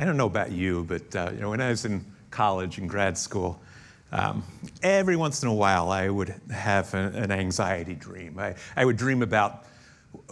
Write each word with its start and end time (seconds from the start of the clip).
I 0.00 0.04
don't 0.04 0.16
know 0.16 0.26
about 0.26 0.52
you, 0.52 0.84
but 0.84 1.16
uh, 1.16 1.30
you 1.34 1.40
know, 1.40 1.50
when 1.50 1.60
I 1.60 1.70
was 1.70 1.84
in 1.84 2.04
college 2.30 2.78
and 2.78 2.88
grad 2.88 3.18
school, 3.18 3.60
um, 4.12 4.44
every 4.80 5.16
once 5.16 5.42
in 5.42 5.48
a 5.48 5.54
while 5.54 5.90
I 5.90 6.08
would 6.08 6.34
have 6.52 6.94
an, 6.94 7.16
an 7.16 7.32
anxiety 7.32 7.94
dream. 7.94 8.38
I, 8.38 8.54
I, 8.76 8.84
would 8.84 8.96
dream 8.96 9.22
about 9.22 9.64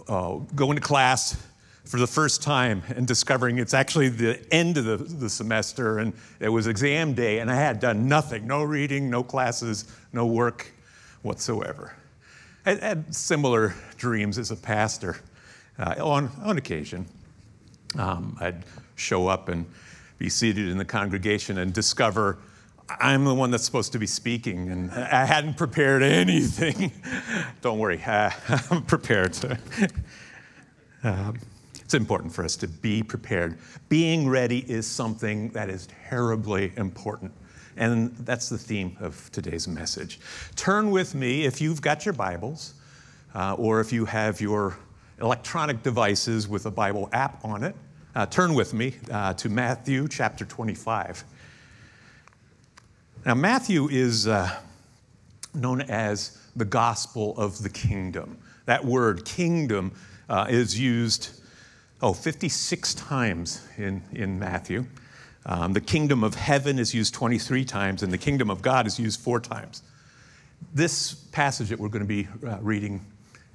uh, 0.07 0.37
going 0.55 0.77
to 0.77 0.81
class 0.81 1.35
for 1.83 1.99
the 1.99 2.07
first 2.07 2.41
time 2.41 2.81
and 2.95 3.05
discovering 3.05 3.59
it's 3.59 3.73
actually 3.73 4.09
the 4.09 4.41
end 4.53 4.77
of 4.77 4.85
the, 4.85 4.97
the 4.97 5.29
semester 5.29 5.99
and 5.99 6.13
it 6.39 6.49
was 6.49 6.67
exam 6.67 7.13
day 7.13 7.39
and 7.39 7.51
I 7.51 7.55
had 7.55 7.79
done 7.79 8.07
nothing 8.07 8.47
no 8.47 8.63
reading, 8.63 9.09
no 9.09 9.21
classes, 9.21 9.85
no 10.13 10.25
work 10.25 10.71
whatsoever. 11.21 11.93
I 12.65 12.75
had 12.75 13.13
similar 13.13 13.75
dreams 13.97 14.37
as 14.37 14.49
a 14.49 14.55
pastor 14.55 15.17
uh, 15.77 15.95
on, 15.99 16.31
on 16.41 16.57
occasion. 16.57 17.05
Um, 17.97 18.37
I'd 18.39 18.63
show 18.97 19.27
up 19.27 19.47
and 19.47 19.65
be 20.17 20.29
seated 20.29 20.67
in 20.67 20.77
the 20.77 20.85
congregation 20.85 21.57
and 21.57 21.71
discover 21.71 22.37
I'm 22.89 23.25
the 23.25 23.35
one 23.35 23.51
that's 23.51 23.65
supposed 23.65 23.91
to 23.93 23.99
be 23.99 24.07
speaking, 24.07 24.69
and 24.69 24.91
I 24.91 25.25
hadn't 25.25 25.57
prepared 25.57 26.03
anything. 26.03 26.91
Don't 27.61 27.79
worry, 27.79 28.01
I'm 28.07 28.83
prepared. 28.83 29.37
uh, 31.03 31.33
it's 31.81 31.93
important 31.93 32.33
for 32.33 32.45
us 32.45 32.55
to 32.57 32.67
be 32.67 33.03
prepared. 33.03 33.57
Being 33.89 34.29
ready 34.29 34.59
is 34.59 34.87
something 34.87 35.49
that 35.49 35.69
is 35.69 35.87
terribly 36.09 36.71
important. 36.77 37.33
And 37.75 38.15
that's 38.17 38.49
the 38.49 38.57
theme 38.57 38.97
of 38.99 39.29
today's 39.31 39.67
message. 39.67 40.19
Turn 40.55 40.89
with 40.89 41.13
me, 41.13 41.45
if 41.45 41.61
you've 41.61 41.81
got 41.81 42.05
your 42.05 42.13
Bibles, 42.13 42.73
uh, 43.35 43.53
or 43.53 43.81
if 43.81 43.91
you 43.93 44.05
have 44.05 44.41
your 44.41 44.77
electronic 45.19 45.83
devices 45.83 46.47
with 46.47 46.65
a 46.65 46.71
Bible 46.71 47.09
app 47.11 47.43
on 47.45 47.63
it, 47.63 47.75
uh, 48.17 48.25
turn 48.25 48.55
with 48.55 48.73
me 48.73 48.95
uh, 49.11 49.31
to 49.35 49.47
Matthew 49.47 50.07
chapter 50.07 50.43
25. 50.43 51.23
Now, 53.27 53.35
Matthew 53.35 53.87
is 53.89 54.27
uh, 54.27 54.59
known 55.53 55.81
as 55.81 56.35
the 56.55 56.65
gospel 56.65 57.37
of 57.37 57.61
the 57.61 57.69
kingdom. 57.69 58.39
That 58.65 58.83
word, 58.83 59.23
kingdom, 59.23 59.91
uh, 60.29 60.47
is 60.49 60.79
used, 60.79 61.29
oh, 62.01 62.11
56 62.11 62.95
times 62.95 63.63
in, 63.77 64.01
in 64.11 64.39
Matthew. 64.39 64.87
Um, 65.45 65.73
the 65.73 65.81
kingdom 65.81 66.23
of 66.23 66.33
heaven 66.33 66.79
is 66.79 66.95
used 66.95 67.13
23 67.13 67.65
times, 67.65 68.01
and 68.01 68.11
the 68.11 68.17
kingdom 68.17 68.49
of 68.49 68.63
God 68.63 68.87
is 68.87 68.99
used 68.99 69.19
four 69.19 69.39
times. 69.39 69.83
This 70.73 71.13
passage 71.13 71.69
that 71.69 71.77
we're 71.77 71.89
going 71.89 72.03
to 72.03 72.07
be 72.07 72.27
uh, 72.43 72.57
reading 72.61 72.99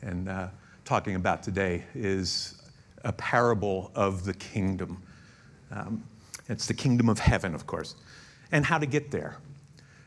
and 0.03 0.28
uh, 0.28 0.48
talking 0.84 1.17
about 1.17 1.42
today 1.42 1.83
is 1.97 2.62
a 3.05 3.12
parable 3.12 3.91
of 3.95 4.25
the 4.25 4.34
kingdom. 4.34 5.03
Um, 5.70 6.05
it's 6.48 6.67
the 6.67 6.75
kingdom 6.75 7.09
of 7.09 7.19
heaven, 7.19 7.55
of 7.55 7.67
course, 7.67 7.94
and 8.50 8.64
how 8.64 8.78
to 8.78 8.86
get 8.86 9.11
there. 9.11 9.36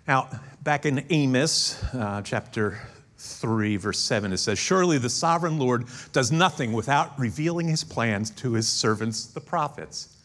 Now, 0.08 0.30
back 0.64 0.86
in 0.86 1.06
Amos 1.10 1.84
uh, 1.94 2.22
chapter 2.24 2.80
3, 3.18 3.78
verse 3.78 4.00
7, 4.00 4.32
it 4.34 4.38
says, 4.38 4.60
Surely 4.60 4.98
the 4.98 5.10
sovereign 5.10 5.58
Lord 5.58 5.86
does 6.12 6.32
nothing 6.32 6.74
without 6.74 7.18
revealing 7.18 7.68
his 7.68 7.84
plans 7.84 8.30
to 8.32 8.54
his 8.54 8.68
servants, 8.68 9.26
the 9.26 9.42
prophets. 9.42 10.16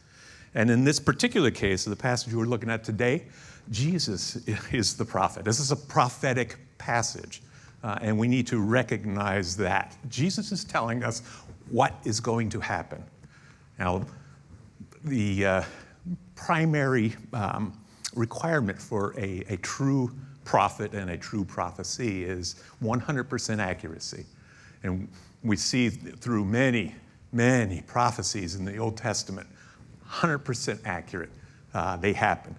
And 0.55 0.71
in 0.71 0.85
this 0.85 0.99
particular 0.99 1.51
case 1.51 1.87
of 1.87 1.91
the 1.91 1.97
passage 1.97 2.35
we're 2.35 2.45
looking 2.45 2.71
at 2.71 2.85
today, 2.85 3.25
Jesus 3.71 4.37
is 4.73 4.97
the 4.97 5.05
prophet. 5.05 5.45
This 5.45 5.61
is 5.61 5.71
a 5.71 5.77
prophetic 5.77 6.57
passage, 6.79 7.43
uh, 7.83 7.99
and 8.01 8.19
we 8.19 8.29
need 8.29 8.47
to 8.49 8.59
recognize 8.61 9.57
that. 9.59 9.97
Jesus 10.09 10.51
is 10.53 10.65
telling 10.65 11.05
us 11.05 11.23
what 11.71 11.95
is 12.05 12.21
going 12.21 12.51
to 12.51 12.61
happen. 12.61 13.03
Now, 13.79 14.05
the 15.05 15.47
uh, 15.47 15.63
primary 16.35 17.17
um, 17.33 17.79
requirement 18.15 18.81
for 18.81 19.15
a, 19.19 19.45
a 19.49 19.57
true 19.59 20.11
prophet 20.45 20.95
and 20.95 21.11
a 21.11 21.17
true 21.17 21.45
prophecy 21.45 22.25
is 22.25 22.57
100% 22.83 23.59
accuracy. 23.59 24.27
And 24.83 25.09
we 25.45 25.57
see 25.57 25.89
through 25.89 26.45
many, 26.45 26.95
many 27.33 27.83
prophecies 27.83 28.55
in 28.55 28.65
the 28.65 28.77
Old 28.79 28.97
Testament, 28.97 29.47
100% 30.09 30.81
accurate. 30.85 31.31
Uh, 31.73 31.97
they 31.97 32.13
happen. 32.13 32.57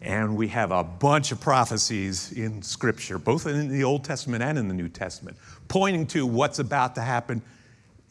And 0.00 0.36
we 0.36 0.48
have 0.48 0.70
a 0.70 0.84
bunch 0.84 1.32
of 1.32 1.40
prophecies 1.40 2.30
in 2.32 2.62
Scripture, 2.62 3.18
both 3.18 3.46
in 3.46 3.68
the 3.68 3.84
Old 3.84 4.04
Testament 4.04 4.42
and 4.42 4.58
in 4.58 4.68
the 4.68 4.74
New 4.74 4.88
Testament, 4.88 5.36
pointing 5.66 6.06
to 6.08 6.26
what's 6.26 6.58
about 6.58 6.94
to 6.96 7.00
happen 7.00 7.42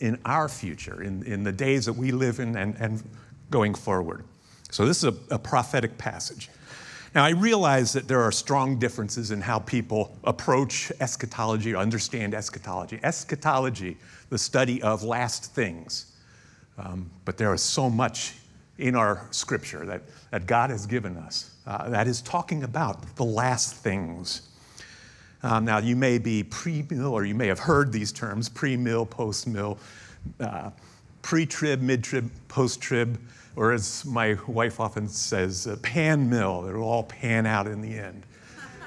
in 0.04 0.20
our 0.26 0.50
future, 0.50 1.02
in, 1.02 1.24
in 1.24 1.44
the 1.44 1.52
days 1.52 1.86
that 1.86 1.94
we 1.94 2.12
live 2.12 2.40
in 2.40 2.58
and, 2.58 2.76
and 2.76 3.02
going 3.50 3.74
forward. 3.74 4.26
So, 4.70 4.86
this 4.86 4.98
is 4.98 5.06
a, 5.06 5.36
a 5.36 5.40
prophetic 5.40 5.98
passage. 5.98 6.50
Now, 7.16 7.24
I 7.24 7.30
realize 7.30 7.94
that 7.94 8.08
there 8.08 8.22
are 8.22 8.32
strong 8.32 8.80
differences 8.80 9.32
in 9.32 9.40
how 9.40 9.60
people 9.60 10.18
approach 10.24 10.92
eschatology 11.00 11.74
or 11.74 11.78
understand 11.78 12.34
eschatology. 12.34 13.00
Eschatology, 13.02 13.98
the 14.30 14.38
study 14.38 14.82
of 14.82 15.04
last 15.04 15.54
things. 15.54 16.12
Um, 16.78 17.10
but 17.24 17.38
there 17.38 17.54
is 17.54 17.62
so 17.62 17.90
much 17.90 18.34
in 18.80 18.96
our 18.96 19.26
scripture 19.32 19.86
that, 19.86 20.02
that 20.32 20.48
God 20.48 20.70
has 20.70 20.86
given 20.86 21.16
us 21.16 21.52
uh, 21.66 21.90
that 21.90 22.08
is 22.08 22.22
talking 22.22 22.64
about 22.64 23.16
the 23.16 23.24
last 23.24 23.76
things. 23.76 24.50
Um, 25.44 25.66
now, 25.66 25.78
you 25.78 25.96
may 25.96 26.18
be 26.18 26.44
pre 26.44 26.86
mill, 26.90 27.14
or 27.14 27.26
you 27.26 27.36
may 27.36 27.48
have 27.48 27.60
heard 27.60 27.92
these 27.92 28.12
terms 28.12 28.48
pre 28.48 28.78
mill, 28.78 29.06
post 29.06 29.46
mill, 29.46 29.78
uh, 30.40 30.72
pre 31.22 31.46
trib, 31.46 31.82
mid 31.82 32.04
trib, 32.04 32.32
post 32.48 32.82
trib, 32.82 33.20
or 33.56 33.74
as 33.74 34.06
my 34.06 34.38
wife 34.48 34.80
often 34.80 35.08
says, 35.08 35.68
uh, 35.68 35.76
pan 35.82 36.30
mill. 36.30 36.66
It'll 36.68 36.84
all 36.84 37.04
pan 37.04 37.46
out 37.46 37.68
in 37.68 37.82
the 37.82 37.94
end. 37.94 38.24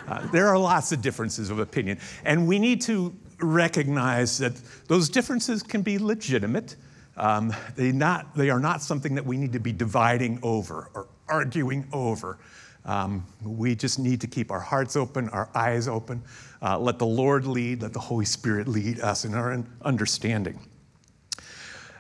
Uh, 0.09 0.27
there 0.29 0.47
are 0.47 0.59
lots 0.59 0.93
of 0.93 1.03
differences 1.03 1.51
of 1.51 1.59
opinion, 1.59 1.99
and 2.25 2.47
we 2.47 2.59
need 2.59 2.81
to 2.83 3.15
recognize 3.41 4.39
that 4.39 4.55
those 4.89 5.09
differences 5.09 5.63
can 5.63 5.83
be 5.83 5.99
legitimate. 5.99 6.77
Um, 7.17 7.53
they, 7.75 7.93
not, 7.93 8.35
they 8.35 8.51
are 8.51 8.61
not 8.61 8.83
something 8.83 9.15
that 9.15 9.25
we 9.25 9.37
need 9.37 9.53
to 9.53 9.59
be 9.59 9.73
dividing 9.73 10.39
over 10.43 10.91
or 10.95 11.09
arguing 11.29 11.87
over. 11.93 12.39
Um, 12.87 13.27
we 13.45 13.75
just 13.75 13.99
need 13.99 14.21
to 14.21 14.29
keep 14.29 14.53
our 14.53 14.61
hearts 14.61 14.95
open, 14.95 15.29
our 15.31 15.51
eyes 15.55 15.89
open. 15.89 16.23
Uh, 16.63 16.79
let 16.79 16.99
the 16.99 17.07
Lord 17.07 17.45
lead, 17.45 17.83
let 17.83 17.93
the 17.93 18.01
Holy 18.01 18.25
Spirit 18.25 18.69
lead 18.69 19.01
us 19.01 19.25
in 19.25 19.35
our 19.35 19.63
understanding. 19.83 20.61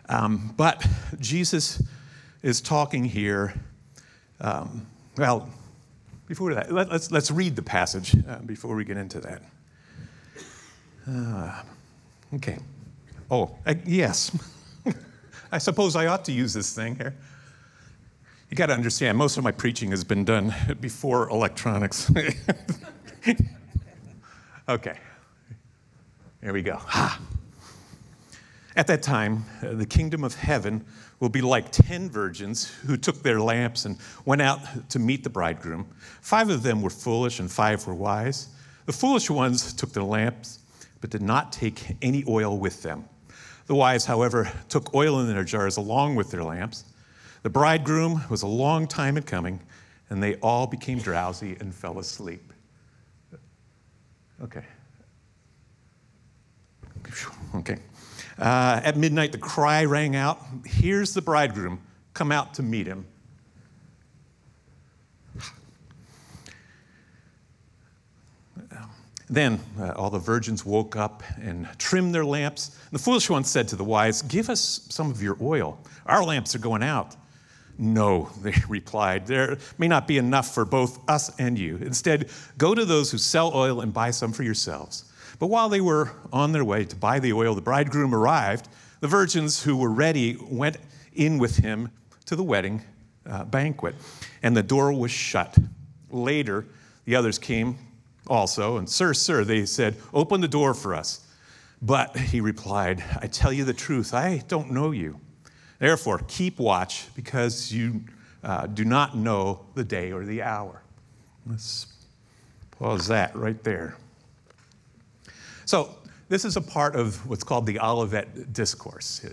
Um, 0.09 0.55
but 0.57 0.87
Jesus 1.19 1.83
is 2.43 2.61
talking 2.61 3.05
here. 3.05 3.53
Um, 4.41 4.87
well, 5.19 5.51
before 6.29 6.55
that, 6.55 6.71
let, 6.71 6.87
us 6.87 6.93
let's, 6.93 7.11
let's 7.11 7.31
read 7.33 7.57
the 7.57 7.63
passage 7.63 8.17
uh, 8.29 8.39
before 8.39 8.77
we 8.77 8.85
get 8.85 8.97
into 8.97 9.21
that. 9.21 9.43
Uh, 11.09 11.63
okay. 12.35 12.59
Oh, 13.29 13.57
yes. 13.85 14.37
I 15.53 15.59
suppose 15.59 15.97
I 15.97 16.07
ought 16.07 16.25
to 16.27 16.33
use 16.33 16.53
this 16.53 16.75
thing 16.75 16.97
here. 16.97 17.15
You 18.51 18.57
got 18.57 18.67
to 18.67 18.75
understand, 18.75 19.19
most 19.19 19.37
of 19.37 19.45
my 19.45 19.51
preaching 19.51 19.91
has 19.91 20.05
been 20.05 20.25
done 20.25 20.55
before 20.81 21.29
electronics. 21.29 22.11
okay. 24.69 24.99
Here 26.41 26.53
we 26.53 26.63
go. 26.63 26.77
Ha. 26.77 27.21
At 28.77 28.87
that 28.89 29.03
time, 29.03 29.45
uh, 29.63 29.73
the 29.73 29.87
kingdom 29.87 30.23
of 30.23 30.35
heaven 30.35 30.85
will 31.19 31.31
be 31.31 31.41
like 31.41 31.73
ten 31.73 32.11
virgins 32.11 32.67
who 32.67 32.97
took 32.97 33.23
their 33.23 33.41
lamps 33.41 33.87
and 33.87 33.97
went 34.27 34.43
out 34.43 34.61
to 34.91 34.99
meet 34.99 35.25
the 35.25 35.31
bridegroom. 35.31 35.89
Five 36.21 36.51
of 36.51 36.63
them 36.63 36.83
were 36.83 36.91
foolish 36.91 37.41
and 37.41 37.51
five 37.51 37.87
were 37.87 37.95
wise. 37.95 38.49
The 38.85 38.93
foolish 38.93 39.31
ones 39.31 39.73
took 39.73 39.93
their 39.93 40.03
lamps, 40.03 40.61
but 41.01 41.11
did 41.11 41.23
not 41.23 41.53
take 41.53 41.97
any 42.03 42.23
oil 42.29 42.59
with 42.59 42.83
them. 42.83 43.07
The 43.67 43.75
wise, 43.75 44.05
however, 44.05 44.53
took 44.69 44.95
oil 44.95 45.21
in 45.21 45.27
their 45.27 45.43
jars 45.43 45.79
along 45.79 46.15
with 46.15 46.31
their 46.31 46.45
lamps. 46.45 46.85
The 47.47 47.51
bridegroom 47.51 48.23
was 48.29 48.43
a 48.43 48.49
long 48.49 48.89
time 48.89 49.17
in 49.17 49.23
coming, 49.23 49.61
and 50.11 50.21
they 50.21 50.35
all 50.39 50.67
became 50.67 50.99
drowsy 50.99 51.57
and 51.61 51.73
fell 51.73 52.01
asleep. 52.01 52.53
Okay. 54.43 54.65
Okay. 57.55 57.79
Uh, 58.37 58.81
at 58.83 58.97
midnight, 58.97 59.31
the 59.31 59.39
cry 59.39 59.85
rang 59.85 60.17
out 60.17 60.41
Here's 60.65 61.15
the 61.15 61.23
bridegroom, 61.23 61.81
come 62.15 62.33
out 62.33 62.53
to 62.55 62.65
meet 62.65 62.85
him. 62.89 63.07
Then 69.31 69.61
uh, 69.79 69.93
all 69.93 70.11
the 70.11 70.19
virgins 70.19 70.67
woke 70.67 70.97
up 70.97 71.23
and 71.41 71.69
trimmed 71.79 72.13
their 72.13 72.25
lamps. 72.25 72.77
The 72.91 72.99
foolish 72.99 73.31
one 73.31 73.45
said 73.45 73.69
to 73.69 73.77
the 73.77 73.85
wise, 73.85 74.23
Give 74.23 74.51
us 74.51 74.89
some 74.91 75.13
of 75.13 75.23
your 75.23 75.37
oil. 75.41 75.79
Our 76.07 76.25
lamps 76.25 76.57
are 76.57 76.59
going 76.59 76.83
out. 76.83 77.15
No, 77.79 78.31
they 78.43 78.55
replied, 78.69 79.27
there 79.27 79.59
may 79.79 79.89
not 79.89 80.07
be 80.07 80.19
enough 80.19 80.55
for 80.55 80.65
both 80.65 80.99
us 81.09 81.35
and 81.39 81.59
you. 81.59 81.77
Instead, 81.77 82.31
go 82.59 82.75
to 82.75 82.85
those 82.85 83.11
who 83.11 83.19
sell 83.19 83.53
oil 83.55 83.81
and 83.81 83.93
buy 83.93 84.11
some 84.11 84.33
for 84.33 84.43
yourselves. 84.43 85.05
But 85.39 85.49
while 85.49 85.69
they 85.69 85.81
were 85.81 86.13
on 86.33 86.53
their 86.53 86.65
way 86.65 86.85
to 86.85 86.97
buy 86.97 87.19
the 87.19 87.33
oil, 87.33 87.55
the 87.55 87.61
bridegroom 87.61 88.15
arrived. 88.15 88.69
The 89.01 89.09
virgins 89.09 89.63
who 89.63 89.77
were 89.77 89.91
ready 89.91 90.39
went 90.49 90.79
in 91.15 91.39
with 91.39 91.57
him 91.57 91.91
to 92.25 92.37
the 92.37 92.43
wedding, 92.43 92.83
uh, 93.27 93.45
banquet, 93.45 93.95
and 94.43 94.57
the 94.57 94.63
door 94.63 94.93
was 94.93 95.11
shut. 95.11 95.57
Later, 96.11 96.65
the 97.05 97.17
others 97.17 97.39
came 97.39 97.77
also, 98.27 98.79
and, 98.79 98.89
Sir, 98.89 99.15
sir, 99.15 99.45
they 99.45 99.67
said, 99.67 99.97
Open 100.15 100.41
the 100.41 100.49
door 100.49 100.75
for 100.75 100.95
us. 100.95 101.21
But 101.83 102.17
he 102.17 102.41
replied, 102.41 103.05
I 103.21 103.27
tell 103.27 103.53
you 103.53 103.65
the 103.65 103.75
truth, 103.75 104.15
I 104.15 104.43
don't 104.49 104.71
know 104.71 104.91
you. 104.91 105.21
Therefore, 105.79 106.21
keep 106.29 106.59
watch, 106.59 107.07
because 107.15 107.73
you 107.73 108.03
uh, 108.43 108.67
do 108.67 108.85
not 108.85 109.17
know 109.17 109.67
the 109.75 109.85
day 109.85 110.13
or 110.13 110.25
the 110.25 110.43
hour. 110.43 110.83
Let's 111.47 111.87
pause 112.73 113.07
that 113.09 113.35
right 113.35 113.63
there. 113.63 113.97
So, 115.65 115.97
this 116.29 116.45
is 116.45 116.57
a 116.57 116.61
part 116.61 116.97
of 116.97 117.25
what's 117.29 117.45
called 117.45 117.67
the 117.67 117.79
Olivet 117.79 118.53
Discourse. 118.53 119.25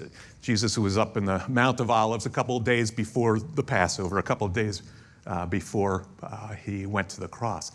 Jesus 0.43 0.75
who 0.75 0.83
was 0.83 0.95
up 0.95 1.17
in 1.17 1.25
the 1.25 1.43
Mount 1.47 1.79
of 1.79 1.89
Olives 1.89 2.27
a 2.27 2.29
couple 2.29 2.55
of 2.55 2.63
days 2.63 2.91
before 2.91 3.39
the 3.39 3.63
Passover, 3.63 4.19
a 4.19 4.23
couple 4.23 4.45
of 4.45 4.53
days 4.53 4.83
uh, 5.25 5.47
before 5.47 6.05
uh, 6.21 6.49
he 6.49 6.85
went 6.85 7.09
to 7.09 7.19
the 7.19 7.27
cross. 7.27 7.71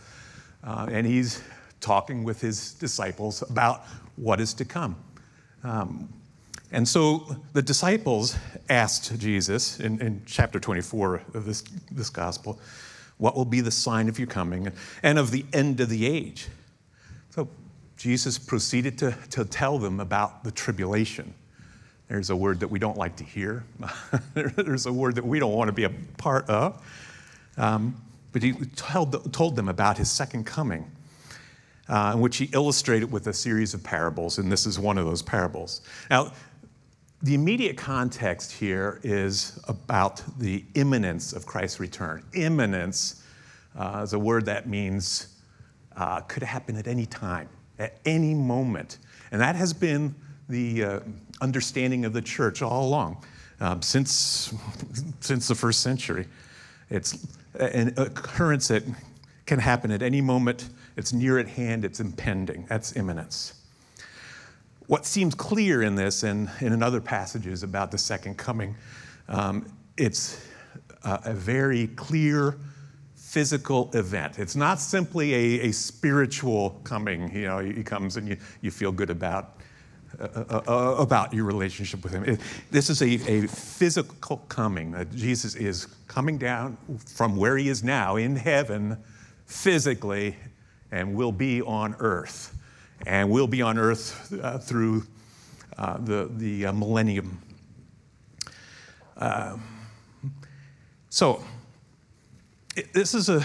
Uh, 0.62 0.86
and 0.90 1.04
he's 1.04 1.42
talking 1.80 2.22
with 2.22 2.40
his 2.40 2.74
disciples 2.74 3.42
about 3.42 3.86
what 4.16 4.40
is 4.40 4.54
to 4.54 4.64
come. 4.64 4.96
Um, 5.64 6.08
and 6.70 6.86
so 6.86 7.36
the 7.54 7.62
disciples 7.62 8.36
asked 8.68 9.18
Jesus 9.18 9.80
in, 9.80 10.00
in, 10.00 10.22
chapter 10.26 10.60
24 10.60 11.22
of 11.34 11.46
this, 11.46 11.62
this 11.90 12.10
gospel, 12.10 12.60
What 13.16 13.34
will 13.34 13.46
be 13.46 13.60
the 13.60 13.70
sign 13.70 14.08
of 14.08 14.18
your 14.18 14.28
coming 14.28 14.70
and 15.02 15.18
of 15.18 15.30
the 15.30 15.46
end 15.52 15.80
of 15.80 15.88
the 15.88 16.06
age? 16.06 16.48
So 17.30 17.48
Jesus 17.96 18.38
proceeded 18.38 18.98
to, 18.98 19.16
to 19.30 19.44
tell 19.44 19.78
them 19.78 19.98
about 20.00 20.44
the 20.44 20.50
tribulation. 20.50 21.32
There's 22.08 22.30
a 22.30 22.36
word 22.36 22.60
that 22.60 22.68
we 22.68 22.78
don't 22.78 22.96
like 22.96 23.16
to 23.16 23.24
hear, 23.24 23.64
there's 24.34 24.86
a 24.86 24.92
word 24.92 25.14
that 25.14 25.24
we 25.24 25.38
don't 25.38 25.52
want 25.52 25.68
to 25.68 25.72
be 25.72 25.84
a 25.84 25.92
part 26.18 26.48
of. 26.50 26.84
Um, 27.56 28.00
but 28.32 28.42
he 28.42 28.52
told, 28.52 29.32
told 29.32 29.56
them 29.56 29.68
about 29.68 29.96
his 29.96 30.10
second 30.10 30.44
coming 30.44 30.90
uh, 31.88 32.12
in 32.14 32.20
which 32.20 32.36
he 32.36 32.50
illustrated 32.52 33.10
with 33.10 33.26
a 33.26 33.32
series 33.32 33.74
of 33.74 33.82
parables, 33.82 34.38
and 34.38 34.52
this 34.52 34.66
is 34.66 34.78
one 34.78 34.98
of 34.98 35.06
those 35.06 35.22
parables. 35.22 35.80
Now, 36.10 36.32
the 37.22 37.34
immediate 37.34 37.76
context 37.76 38.52
here 38.52 39.00
is 39.02 39.58
about 39.66 40.22
the 40.38 40.64
imminence 40.74 41.32
of 41.32 41.46
Christ's 41.46 41.80
return. 41.80 42.24
Imminence 42.34 43.24
uh, 43.76 44.00
is 44.04 44.12
a 44.12 44.18
word 44.18 44.44
that 44.46 44.68
means 44.68 45.36
uh, 45.96 46.20
could 46.20 46.42
happen 46.42 46.76
at 46.76 46.86
any 46.86 47.06
time, 47.06 47.48
at 47.78 47.98
any 48.04 48.34
moment. 48.34 48.98
And 49.32 49.40
that 49.40 49.56
has 49.56 49.72
been 49.72 50.14
the 50.48 50.84
uh, 50.84 51.00
understanding 51.40 52.04
of 52.04 52.12
the 52.12 52.22
church 52.22 52.62
all 52.62 52.86
along, 52.86 53.24
um, 53.60 53.82
since, 53.82 54.54
since 55.20 55.48
the 55.48 55.54
first 55.54 55.80
century. 55.80 56.26
It's 56.88 57.26
an 57.58 57.94
occurrence 57.96 58.68
that 58.68 58.84
can 59.44 59.58
happen 59.58 59.90
at 59.90 60.02
any 60.02 60.20
moment 60.20 60.68
it's 60.98 61.12
near 61.12 61.38
at 61.38 61.46
hand, 61.46 61.84
it's 61.84 62.00
impending. 62.00 62.66
That's 62.68 62.96
imminence. 62.96 63.57
What 64.88 65.04
seems 65.04 65.34
clear 65.34 65.82
in 65.82 65.94
this 65.94 66.22
and, 66.22 66.50
in 66.60 66.82
other 66.82 67.00
passages 67.00 67.62
about 67.62 67.90
the 67.90 67.98
second 67.98 68.38
coming, 68.38 68.74
um, 69.28 69.70
it's 69.98 70.42
a, 71.04 71.20
a, 71.26 71.34
very 71.34 71.88
clear 71.88 72.56
physical 73.14 73.90
event. 73.92 74.38
It's 74.38 74.56
not 74.56 74.80
simply 74.80 75.34
a, 75.34 75.68
a 75.68 75.72
spiritual 75.72 76.80
coming. 76.84 77.30
You 77.34 77.46
know, 77.48 77.58
he 77.58 77.82
comes 77.84 78.16
and 78.16 78.28
you, 78.28 78.38
you 78.62 78.70
feel 78.70 78.90
good 78.90 79.10
about 79.10 79.58
uh, 80.18 80.24
uh, 80.24 80.62
uh, 80.66 80.94
about 80.98 81.34
your 81.34 81.44
relationship 81.44 82.02
with 82.02 82.12
him. 82.12 82.24
It, 82.24 82.40
this 82.70 82.88
is 82.88 83.02
a, 83.02 83.30
a 83.30 83.46
physical 83.46 84.38
coming. 84.48 84.94
Uh, 84.94 85.04
Jesus 85.04 85.54
is 85.54 85.84
coming 86.06 86.38
down 86.38 86.78
from 87.04 87.36
where 87.36 87.58
he 87.58 87.68
is 87.68 87.84
now 87.84 88.16
in 88.16 88.36
heaven 88.36 88.96
physically 89.44 90.34
and 90.90 91.14
will 91.14 91.30
be 91.30 91.60
on 91.60 91.94
earth. 91.98 92.57
And 93.06 93.30
we'll 93.30 93.46
be 93.46 93.62
on 93.62 93.78
earth 93.78 94.32
uh, 94.42 94.58
through 94.58 95.04
uh, 95.76 95.98
the, 95.98 96.30
the 96.36 96.66
uh, 96.66 96.72
millennium. 96.72 97.40
Um, 99.16 99.62
so, 101.08 101.42
it, 102.76 102.92
this 102.92 103.14
is 103.14 103.28
a, 103.28 103.44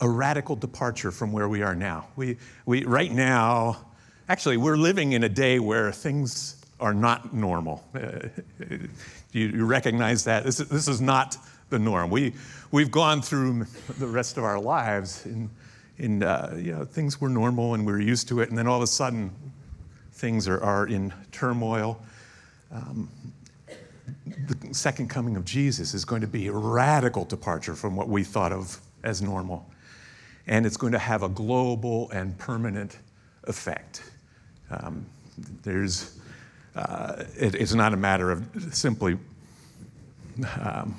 a 0.00 0.08
radical 0.08 0.56
departure 0.56 1.10
from 1.10 1.32
where 1.32 1.48
we 1.48 1.62
are 1.62 1.74
now. 1.74 2.06
We, 2.16 2.38
we, 2.66 2.84
right 2.84 3.10
now, 3.10 3.86
actually, 4.28 4.56
we're 4.56 4.76
living 4.76 5.12
in 5.12 5.24
a 5.24 5.28
day 5.28 5.58
where 5.58 5.92
things 5.92 6.62
are 6.80 6.94
not 6.94 7.32
normal. 7.32 7.84
Uh, 7.94 8.28
you, 9.32 9.46
you, 9.48 9.64
recognize 9.64 10.24
that? 10.24 10.44
This 10.44 10.60
is, 10.60 10.68
this 10.68 10.88
is 10.88 11.00
not 11.00 11.36
the 11.70 11.78
norm. 11.78 12.10
We, 12.10 12.34
we've 12.70 12.90
gone 12.90 13.22
through 13.22 13.66
the 13.98 14.06
rest 14.06 14.36
of 14.36 14.44
our 14.44 14.60
lives 14.60 15.24
in 15.24 15.48
in, 15.98 16.22
uh, 16.22 16.54
you 16.56 16.72
know, 16.72 16.84
things 16.84 17.20
were 17.20 17.28
normal 17.28 17.74
and 17.74 17.86
we 17.86 17.92
were 17.92 18.00
used 18.00 18.28
to 18.28 18.40
it, 18.40 18.48
and 18.48 18.58
then 18.58 18.66
all 18.66 18.76
of 18.76 18.82
a 18.82 18.86
sudden, 18.86 19.30
things 20.12 20.48
are, 20.48 20.62
are 20.62 20.86
in 20.86 21.12
turmoil. 21.32 22.00
Um, 22.70 23.08
the 24.26 24.74
second 24.74 25.08
coming 25.08 25.36
of 25.36 25.44
Jesus 25.44 25.94
is 25.94 26.04
going 26.04 26.20
to 26.20 26.26
be 26.26 26.48
a 26.48 26.52
radical 26.52 27.24
departure 27.24 27.74
from 27.74 27.96
what 27.96 28.08
we 28.08 28.24
thought 28.24 28.52
of 28.52 28.80
as 29.02 29.22
normal. 29.22 29.68
And 30.46 30.66
it's 30.66 30.76
going 30.76 30.92
to 30.92 30.98
have 30.98 31.22
a 31.22 31.28
global 31.28 32.10
and 32.10 32.36
permanent 32.38 32.98
effect. 33.44 34.02
Um, 34.70 35.06
there's, 35.62 36.18
uh, 36.74 37.24
it, 37.36 37.54
it's 37.54 37.74
not 37.74 37.92
a 37.92 37.96
matter 37.96 38.30
of 38.30 38.44
simply, 38.72 39.18
um, 40.60 40.96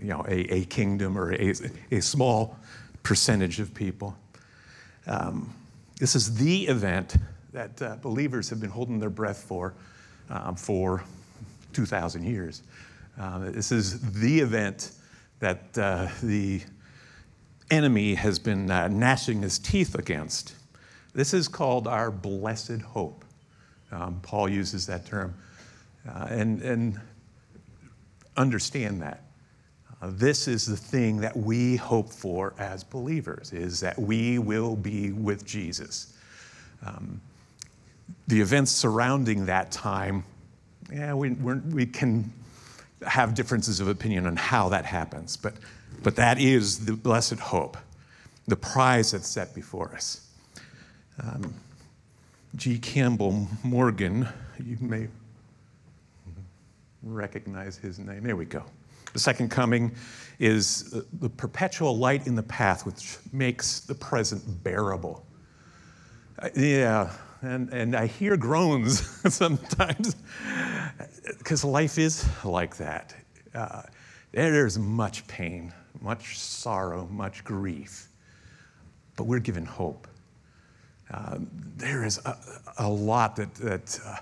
you 0.00 0.08
know, 0.08 0.24
a, 0.28 0.54
a 0.54 0.64
kingdom 0.66 1.16
or 1.16 1.32
a, 1.32 1.54
a 1.90 2.00
small 2.00 2.56
percentage 3.02 3.60
of 3.60 3.74
people. 3.74 4.16
Um, 5.06 5.52
this 5.98 6.14
is 6.14 6.34
the 6.36 6.66
event 6.66 7.16
that 7.52 7.80
uh, 7.80 7.96
believers 7.96 8.50
have 8.50 8.60
been 8.60 8.70
holding 8.70 9.00
their 9.00 9.10
breath 9.10 9.42
for 9.42 9.74
um, 10.30 10.54
for 10.56 11.02
2,000 11.72 12.24
years. 12.24 12.62
Uh, 13.18 13.50
this 13.50 13.72
is 13.72 14.00
the 14.12 14.40
event 14.40 14.92
that 15.40 15.76
uh, 15.78 16.08
the 16.22 16.60
enemy 17.70 18.14
has 18.14 18.38
been 18.38 18.70
uh, 18.70 18.88
gnashing 18.88 19.42
his 19.42 19.58
teeth 19.58 19.94
against. 19.94 20.54
This 21.14 21.34
is 21.34 21.48
called 21.48 21.88
our 21.88 22.10
blessed 22.10 22.80
hope. 22.80 23.24
Um, 23.90 24.20
Paul 24.22 24.48
uses 24.48 24.86
that 24.86 25.06
term. 25.06 25.34
Uh, 26.08 26.26
and, 26.30 26.62
and 26.62 27.00
understand 28.36 29.02
that. 29.02 29.22
This 30.02 30.46
is 30.46 30.64
the 30.64 30.76
thing 30.76 31.20
that 31.20 31.36
we 31.36 31.76
hope 31.76 32.10
for 32.10 32.54
as 32.58 32.84
believers, 32.84 33.52
is 33.52 33.80
that 33.80 33.98
we 33.98 34.38
will 34.38 34.76
be 34.76 35.10
with 35.12 35.44
Jesus. 35.44 36.14
Um, 36.86 37.20
the 38.28 38.40
events 38.40 38.70
surrounding 38.70 39.46
that 39.46 39.72
time, 39.72 40.24
yeah, 40.92 41.14
we, 41.14 41.30
we 41.30 41.84
can 41.84 42.32
have 43.06 43.34
differences 43.34 43.80
of 43.80 43.88
opinion 43.88 44.26
on 44.26 44.36
how 44.36 44.68
that 44.68 44.84
happens, 44.84 45.36
but, 45.36 45.54
but 46.02 46.14
that 46.16 46.40
is 46.40 46.84
the 46.84 46.92
blessed 46.92 47.40
hope, 47.40 47.76
the 48.46 48.56
prize 48.56 49.12
that's 49.12 49.26
set 49.26 49.54
before 49.54 49.92
us. 49.94 50.28
Um, 51.22 51.54
G. 52.54 52.78
Campbell 52.78 53.48
Morgan, 53.62 54.28
you 54.64 54.76
may 54.80 55.08
recognize 57.02 57.76
his 57.76 57.98
name. 57.98 58.22
There 58.22 58.36
we 58.36 58.44
go. 58.44 58.64
The 59.12 59.18
second 59.18 59.50
coming 59.50 59.92
is 60.38 61.02
the 61.20 61.28
perpetual 61.28 61.96
light 61.96 62.26
in 62.26 62.34
the 62.34 62.42
path, 62.42 62.86
which 62.86 63.18
makes 63.32 63.80
the 63.80 63.94
present 63.94 64.42
bearable. 64.62 65.26
Uh, 66.38 66.48
yeah, 66.54 67.12
and, 67.42 67.72
and 67.72 67.96
I 67.96 68.06
hear 68.06 68.36
groans 68.36 69.00
sometimes 69.34 70.16
because 71.38 71.64
life 71.64 71.98
is 71.98 72.24
like 72.44 72.76
that. 72.76 73.14
Uh, 73.54 73.82
there's 74.32 74.78
much 74.78 75.26
pain, 75.26 75.72
much 76.00 76.38
sorrow, 76.38 77.08
much 77.10 77.42
grief, 77.44 78.08
but 79.16 79.24
we're 79.24 79.40
given 79.40 79.64
hope. 79.64 80.06
Uh, 81.10 81.38
there 81.76 82.04
is 82.04 82.18
a, 82.26 82.36
a, 82.78 82.88
lot 82.88 83.34
that, 83.36 83.54
that 83.54 83.98
uh, 84.04 84.16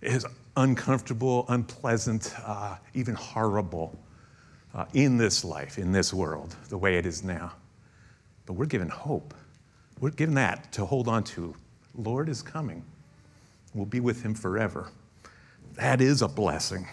is 0.00 0.26
uncomfortable, 0.56 1.46
unpleasant, 1.48 2.34
uh, 2.44 2.76
even 2.94 3.14
horrible 3.14 3.96
uh, 4.74 4.86
in 4.94 5.16
this 5.18 5.44
life, 5.44 5.78
in 5.78 5.92
this 5.92 6.12
world, 6.12 6.56
the 6.68 6.78
way 6.78 6.96
it 6.96 7.06
is 7.06 7.22
now. 7.22 7.52
But 8.46 8.54
we're 8.54 8.66
given 8.66 8.88
hope. 8.88 9.34
We're 10.00 10.10
given 10.10 10.34
that 10.34 10.72
to 10.72 10.84
hold 10.84 11.08
on 11.08 11.24
to. 11.24 11.54
Lord 11.94 12.28
is 12.28 12.42
coming. 12.42 12.84
We'll 13.74 13.86
be 13.86 14.00
with 14.00 14.22
him 14.22 14.34
forever. 14.34 14.90
That 15.74 16.00
is 16.00 16.22
a 16.22 16.28
blessing. 16.28 16.86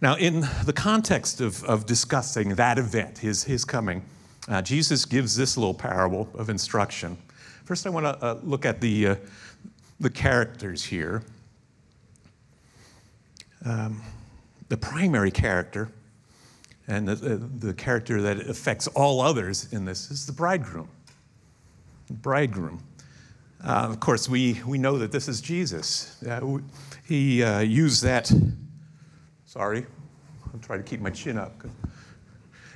Now, 0.00 0.16
in 0.16 0.40
the 0.64 0.72
context 0.72 1.40
of, 1.40 1.62
of 1.64 1.86
discussing 1.86 2.56
that 2.56 2.78
event, 2.78 3.18
his, 3.18 3.44
his 3.44 3.64
coming, 3.64 4.04
uh, 4.48 4.60
Jesus 4.60 5.04
gives 5.04 5.36
this 5.36 5.56
little 5.56 5.74
parable 5.74 6.28
of 6.34 6.50
instruction. 6.50 7.16
First, 7.64 7.86
I 7.86 7.90
want 7.90 8.06
to 8.06 8.24
uh, 8.24 8.38
look 8.42 8.66
at 8.66 8.80
the, 8.80 9.06
uh, 9.06 9.16
the 10.00 10.10
characters 10.10 10.84
here. 10.84 11.22
Um, 13.64 14.02
the 14.68 14.76
primary 14.76 15.30
character 15.30 15.88
And 16.88 17.06
the, 17.06 17.36
the 17.36 17.74
character 17.74 18.20
that 18.22 18.40
affects 18.40 18.88
all 18.88 19.20
others 19.20 19.72
in 19.72 19.84
this 19.84 20.10
is 20.10 20.26
the 20.26 20.32
bridegroom. 20.32 20.88
The 22.08 22.14
bridegroom. 22.14 22.82
Uh, 23.64 23.86
of 23.88 24.00
course, 24.00 24.28
we, 24.28 24.60
we 24.66 24.78
know 24.78 24.98
that 24.98 25.12
this 25.12 25.28
is 25.28 25.40
Jesus. 25.40 26.20
Uh, 26.24 26.58
he 27.06 27.42
uh, 27.42 27.60
used 27.60 28.02
that. 28.02 28.32
Sorry, 29.46 29.86
I'll 30.52 30.60
try 30.60 30.76
to 30.76 30.82
keep 30.82 31.00
my 31.00 31.10
chin 31.10 31.38
up. 31.38 31.62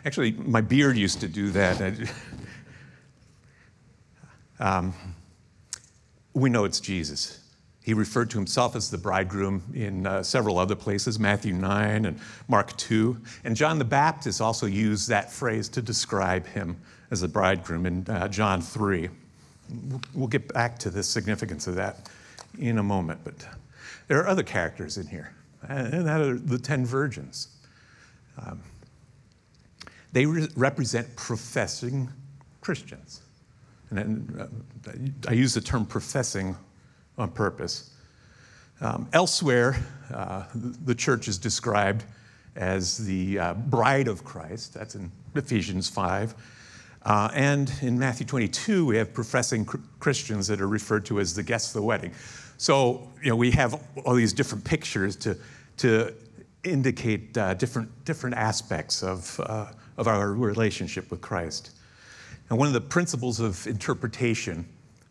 Actually, 0.04 0.32
my 0.32 0.60
beard 0.60 0.96
used 0.96 1.20
to 1.20 1.28
do 1.28 1.50
that. 1.50 2.10
Um, 4.58 4.94
we 6.32 6.48
know 6.48 6.64
it's 6.64 6.80
Jesus. 6.80 7.40
He 7.87 7.95
referred 7.95 8.31
to 8.31 8.38
himself 8.38 8.75
as 8.75 8.90
the 8.90 8.99
bridegroom 8.99 9.62
in 9.73 10.09
uh, 10.09 10.25
several 10.25 10.59
other 10.59 10.75
places, 10.75 11.21
Matthew 11.21 11.52
9 11.52 12.07
and 12.07 12.19
Mark 12.49 12.76
2. 12.76 13.16
And 13.45 13.55
John 13.55 13.78
the 13.78 13.85
Baptist 13.85 14.40
also 14.40 14.66
used 14.66 15.09
that 15.09 15.33
phrase 15.33 15.69
to 15.69 15.81
describe 15.81 16.49
him 16.49 16.76
as 17.12 17.23
a 17.23 17.28
bridegroom 17.28 17.87
in 17.87 18.05
uh, 18.09 18.26
John 18.26 18.61
3. 18.61 19.09
We'll 20.14 20.26
get 20.26 20.52
back 20.52 20.81
to 20.81 20.90
the 20.90 21.05
significance 21.05 21.69
of 21.69 21.76
that 21.76 22.11
in 22.59 22.78
a 22.78 22.83
moment, 22.83 23.21
but 23.23 23.47
there 24.09 24.19
are 24.19 24.26
other 24.26 24.43
characters 24.43 24.99
in 24.99 25.07
here, 25.07 25.33
and 25.69 26.09
that 26.09 26.21
are 26.21 26.35
the 26.35 26.59
10 26.59 26.85
virgins. 26.85 27.57
Um, 28.45 28.62
they 30.11 30.26
re- 30.26 30.49
represent 30.57 31.14
professing 31.14 32.09
Christians. 32.62 33.21
And 33.90 34.40
uh, 34.40 34.90
I 35.28 35.35
use 35.35 35.55
the 35.55 35.61
term 35.61 35.87
professing 35.87 36.57
on 37.18 37.30
purpose. 37.30 37.90
Um, 38.80 39.08
elsewhere, 39.12 39.76
uh, 40.12 40.44
the 40.54 40.94
church 40.94 41.28
is 41.28 41.38
described 41.38 42.04
as 42.54 42.99
the 42.99 43.38
uh, 43.38 43.54
bride 43.54 44.08
of 44.08 44.25
Christ. 44.25 44.75
That's 44.75 44.94
in 44.94 45.11
Ephesians 45.35 45.88
5. 45.88 46.35
Uh, 47.02 47.30
and 47.35 47.73
in 47.82 47.99
Matthew 47.99 48.26
22, 48.26 48.85
we 48.85 48.96
have 48.96 49.14
professing 49.14 49.64
Christians 50.00 50.49
that 50.49 50.61
are 50.61 50.68
referred 50.68 51.06
to 51.06 51.20
as 51.20 51.35
the 51.35 51.42
guests 51.42 51.75
of 51.75 51.80
the 51.80 51.87
wedding. 51.87 52.12
So, 52.58 53.08
you 53.23 53.30
know, 53.30 53.37
we 53.37 53.50
have 53.52 53.80
all 54.04 54.14
these 54.14 54.32
different 54.32 54.64
pictures 54.64 55.14
to, 55.16 55.37
to 55.78 56.12
indicate 56.64 57.37
uh, 57.38 57.54
different, 57.54 58.04
different 58.04 58.37
aspects 58.37 59.02
of, 59.02 59.38
uh, 59.44 59.66
of 59.96 60.08
our 60.08 60.32
relationship 60.32 61.11
with 61.11 61.20
Christ. 61.20 61.70
And 62.50 62.58
one 62.58 62.66
of 62.66 62.75
the 62.75 62.80
principles 62.80 63.40
of 63.40 63.66
interpretation 63.66 64.66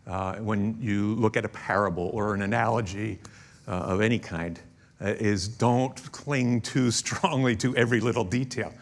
uh, 0.08 0.36
when 0.36 0.78
you 0.80 1.16
look 1.16 1.38
at 1.38 1.46
a 1.46 1.50
parable 1.50 2.10
or 2.14 2.34
an 2.34 2.42
analogy 2.42 3.20
uh, 3.68 3.72
of 3.72 4.02
any 4.02 4.20
kind 4.20 4.60
uh, 5.02 5.08
is 5.08 5.48
don't 5.48 6.12
cling 6.12 6.62
too 6.62 6.92
strongly 7.02 7.56
to 7.56 7.76
every 7.76 8.00
little 8.00 8.24
detail 8.24 8.74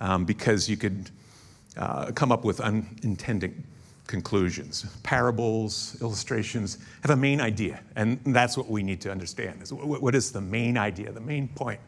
um, 0.00 0.24
because 0.24 0.68
you 0.68 0.76
could 0.76 1.10
uh, 1.76 2.10
come 2.12 2.32
up 2.32 2.44
with 2.44 2.60
unintended 2.60 3.62
conclusions. 4.06 4.86
Parables, 5.04 5.96
illustrations 6.00 6.78
have 7.02 7.10
a 7.10 7.16
main 7.16 7.40
idea, 7.40 7.80
and 7.94 8.18
that's 8.26 8.56
what 8.56 8.68
we 8.68 8.82
need 8.82 9.00
to 9.00 9.10
understand. 9.10 9.62
Is 9.62 9.72
what 9.72 10.14
is 10.14 10.32
the 10.32 10.40
main 10.40 10.76
idea, 10.76 11.12
the 11.12 11.20
main 11.20 11.46
point 11.48 11.80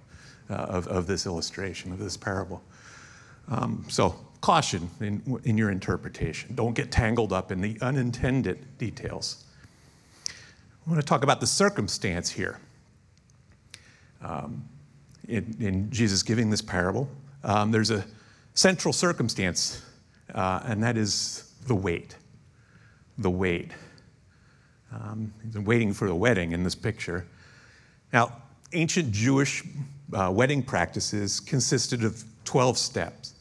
uh, 0.49 0.54
of, 0.54 0.87
of 0.87 1.06
this 1.06 1.26
illustration, 1.26 1.92
of 1.92 1.99
this 1.99 2.16
parable? 2.16 2.62
Um, 3.49 3.84
so 3.88 4.16
caution 4.42 4.90
in, 5.00 5.40
in 5.44 5.56
your 5.56 5.70
interpretation. 5.70 6.54
Don't 6.54 6.75
get 6.75 6.90
tangled 6.92 7.32
up 7.32 7.50
in 7.50 7.62
the 7.62 7.78
unintended 7.80 8.76
details. 8.76 9.44
I 10.28 10.90
want 10.90 11.00
to 11.00 11.06
talk 11.06 11.22
about 11.22 11.40
the 11.40 11.46
circumstance 11.46 12.28
here. 12.28 12.58
Um, 14.20 14.68
in, 15.28 15.56
in, 15.61 15.90
Jesus 15.90 16.22
giving 16.22 16.50
this 16.50 16.61
parable, 16.61 17.08
um, 17.44 17.70
there's 17.70 17.90
a 17.90 18.04
central 18.54 18.92
circumstance, 18.92 19.82
uh, 20.34 20.61
and 20.64 20.82
that 20.82 20.96
is 20.96 21.52
the 21.66 21.75
wait. 21.75 22.16
The 23.18 23.30
wait. 23.30 23.70
Um, 24.92 25.32
he's 25.44 25.58
waiting 25.58 25.92
for 25.92 26.08
the 26.08 26.14
wedding 26.14 26.52
in 26.52 26.64
this 26.64 26.75
picture. 26.75 27.26
Now, 28.12 28.42
ancient 28.72 29.12
Jewish 29.12 29.62
uh, 30.12 30.30
wedding 30.34 30.62
practices 30.62 31.38
consisted 31.38 32.04
of 32.04 32.25
12 32.44 32.76
steps 32.76 33.31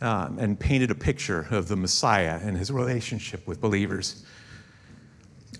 um, 0.00 0.38
and 0.38 0.58
painted 0.58 0.90
a 0.90 0.94
picture 0.94 1.46
of 1.50 1.68
the 1.68 1.76
Messiah 1.76 2.38
and 2.42 2.56
his 2.56 2.70
relationship 2.70 3.46
with 3.46 3.60
believers. 3.60 4.24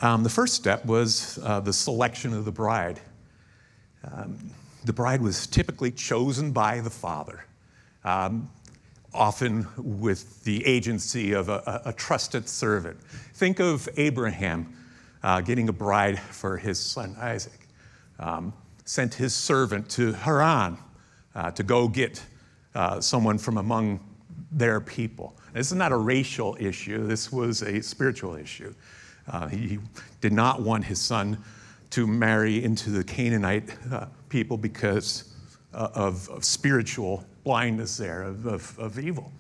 Um, 0.01 0.23
the 0.23 0.31
first 0.31 0.55
step 0.55 0.85
was 0.85 1.39
uh, 1.43 1.61
the 1.61 1.73
selection 1.73 2.35
of 2.35 2.45
the 2.45 2.53
bride. 2.53 3.01
Um, 4.05 4.51
the 4.85 4.93
bride 4.93 5.23
was 5.23 5.47
typically 5.47 5.91
chosen 5.91 6.53
by 6.53 6.81
the 6.81 6.91
father, 6.91 7.45
um, 8.05 8.51
often 9.13 9.67
with 9.79 10.45
the 10.45 10.65
agency 10.67 11.33
of 11.33 11.49
a, 11.49 11.83
a, 11.87 11.93
trusted 11.93 12.49
servant. 12.49 13.01
Think 13.35 13.59
of 13.59 13.89
Abraham 13.97 14.77
uh, 15.23 15.41
getting 15.41 15.69
a 15.69 15.73
bride 15.73 16.21
for 16.21 16.59
his 16.59 16.79
son 16.79 17.17
Isaac, 17.19 17.67
um, 18.21 18.53
sent 18.85 19.15
his 19.15 19.35
servant 19.35 19.89
to 19.91 20.13
Haran 20.13 20.79
uh, 21.35 21.51
to 21.53 21.63
go 21.63 21.89
get 21.89 22.23
uh, 22.75 23.01
someone 23.01 23.39
from 23.39 23.57
among 23.57 23.99
their 24.53 24.81
people. 24.81 25.37
This 25.53 25.69
is 25.69 25.75
not 25.75 25.93
a 25.93 25.97
racial 25.97 26.57
issue, 26.61 27.07
this 27.07 27.33
was 27.33 27.63
a 27.63 27.81
spiritual 27.83 28.37
issue. 28.37 28.75
Uh, 29.29 29.49
he 29.49 29.79
did 30.21 30.33
not 30.33 30.63
want 30.63 30.85
his 30.85 31.01
son 31.01 31.43
to 31.91 32.07
marry 32.07 32.63
into 32.63 32.91
the 32.91 33.03
Canaanite 33.03 33.77
uh, 33.93 34.07
people 34.29 34.57
because 34.57 35.33
uh, 35.75 35.89
of, 35.95 36.29
of, 36.31 36.45
spiritual 36.45 37.25
blindness 37.45 37.97
there, 37.97 38.23
of, 38.23 38.47
of, 38.47 38.79
of 38.79 38.99
evil. 38.99 39.33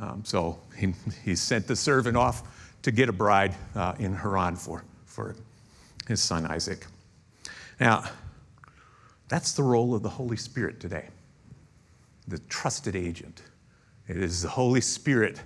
Um, 0.00 0.22
so 0.24 0.58
he, 0.76 0.94
he 1.24 1.36
sent 1.36 1.66
the 1.66 1.76
servant 1.76 2.16
off 2.16 2.42
to 2.82 2.90
get 2.90 3.08
a 3.08 3.12
bride 3.12 3.54
uh, 3.74 3.94
in 3.98 4.14
Haran 4.14 4.56
for, 4.56 4.84
for 5.06 5.36
his 6.08 6.20
son 6.20 6.46
Isaac. 6.46 6.86
Now, 7.78 8.04
that's 9.28 9.52
the 9.52 9.62
role 9.62 9.94
of 9.94 10.02
the 10.02 10.08
Holy 10.08 10.36
Spirit 10.36 10.80
today, 10.80 11.08
the 12.28 12.38
trusted 12.48 12.96
agent. 12.96 13.42
It 14.08 14.16
is 14.16 14.42
the 14.42 14.48
Holy 14.48 14.80
Spirit 14.80 15.40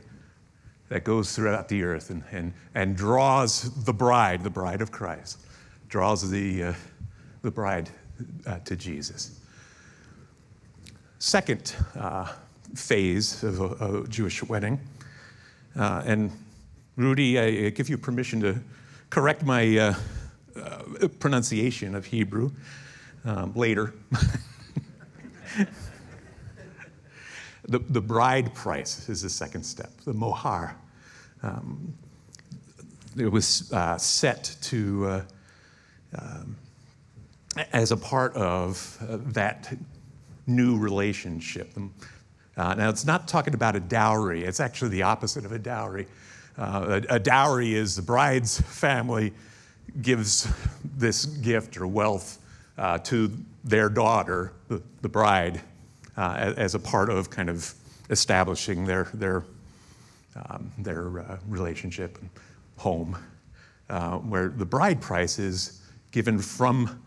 that 0.89 1.05
goes 1.05 1.35
throughout 1.35 1.69
the 1.69 1.83
earth 1.83 2.11
and, 2.11 2.23
and, 2.31 2.53
and 2.75 2.97
draws 2.97 3.85
the 3.85 3.93
bride, 3.93 4.43
the 4.45 4.51
bride 4.51 4.81
of 4.81 4.93
Christ, 4.93 5.39
draws 5.89 6.31
the, 6.31 6.63
uh, 6.63 6.75
the 7.43 7.51
bride 7.51 7.91
uh, 8.47 8.59
to 8.61 8.77
Jesus. 8.77 9.41
Second 11.19 11.75
uh, 11.99 12.33
phase 12.75 13.43
of 13.43 13.61
a, 13.61 14.03
a, 14.03 14.09
Jewish 14.09 14.43
wedding, 14.43 14.81
uh, 15.77 16.03
and 16.07 16.31
Rudy, 16.97 17.39
I 17.39 17.71
give 17.71 17.89
you 17.89 17.99
permission 17.99 18.41
to 18.41 18.61
correct 19.11 19.45
my 19.45 19.77
uh, 19.77 19.95
uh, 20.57 21.09
pronunciation 21.19 21.95
of 21.95 22.07
Hebrew 22.07 22.51
um, 23.25 23.53
later. 23.55 23.93
The, 27.69 27.81
the 27.81 28.01
bride 28.01 28.55
price 28.55 29.09
is 29.09 29.23
the 29.23 29.31
second 29.31 29.65
step, 29.65 29.91
the 30.05 30.13
mohar. 30.13 30.77
Um, 31.43 31.95
it 33.17 33.27
was 33.27 33.73
uh, 33.73 33.99
set 33.99 34.57
to, 34.63 35.07
uh, 35.07 35.23
um, 36.19 36.57
as 37.73 37.91
a 37.91 37.97
part 37.97 38.35
of 38.37 38.99
uh, 39.09 39.19
that 39.33 39.77
new 40.47 40.79
relationship. 40.79 41.73
Uh, 42.57 42.75
now, 42.75 42.89
it's 42.89 43.05
not 43.05 43.27
talking 43.27 43.55
about 43.55 43.75
a 43.75 43.81
dowry, 43.81 44.45
it's 44.45 44.61
actually 44.61 44.91
the 44.91 45.03
opposite 45.03 45.45
of 45.45 45.53
a 45.53 45.59
dowry. 45.59 46.07
Uh, 46.59 47.01
a, 47.11 47.17
a, 47.17 47.19
dowry 47.19 47.75
is 47.75 47.97
the 47.97 48.03
bride's 48.03 48.61
family 48.61 49.33
gives 50.01 50.49
this 50.97 51.27
gift 51.27 51.77
or 51.77 51.87
wealth 51.87 52.39
uh, 52.79 52.97
to 52.99 53.31
their 53.65 53.89
daughter, 53.89 54.53
the, 54.69 54.81
the 55.03 55.09
bride, 55.09 55.61
uh, 56.17 56.55
as 56.57 56.75
a 56.75 56.79
part 56.79 57.11
of 57.11 57.31
kind 57.31 57.49
of 57.49 57.75
establishing 58.11 58.85
their, 58.85 59.09
their, 59.15 59.45
um, 60.49 60.71
their 60.79 61.21
uh, 61.21 61.39
relationship 61.49 62.19
and 62.21 62.31
home, 62.77 63.17
uh, 63.91 64.19
where 64.19 64.49
the 64.49 64.67
bride 64.67 65.01
price 65.01 65.39
is 65.39 65.81
given 66.11 66.39
from 66.39 67.03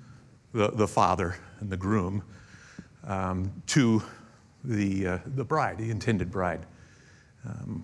the, 0.54 0.70
the 0.72 0.88
father 0.88 1.36
and 1.60 1.70
the 1.70 1.78
groom 1.78 2.24
um, 3.06 3.52
to 3.68 4.04
the, 4.64 5.08
uh, 5.08 5.18
the 5.36 5.44
bride, 5.44 5.78
the 5.78 5.90
intended 5.90 6.32
bride. 6.32 6.66
Um, 7.46 7.84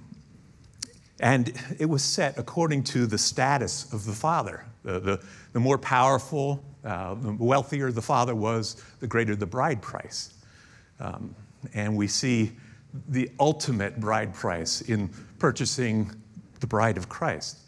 and 1.19 1.53
it 1.79 1.85
was 1.85 2.03
set 2.03 2.37
according 2.37 2.83
to 2.83 3.05
the 3.05 3.17
status 3.17 3.91
of 3.93 4.05
the 4.05 4.11
father. 4.11 4.65
The, 4.83 4.99
the, 4.99 5.23
the 5.53 5.59
more 5.59 5.77
powerful, 5.77 6.63
uh, 6.83 7.15
the 7.15 7.33
wealthier 7.33 7.91
the 7.91 8.01
father 8.01 8.35
was, 8.35 8.83
the 8.99 9.07
greater 9.07 9.35
the 9.35 9.45
bride 9.45 9.81
price. 9.81 10.33
Um, 10.99 11.35
and 11.73 11.95
we 11.95 12.07
see 12.07 12.51
the 13.09 13.29
ultimate 13.39 13.99
bride 13.99 14.33
price 14.33 14.81
in 14.81 15.09
purchasing 15.39 16.11
the 16.59 16.67
bride 16.67 16.97
of 16.97 17.09
Christ. 17.09 17.59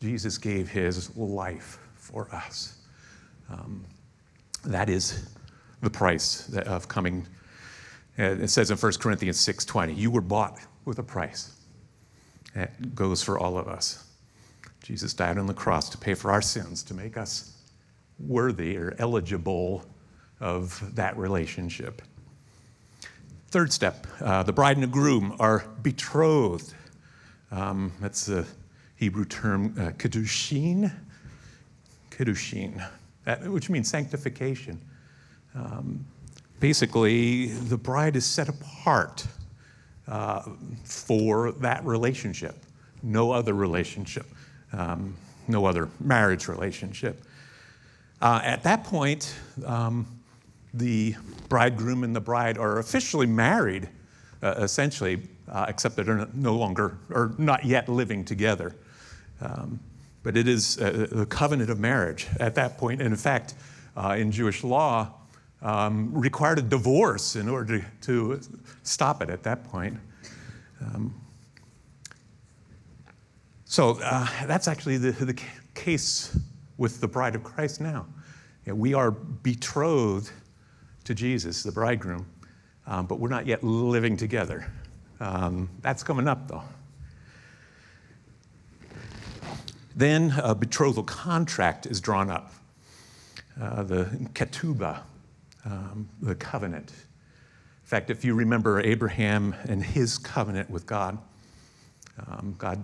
Jesus 0.00 0.38
gave 0.38 0.68
his 0.68 1.14
life 1.16 1.78
for 1.94 2.28
us. 2.34 2.78
Um, 3.50 3.84
that 4.64 4.88
is 4.88 5.28
the 5.82 5.90
price 5.90 6.52
of 6.54 6.88
coming 6.88 7.26
It 8.16 8.50
says 8.50 8.70
in 8.70 8.76
1 8.76 8.92
Corinthians 9.00 9.38
6:20, 9.38 9.94
you 9.94 10.10
were 10.10 10.20
bought 10.20 10.58
with 10.84 10.98
a 10.98 11.02
price. 11.02 11.52
That 12.54 12.94
goes 12.94 13.22
for 13.22 13.38
all 13.38 13.56
of 13.56 13.68
us. 13.68 14.04
Jesus 14.82 15.14
died 15.14 15.38
on 15.38 15.46
the 15.46 15.54
cross 15.54 15.88
to 15.90 15.98
pay 15.98 16.14
for 16.14 16.30
our 16.30 16.42
sins, 16.42 16.82
to 16.84 16.94
make 16.94 17.16
us 17.16 17.56
worthy 18.18 18.76
or 18.76 18.94
eligible 18.98 19.84
of 20.40 20.94
that 20.94 21.16
relationship. 21.16 22.02
Third 23.52 23.70
step 23.70 24.06
uh, 24.22 24.42
the 24.44 24.52
bride 24.54 24.78
and 24.78 24.82
the 24.82 24.86
groom 24.86 25.36
are 25.38 25.66
betrothed. 25.82 26.72
Um, 27.50 27.92
that's 28.00 28.24
the 28.24 28.46
Hebrew 28.96 29.26
term 29.26 29.74
uh, 29.78 29.90
kedushin, 29.90 30.90
kedushin, 32.10 32.82
that, 33.26 33.46
which 33.46 33.68
means 33.68 33.90
sanctification. 33.90 34.80
Um, 35.54 36.06
basically, 36.60 37.48
the 37.48 37.76
bride 37.76 38.16
is 38.16 38.24
set 38.24 38.48
apart 38.48 39.26
uh, 40.08 40.48
for 40.84 41.52
that 41.52 41.84
relationship, 41.84 42.56
no 43.02 43.32
other 43.32 43.52
relationship, 43.52 44.24
um, 44.72 45.14
no 45.46 45.66
other 45.66 45.90
marriage 46.00 46.48
relationship. 46.48 47.22
Uh, 48.22 48.40
at 48.42 48.62
that 48.62 48.84
point, 48.84 49.34
um, 49.66 50.06
the 50.74 51.14
bridegroom 51.48 52.04
and 52.04 52.14
the 52.16 52.20
bride 52.20 52.58
are 52.58 52.78
officially 52.78 53.26
married, 53.26 53.88
uh, 54.42 54.54
essentially, 54.58 55.22
uh, 55.48 55.66
except 55.68 55.96
that 55.96 56.06
they're 56.06 56.26
no 56.34 56.56
longer 56.56 56.96
or 57.10 57.34
not 57.38 57.64
yet 57.64 57.88
living 57.88 58.24
together. 58.24 58.74
Um, 59.40 59.80
but 60.22 60.36
it 60.36 60.46
is 60.48 60.78
uh, 60.78 61.08
the 61.10 61.26
covenant 61.26 61.68
of 61.68 61.80
marriage 61.80 62.28
at 62.38 62.54
that 62.54 62.78
point. 62.78 63.00
And 63.00 63.10
in 63.10 63.16
fact, 63.16 63.54
uh, 63.96 64.16
in 64.18 64.30
Jewish 64.30 64.62
law, 64.64 65.12
um, 65.60 66.12
required 66.12 66.58
a 66.58 66.62
divorce 66.62 67.36
in 67.36 67.48
order 67.48 67.80
to, 67.80 67.84
to 68.02 68.40
stop 68.82 69.22
it 69.22 69.30
at 69.30 69.42
that 69.42 69.64
point. 69.64 69.98
Um, 70.80 71.14
so 73.64 73.98
uh, 74.02 74.28
that's 74.46 74.68
actually 74.68 74.98
the, 74.98 75.12
the 75.12 75.40
case 75.74 76.36
with 76.78 77.00
the 77.00 77.08
bride 77.08 77.34
of 77.34 77.44
Christ 77.44 77.80
now. 77.80 78.06
We 78.66 78.94
are 78.94 79.10
betrothed 79.10 80.30
to 81.04 81.14
Jesus, 81.14 81.62
the 81.62 81.72
bridegroom, 81.72 82.26
um, 82.86 83.06
but 83.06 83.18
we're 83.18 83.28
not 83.28 83.46
yet 83.46 83.62
living 83.62 84.16
together. 84.16 84.70
Um, 85.20 85.68
that's 85.80 86.02
coming 86.02 86.28
up, 86.28 86.48
though. 86.48 86.62
Then 89.94 90.34
a 90.42 90.54
betrothal 90.54 91.02
contract 91.02 91.86
is 91.86 92.00
drawn 92.00 92.30
up, 92.30 92.52
uh, 93.60 93.82
the 93.82 94.04
ketubah, 94.32 95.00
um, 95.64 96.08
the 96.20 96.34
covenant. 96.34 96.90
In 96.90 97.86
fact, 97.86 98.10
if 98.10 98.24
you 98.24 98.34
remember 98.34 98.80
Abraham 98.80 99.54
and 99.68 99.82
his 99.82 100.16
covenant 100.16 100.70
with 100.70 100.86
God, 100.86 101.18
um, 102.26 102.54
God 102.56 102.82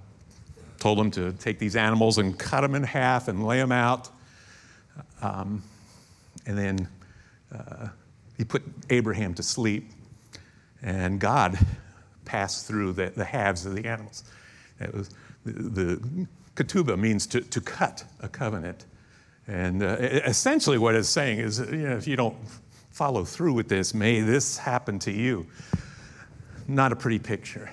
told 0.78 0.98
him 0.98 1.10
to 1.12 1.32
take 1.32 1.58
these 1.58 1.76
animals 1.76 2.18
and 2.18 2.38
cut 2.38 2.60
them 2.60 2.74
in 2.74 2.82
half 2.82 3.28
and 3.28 3.46
lay 3.46 3.58
them 3.58 3.72
out. 3.72 4.10
Um, 5.22 5.62
and 6.46 6.56
then 6.58 6.88
uh, 7.52 7.88
he 8.38 8.44
put 8.44 8.62
Abraham 8.88 9.34
to 9.34 9.42
sleep, 9.42 9.90
and 10.82 11.20
God 11.20 11.58
passed 12.24 12.66
through 12.66 12.92
the, 12.92 13.10
the 13.10 13.24
halves 13.24 13.66
of 13.66 13.74
the 13.74 13.84
animals. 13.84 14.24
It 14.80 14.94
was, 14.94 15.10
the, 15.44 15.52
the 15.52 16.26
ketubah 16.54 16.98
means 16.98 17.26
to, 17.28 17.40
to 17.40 17.60
cut 17.60 18.04
a 18.20 18.28
covenant. 18.28 18.86
And 19.48 19.82
uh, 19.82 19.96
essentially, 19.98 20.78
what 20.78 20.94
it's 20.94 21.08
saying 21.08 21.40
is, 21.40 21.58
you 21.58 21.88
know, 21.88 21.96
if 21.96 22.06
you 22.06 22.16
don't 22.16 22.36
follow 22.90 23.24
through 23.24 23.54
with 23.54 23.68
this, 23.68 23.94
may 23.94 24.20
this 24.20 24.58
happen 24.58 24.98
to 25.00 25.10
you. 25.12 25.46
Not 26.68 26.92
a 26.92 26.96
pretty 26.96 27.18
picture, 27.18 27.70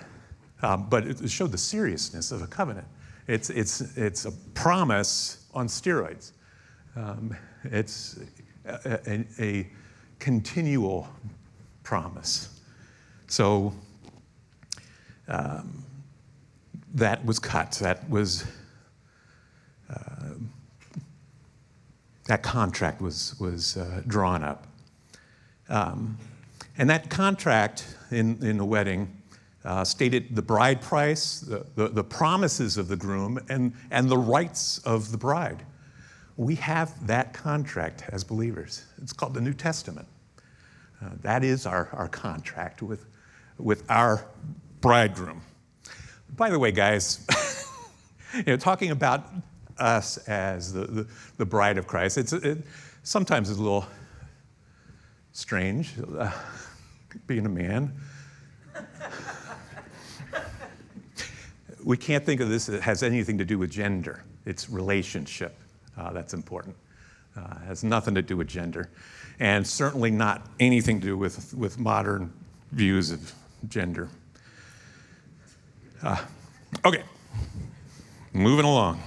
um, 0.62 0.88
but 0.90 1.06
it 1.06 1.30
showed 1.30 1.52
the 1.52 1.58
seriousness 1.58 2.32
of 2.32 2.42
a 2.42 2.48
covenant. 2.48 2.88
It's, 3.28 3.50
it's, 3.50 3.82
it's 3.98 4.26
a 4.26 4.32
promise 4.54 5.46
on 5.54 5.68
steroids. 5.68 6.32
Um, 6.96 7.36
it's 7.66 8.20
a, 8.66 9.00
a, 9.06 9.26
a, 9.40 9.68
continual 10.20 11.08
promise. 11.84 12.60
So 13.28 13.74
um, 15.28 15.84
that 16.94 17.26
was 17.26 17.40
cut. 17.40 17.72
That 17.82 18.10
was 18.10 18.46
uh, 19.90 20.34
that 22.26 22.44
contract 22.44 23.02
was 23.02 23.36
was 23.40 23.78
uh, 23.78 24.02
drawn 24.08 24.44
up. 24.44 24.68
Um, 25.70 26.18
and 26.78 26.90
that 26.90 27.10
contract 27.10 27.96
in, 28.12 28.44
in 28.46 28.58
the 28.58 28.66
wedding 28.66 29.22
uh, 29.64 29.84
stated 29.84 30.36
the 30.36 30.42
bride 30.42 30.82
price, 30.82 31.40
the, 31.40 31.66
the, 31.76 31.88
the, 31.88 32.04
promises 32.04 32.78
of 32.78 32.88
the 32.88 32.96
groom, 32.96 33.40
and, 33.50 33.74
and 33.90 34.10
the 34.10 34.18
rights 34.18 34.78
of 34.80 35.12
the 35.12 35.18
bride. 35.18 35.64
We 36.38 36.56
have 36.56 37.08
that 37.08 37.34
contract 37.34 38.04
as 38.10 38.24
believers. 38.24 38.86
It's 39.02 39.14
called 39.14 39.34
the 39.34 39.42
New 39.42 39.54
Testament. 39.54 40.08
Uh, 41.02 41.10
that 41.22 41.44
is 41.44 41.66
our, 41.66 41.90
our 41.94 42.08
contract 42.08 42.82
with, 42.82 43.06
with 43.58 43.84
our 43.90 44.26
bridegroom. 44.82 45.42
By 46.36 46.50
the 46.50 46.60
way, 46.60 46.72
guys, 46.72 47.26
you 48.34 48.44
know, 48.44 48.58
talking 48.58 48.92
about 48.92 49.30
us 49.78 50.18
as 50.28 50.74
the, 50.74 50.86
the, 50.86 51.08
the 51.38 51.46
bride 51.46 51.78
of 51.78 51.88
Christ, 51.88 52.18
it's, 52.18 52.34
it, 52.34 52.60
sometimes 53.04 53.50
it's 53.50 53.60
a 53.60 53.62
little 53.62 53.86
strange, 55.32 55.94
uh, 56.18 56.32
being 57.28 57.46
a 57.46 57.50
man. 57.50 57.94
we 61.84 61.96
can't 61.96 62.26
think 62.26 62.42
of 62.42 62.50
this 62.50 62.68
as 62.68 63.04
anything 63.04 63.38
to 63.38 63.46
do 63.46 63.58
with 63.58 63.70
gender. 63.70 64.24
It's 64.46 64.70
relationship. 64.70 65.58
Uh, 65.98 66.12
that's 66.12 66.34
important. 66.34 66.76
Uh, 67.38 67.60
has 67.60 67.84
nothing 67.84 68.16
to 68.16 68.22
do 68.22 68.38
with 68.38 68.48
gender, 68.48 68.90
and 69.40 69.66
certainly 69.66 70.12
not 70.12 70.48
anything 70.60 71.02
to 71.02 71.08
do 71.08 71.18
with, 71.18 71.54
with 71.54 71.78
modern 71.78 72.32
views 72.72 73.12
of 73.12 73.34
gender. 73.68 74.08
Uh, 76.02 76.18
okay, 76.86 77.04
moving 78.34 78.66
along. 78.66 79.02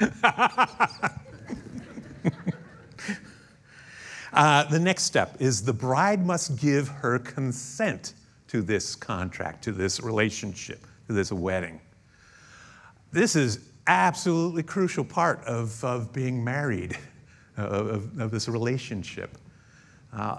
Uh, 4.32 4.62
the 4.64 4.78
next 4.78 5.02
step 5.02 5.36
is 5.40 5.62
the 5.62 5.72
bride 5.72 6.24
must 6.24 6.56
give 6.60 6.86
her 6.86 7.18
consent 7.18 8.14
to 8.46 8.62
this 8.62 8.94
contract, 8.94 9.64
to 9.64 9.72
this 9.72 10.00
relationship, 10.00 10.86
to 11.06 11.12
this 11.12 11.32
wedding. 11.32 11.80
This 13.10 13.34
is 13.34 13.67
absolutely 13.88 14.62
crucial 14.62 15.04
part 15.04 15.42
of, 15.44 15.82
of 15.84 16.12
being 16.12 16.44
married, 16.44 16.96
of, 17.56 18.20
of, 18.20 18.30
this 18.30 18.48
relationship. 18.48 19.36
Uh, 20.12 20.38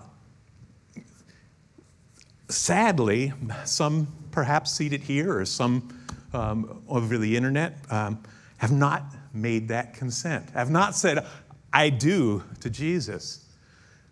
sadly, 2.48 3.34
some 3.66 4.08
perhaps 4.32 4.72
seated 4.72 5.02
here 5.02 5.38
or 5.38 5.46
some 5.46 5.90
um, 6.34 6.82
over 6.88 7.18
the 7.18 7.36
internet 7.36 7.78
um, 7.90 8.22
have 8.58 8.72
not 8.72 9.04
made 9.34 9.68
that 9.68 9.94
consent, 9.94 10.50
have 10.52 10.70
not 10.70 10.96
said, 10.96 11.26
I 11.74 11.90
do 11.90 12.44
to 12.62 12.70
Jesus. 12.70 13.46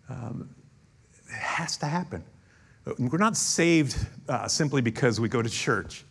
Um, 0.08 0.54
it 1.28 1.34
has 1.34 1.76
to 1.78 1.86
happen. 1.86 2.24
We're 2.98 3.18
not 3.18 3.36
saved 3.36 4.06
uh, 4.28 4.48
simply 4.48 4.80
because 4.80 5.20
we 5.20 5.28
go 5.28 5.42
to 5.42 5.50
church. 5.50 6.04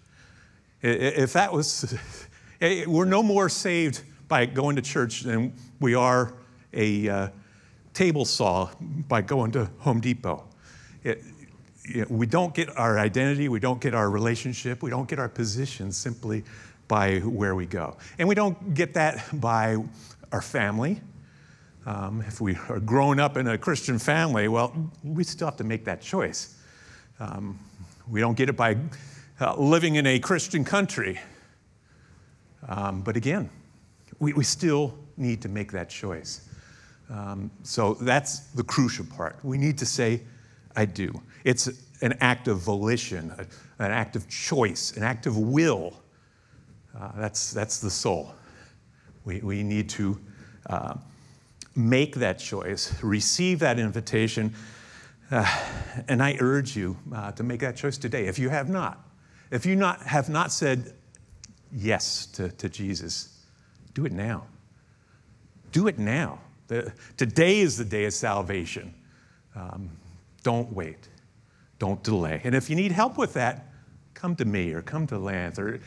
If 0.81 1.33
that 1.33 1.51
was, 1.51 1.97
we're 2.59 3.05
no 3.05 3.23
more 3.23 3.49
saved 3.49 4.01
by 4.27 4.45
going 4.45 4.75
to 4.75 4.81
church 4.81 5.21
than 5.21 5.53
we 5.79 5.95
are 5.95 6.33
a 6.73 7.09
uh, 7.09 7.27
table 7.93 8.25
saw 8.25 8.69
by 8.79 9.21
going 9.21 9.51
to 9.51 9.69
Home 9.79 10.01
Depot. 10.01 10.43
It, 11.03 11.23
we 12.09 12.25
don't 12.25 12.53
get 12.53 12.75
our 12.77 12.99
identity, 12.99 13.47
we 13.47 13.59
don't 13.59 13.79
get 13.79 13.93
our 13.93 14.09
relationship, 14.09 14.83
we 14.83 14.89
don't 14.89 15.07
get 15.07 15.19
our 15.19 15.29
position 15.29 15.91
simply 15.91 16.43
by 16.87 17.19
where 17.19 17.55
we 17.55 17.65
go. 17.65 17.95
And 18.19 18.27
we 18.27 18.35
don't 18.35 18.73
get 18.73 18.93
that 18.95 19.23
by 19.33 19.77
our 20.31 20.41
family, 20.41 21.01
um, 21.85 22.21
if 22.27 22.41
we 22.41 22.57
are 22.67 22.81
growing 22.81 23.19
up 23.19 23.37
in 23.37 23.47
a 23.47 23.57
Christian 23.57 23.97
family, 23.97 24.49
well, 24.49 24.73
we 25.03 25.23
still 25.23 25.47
have 25.47 25.55
to 25.57 25.63
make 25.63 25.85
that 25.85 26.01
choice. 26.01 26.55
Um, 27.19 27.57
we 28.09 28.19
don't 28.19 28.35
get 28.35 28.49
it 28.49 28.57
by 28.57 28.75
uh, 29.39 29.55
living 29.55 29.95
in 29.95 30.05
a 30.05 30.19
Christian 30.19 30.65
country. 30.65 31.17
Um, 32.67 33.01
but 33.01 33.17
again, 33.17 33.49
we, 34.19 34.33
we 34.33 34.43
still 34.43 34.97
need 35.17 35.41
to 35.41 35.49
make 35.49 35.71
that 35.71 35.89
choice. 35.89 36.49
Um, 37.09 37.51
so 37.63 37.95
that's 37.95 38.39
the 38.55 38.63
crucial 38.63 39.05
part. 39.05 39.37
We 39.43 39.57
need 39.57 39.77
to 39.77 39.85
say, 39.85 40.21
I 40.75 40.85
do. 40.85 41.21
It's 41.43 41.69
an 42.01 42.13
act 42.19 42.47
of 42.47 42.59
volition, 42.59 43.33
an 43.79 43.91
act 43.91 44.15
of 44.15 44.27
choice, 44.29 44.97
an 44.97 45.03
act 45.03 45.25
of 45.27 45.37
will. 45.37 45.93
Uh, 46.97 47.11
that's, 47.17 47.51
that's 47.51 47.79
the 47.79 47.89
soul. 47.89 48.33
We, 49.25 49.41
we 49.41 49.63
need 49.63 49.89
to. 49.89 50.19
Uh, 50.69 50.95
make 51.75 52.15
that 52.15 52.39
choice, 52.39 52.91
receive 53.03 53.59
that 53.59 53.77
invitation, 53.77 54.53
Uh, 55.29 55.45
and 56.07 56.23
I 56.23 56.37
urge 56.39 56.77
you 56.77 56.95
uh, 57.13 57.31
to 57.33 57.43
make 57.43 57.59
that 57.59 57.75
choice 57.75 57.97
today. 57.99 58.27
If 58.27 58.39
you 58.39 58.49
have 58.49 58.69
not, 58.69 58.97
if 59.51 59.65
you 59.65 59.75
not, 59.75 60.01
have 60.03 60.29
not 60.29 60.51
said 60.51 60.93
yes 61.71 62.25
to, 62.27 62.49
to 62.49 62.69
Jesus, 62.69 63.37
do 63.93 64.05
it 64.05 64.11
now. 64.11 64.45
Do 65.71 65.87
it 65.87 65.97
now. 65.97 66.39
The, 66.67 66.91
today 67.15 67.59
is 67.59 67.77
the 67.77 67.85
day 67.85 68.05
of 68.05 68.13
salvation. 68.13 68.93
Um, 69.55 69.89
don't 70.43 70.71
wait. 70.73 71.07
Don't 71.79 72.01
delay. 72.03 72.41
And 72.43 72.55
if 72.55 72.69
you 72.69 72.75
need 72.75 72.91
help 72.91 73.17
with 73.17 73.33
that, 73.33 73.67
come 74.13 74.35
to 74.35 74.45
me 74.45 74.73
or 74.73 74.81
come 74.81 75.07
to 75.07 75.17
Lance 75.17 75.59
or 75.59 75.79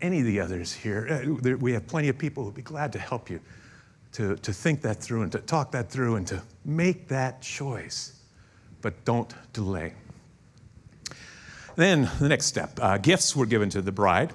any 0.00 0.20
of 0.20 0.26
the 0.26 0.40
others 0.40 0.72
here. 0.72 1.24
Uh, 1.24 1.56
we 1.56 1.72
have 1.72 1.86
plenty 1.86 2.08
of 2.08 2.18
people 2.18 2.44
who'd 2.44 2.54
be 2.54 2.62
glad 2.62 2.92
to 2.92 2.98
help 2.98 3.30
you 3.30 3.40
to, 4.12 4.36
to 4.36 4.52
think 4.52 4.82
that 4.82 5.02
through 5.02 5.22
and 5.22 5.32
to 5.32 5.38
talk 5.38 5.72
that 5.72 5.90
through 5.90 6.16
and 6.16 6.26
to 6.26 6.42
make 6.64 7.08
that 7.08 7.40
choice. 7.42 8.20
But 8.80 9.04
don't 9.04 9.32
delay. 9.52 9.94
Then 11.76 12.10
the 12.18 12.28
next 12.28 12.46
step 12.46 12.78
uh, 12.80 12.98
gifts 12.98 13.36
were 13.36 13.46
given 13.46 13.70
to 13.70 13.80
the 13.80 13.92
bride, 13.92 14.32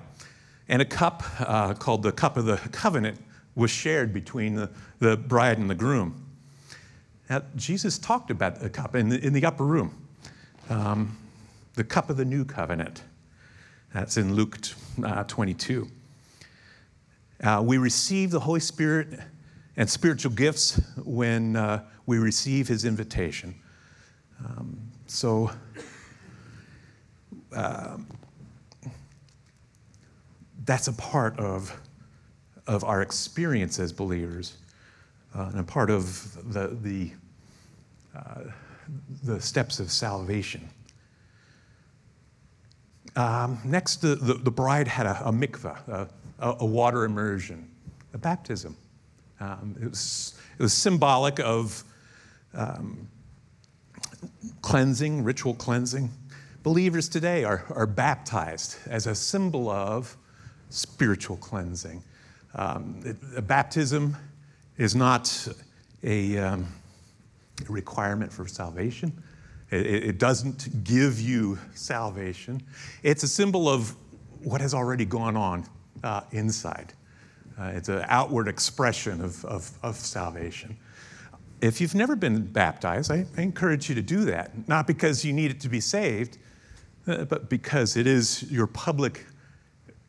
and 0.67 0.81
a 0.81 0.85
cup 0.85 1.23
uh, 1.39 1.73
called 1.73 2.03
the 2.03 2.11
cup 2.11 2.37
of 2.37 2.45
the 2.45 2.57
covenant 2.71 3.19
was 3.55 3.71
shared 3.71 4.13
between 4.13 4.55
the, 4.55 4.69
the 4.99 5.17
bride 5.17 5.57
and 5.57 5.69
the 5.69 5.75
groom. 5.75 6.25
Now, 7.29 7.43
Jesus 7.55 7.97
talked 7.97 8.31
about 8.31 8.59
the 8.59 8.69
cup 8.69 8.95
in 8.95 9.09
the, 9.09 9.25
in 9.25 9.33
the 9.33 9.45
upper 9.45 9.65
room, 9.65 9.95
um, 10.69 11.17
the 11.75 11.83
cup 11.83 12.09
of 12.09 12.17
the 12.17 12.25
new 12.25 12.45
covenant. 12.45 13.03
That's 13.93 14.17
in 14.17 14.33
Luke 14.33 14.57
uh, 15.03 15.23
22. 15.25 15.87
Uh, 17.43 17.61
we 17.63 17.77
receive 17.77 18.31
the 18.31 18.39
Holy 18.39 18.59
Spirit 18.59 19.19
and 19.77 19.89
spiritual 19.89 20.31
gifts 20.31 20.81
when 21.03 21.55
uh, 21.55 21.83
we 22.05 22.17
receive 22.17 22.67
his 22.67 22.85
invitation. 22.85 23.55
Um, 24.43 24.77
so, 25.07 25.51
uh, 27.55 27.97
that's 30.65 30.87
a 30.87 30.93
part 30.93 31.37
of, 31.39 31.79
of 32.67 32.83
our 32.83 33.01
experience 33.01 33.79
as 33.79 33.91
believers 33.91 34.57
uh, 35.35 35.49
and 35.51 35.59
a 35.59 35.63
part 35.63 35.89
of 35.89 36.53
the, 36.53 36.77
the, 36.81 37.11
uh, 38.15 38.51
the 39.23 39.41
steps 39.41 39.79
of 39.79 39.91
salvation. 39.91 40.69
Um, 43.15 43.59
next, 43.63 43.97
the, 43.97 44.15
the, 44.15 44.35
the, 44.35 44.51
bride 44.51 44.87
had 44.87 45.05
a, 45.05 45.27
a 45.27 45.31
mikvah, 45.31 45.87
a, 45.87 46.09
a, 46.39 46.65
water 46.65 47.03
immersion, 47.03 47.69
a 48.13 48.17
baptism. 48.17 48.75
Um, 49.39 49.75
it, 49.79 49.89
was, 49.89 50.39
it 50.57 50.63
was 50.63 50.73
symbolic 50.73 51.39
of 51.39 51.83
um, 52.55 53.07
cleansing, 54.61 55.23
ritual 55.23 55.53
cleansing. 55.53 56.09
Believers 56.63 57.07
today 57.07 57.43
are, 57.43 57.65
are 57.69 57.85
baptized 57.85 58.77
as 58.87 59.05
a 59.05 59.13
symbol 59.13 59.69
of 59.69 60.17
spiritual 60.73 61.37
cleansing. 61.37 62.03
Um, 62.55 62.99
it, 63.05 63.17
a 63.35 63.41
baptism 63.41 64.17
is 64.77 64.95
not 64.95 65.47
a, 66.03 66.37
um, 66.37 66.67
requirement 67.69 68.31
for 68.31 68.47
salvation. 68.47 69.13
It, 69.71 69.85
it, 69.85 70.17
doesn't 70.17 70.83
give 70.83 71.19
you 71.19 71.57
salvation. 71.73 72.61
It's 73.03 73.23
a 73.23 73.27
symbol 73.27 73.69
of 73.69 73.95
what 74.43 74.61
has 74.61 74.73
already 74.73 75.05
gone 75.05 75.35
on 75.35 75.65
uh, 76.03 76.21
inside. 76.31 76.93
Uh, 77.59 77.71
it's 77.75 77.89
an 77.89 78.03
outward 78.07 78.47
expression 78.47 79.21
of, 79.21 79.43
of, 79.45 79.71
of, 79.83 79.95
salvation. 79.95 80.75
If 81.61 81.79
you've 81.79 81.95
never 81.95 82.15
been 82.15 82.45
baptized, 82.45 83.11
I, 83.11 83.25
I, 83.37 83.41
encourage 83.41 83.87
you 83.89 83.95
to 83.95 84.01
do 84.01 84.25
that, 84.25 84.67
not 84.67 84.87
because 84.87 85.23
you 85.23 85.33
need 85.33 85.51
it 85.51 85.59
to 85.61 85.69
be 85.69 85.79
saved, 85.79 86.37
uh, 87.07 87.25
but 87.25 87.49
because 87.49 87.95
it 87.95 88.07
is 88.07 88.51
your 88.51 88.67
public 88.67 89.25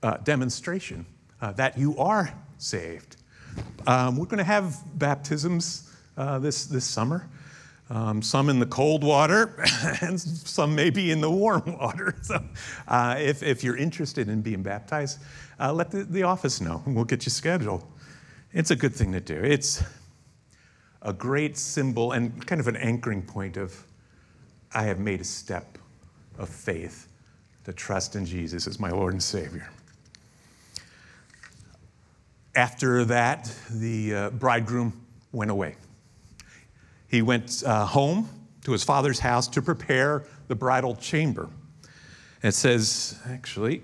uh, 0.04 0.18
demonstration 0.18 1.06
uh, 1.40 1.52
that 1.52 1.78
you 1.78 1.96
are 1.96 2.32
saved. 2.58 3.16
Um, 3.86 4.16
we're 4.16 4.26
going 4.26 4.38
to 4.38 4.44
have 4.44 4.76
baptisms 4.98 5.90
uh, 6.16 6.38
this, 6.38 6.66
this 6.66 6.84
summer. 6.84 7.28
Um, 7.90 8.22
some 8.22 8.48
in 8.48 8.58
the 8.58 8.66
cold 8.66 9.02
water, 9.02 9.62
and 10.00 10.20
some 10.20 10.74
maybe 10.74 11.10
in 11.10 11.20
the 11.20 11.30
warm 11.30 11.62
water. 11.80 12.14
So, 12.22 12.42
uh, 12.88 13.16
if, 13.18 13.42
if 13.42 13.62
you're 13.62 13.76
interested 13.76 14.28
in 14.28 14.40
being 14.40 14.62
baptized, 14.62 15.20
uh, 15.60 15.72
let 15.72 15.90
the, 15.90 16.04
the 16.04 16.22
office 16.22 16.60
know, 16.60 16.82
and 16.86 16.94
we'll 16.94 17.04
get 17.04 17.26
you 17.26 17.30
scheduled. 17.30 17.84
It's 18.52 18.70
a 18.70 18.76
good 18.76 18.94
thing 18.94 19.12
to 19.12 19.20
do. 19.20 19.36
It's 19.36 19.82
a 21.02 21.12
great 21.12 21.58
symbol 21.58 22.12
and 22.12 22.46
kind 22.46 22.60
of 22.60 22.68
an 22.68 22.76
anchoring 22.76 23.22
point 23.22 23.56
of 23.56 23.84
I 24.72 24.84
have 24.84 24.98
made 24.98 25.20
a 25.20 25.24
step 25.24 25.76
of 26.38 26.48
faith 26.48 27.08
to 27.64 27.72
trust 27.72 28.16
in 28.16 28.24
Jesus 28.24 28.66
as 28.66 28.80
my 28.80 28.90
Lord 28.90 29.12
and 29.12 29.22
Savior. 29.22 29.68
After 32.56 33.04
that, 33.06 33.52
the 33.68 34.14
uh, 34.14 34.30
bridegroom 34.30 34.92
went 35.32 35.50
away. 35.50 35.74
He 37.08 37.20
went 37.20 37.64
uh, 37.66 37.84
home 37.84 38.28
to 38.64 38.72
his 38.72 38.84
father's 38.84 39.18
house 39.18 39.48
to 39.48 39.62
prepare 39.62 40.24
the 40.46 40.54
bridal 40.54 40.94
chamber. 40.94 41.48
it 42.42 42.52
says, 42.52 43.18
actually, 43.28 43.82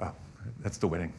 oh, 0.00 0.12
that's 0.60 0.78
the 0.78 0.86
wedding. 0.86 1.12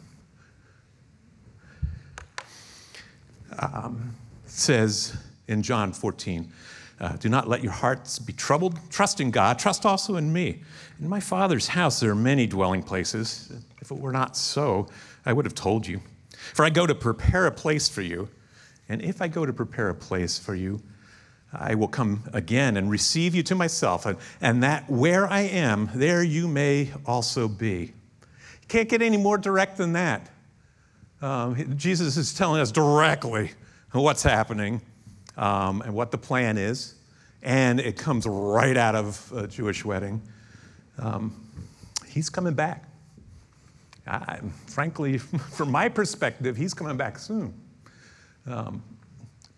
Um, 3.60 4.16
says 4.46 5.18
in 5.48 5.62
John 5.62 5.92
14, 5.92 6.52
uh, 7.00 7.16
do 7.18 7.30
not 7.30 7.48
let 7.48 7.64
your 7.64 7.72
hearts 7.72 8.20
be 8.20 8.34
troubled. 8.34 8.80
Trust 8.90 9.22
in 9.22 9.32
God. 9.32 9.58
Trust 9.58 9.86
also 9.86 10.18
in 10.18 10.32
me. 10.34 10.62
In 11.00 11.08
my 11.08 11.20
Father's 11.20 11.68
house 11.68 12.00
there 12.00 12.12
are 12.12 12.16
many 12.16 12.46
dwelling 12.46 12.84
places. 12.84 13.52
If 13.82 13.92
it 13.92 13.98
were 13.98 14.12
not 14.12 14.36
so, 14.36 14.88
I 15.26 15.34
would 15.34 15.46
have 15.46 15.56
told 15.56 15.88
you. 15.88 16.02
For 16.54 16.66
I 16.66 16.70
go 16.70 16.86
to 16.86 16.96
prepare 16.96 17.46
a 17.46 17.52
place 17.52 17.88
for 17.88 18.02
you. 18.02 18.30
And 18.90 19.02
if 19.02 19.22
I 19.22 19.28
go 19.28 19.46
to 19.46 19.54
prepare 19.54 19.90
a 19.90 19.96
place 19.96 20.38
for 20.40 20.56
you, 20.56 20.82
I 21.54 21.76
will 21.76 21.88
come 21.88 22.24
again 22.34 22.78
and 22.78 22.92
receive 22.92 23.34
you 23.34 23.44
to 23.44 23.56
myself, 23.56 24.06
and, 24.06 24.18
and 24.40 24.62
that 24.64 24.90
where 24.90 25.28
I 25.28 25.42
am, 25.42 25.90
there 25.96 26.22
you 26.22 26.48
may 26.48 26.92
also 27.06 27.48
be. 27.48 27.94
Can't 28.68 28.88
get 28.88 29.02
any 29.02 29.18
more 29.18 29.38
direct 29.38 29.78
than 29.78 29.94
that. 29.94 30.30
Um, 31.22 31.76
Jesus 31.76 32.18
is 32.18 32.34
telling 32.34 32.62
us 32.62 32.72
directly 32.72 33.52
what's 33.92 34.22
happening 34.22 34.82
um, 35.40 35.82
and 35.82 35.94
what 35.94 36.12
the 36.12 36.18
plan 36.18 36.58
is, 36.58 36.96
and 37.42 37.80
it 37.80 37.98
comes 37.98 38.28
right 38.28 38.78
out 38.78 38.94
of 38.94 39.32
a 39.36 39.48
Jewish 39.48 39.84
wedding. 39.84 40.22
Um, 41.00 41.34
he's 42.08 42.30
coming 42.30 42.54
back. 42.54 42.84
I, 44.06 44.40
frankly, 44.68 45.18
from 45.52 45.72
my 45.72 45.88
perspective, 45.90 46.58
he's 46.58 46.74
coming 46.74 46.98
back 46.98 47.18
soon. 47.18 47.54
Um, 48.46 48.84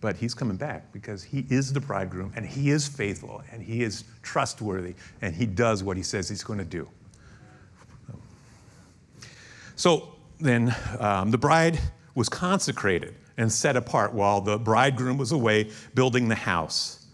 but 0.02 0.16
he's 0.16 0.34
coming 0.34 0.58
back 0.58 0.92
because 0.92 1.24
he 1.24 1.46
is 1.50 1.72
the 1.72 1.80
bridegroom 1.80 2.34
and 2.36 2.46
he 2.46 2.72
is 2.72 2.88
faithful 2.88 3.44
and 3.52 3.62
he 3.62 3.84
is 3.84 4.04
trustworthy 4.24 4.96
and 5.22 5.36
he 5.36 5.46
does 5.46 5.84
what 5.84 5.96
he 5.96 6.02
says 6.02 6.28
he's 6.28 6.44
going 6.44 6.58
to 6.58 6.66
do. 6.66 6.90
So 9.76 10.16
then 10.40 10.76
um, 11.00 11.32
the 11.32 11.38
bride 11.38 11.80
was 12.16 12.30
consecrated 12.30 13.16
and 13.42 13.52
set 13.52 13.76
apart 13.76 14.14
while 14.14 14.40
the 14.40 14.60
bridegroom 14.60 15.18
was 15.18 15.32
away 15.32 15.72
building 15.96 16.28
the 16.28 16.36
house. 16.36 17.08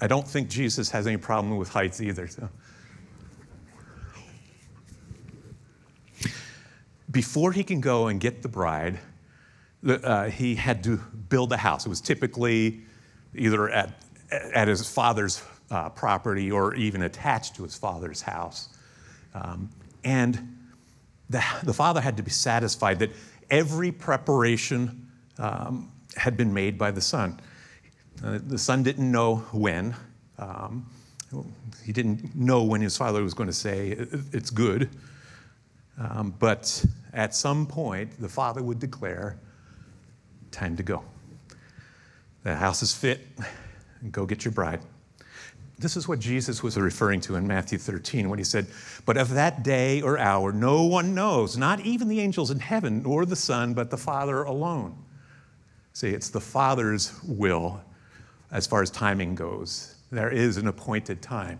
I 0.00 0.06
don't 0.06 0.26
think 0.26 0.48
Jesus 0.48 0.90
has 0.90 1.06
any 1.06 1.18
problem 1.18 1.58
with 1.58 1.68
heights 1.68 2.00
either. 2.00 2.26
So. 2.28 2.48
before 7.10 7.52
he 7.52 7.62
can 7.62 7.82
go 7.82 8.06
and 8.06 8.18
get 8.18 8.40
the 8.40 8.48
bride, 8.48 8.98
uh, 9.86 10.30
he 10.30 10.54
had 10.54 10.82
to 10.84 10.96
build 10.96 11.52
a 11.52 11.58
house. 11.58 11.84
It 11.84 11.90
was 11.90 12.00
typically 12.00 12.80
either 13.34 13.68
at, 13.68 14.02
at 14.30 14.66
his 14.66 14.88
father's 14.88 15.42
uh, 15.70 15.90
property 15.90 16.50
or 16.50 16.74
even 16.74 17.02
attached 17.02 17.56
to 17.56 17.64
his 17.64 17.76
father's 17.76 18.22
house. 18.22 18.70
Um, 19.34 19.68
and 20.04 20.56
the, 21.30 21.42
the 21.62 21.72
father 21.72 22.00
had 22.00 22.16
to 22.16 22.22
be 22.22 22.30
satisfied 22.30 22.98
that 22.98 23.10
every 23.50 23.92
preparation 23.92 25.08
um, 25.38 25.90
had 26.16 26.36
been 26.36 26.52
made 26.52 26.76
by 26.76 26.90
the 26.90 27.00
son. 27.00 27.40
Uh, 28.22 28.38
the 28.46 28.58
son 28.58 28.82
didn't 28.82 29.10
know 29.10 29.36
when. 29.52 29.94
Um, 30.38 30.86
he 31.84 31.92
didn't 31.92 32.34
know 32.34 32.64
when 32.64 32.80
his 32.80 32.96
father 32.96 33.22
was 33.22 33.32
going 33.32 33.48
to 33.48 33.54
say, 33.54 33.96
It's 34.32 34.50
good. 34.50 34.90
Um, 35.98 36.34
but 36.38 36.84
at 37.12 37.34
some 37.34 37.66
point, 37.66 38.20
the 38.20 38.28
father 38.28 38.62
would 38.62 38.80
declare, 38.80 39.38
Time 40.50 40.76
to 40.76 40.82
go. 40.82 41.04
The 42.42 42.56
house 42.56 42.82
is 42.82 42.92
fit, 42.92 43.20
go 44.10 44.26
get 44.26 44.44
your 44.44 44.52
bride. 44.52 44.80
This 45.80 45.96
is 45.96 46.06
what 46.06 46.18
Jesus 46.18 46.62
was 46.62 46.76
referring 46.76 47.22
to 47.22 47.36
in 47.36 47.46
Matthew 47.46 47.78
13 47.78 48.28
when 48.28 48.38
he 48.38 48.44
said, 48.44 48.66
But 49.06 49.16
of 49.16 49.30
that 49.30 49.62
day 49.62 50.02
or 50.02 50.18
hour, 50.18 50.52
no 50.52 50.82
one 50.82 51.14
knows, 51.14 51.56
not 51.56 51.80
even 51.80 52.06
the 52.08 52.20
angels 52.20 52.50
in 52.50 52.60
heaven, 52.60 53.02
nor 53.02 53.24
the 53.24 53.34
Son, 53.34 53.72
but 53.72 53.88
the 53.88 53.96
Father 53.96 54.42
alone. 54.42 54.94
See, 55.94 56.10
it's 56.10 56.28
the 56.28 56.40
Father's 56.40 57.18
will 57.24 57.80
as 58.52 58.66
far 58.66 58.82
as 58.82 58.90
timing 58.90 59.34
goes. 59.34 59.94
There 60.12 60.30
is 60.30 60.58
an 60.58 60.68
appointed 60.68 61.22
time, 61.22 61.58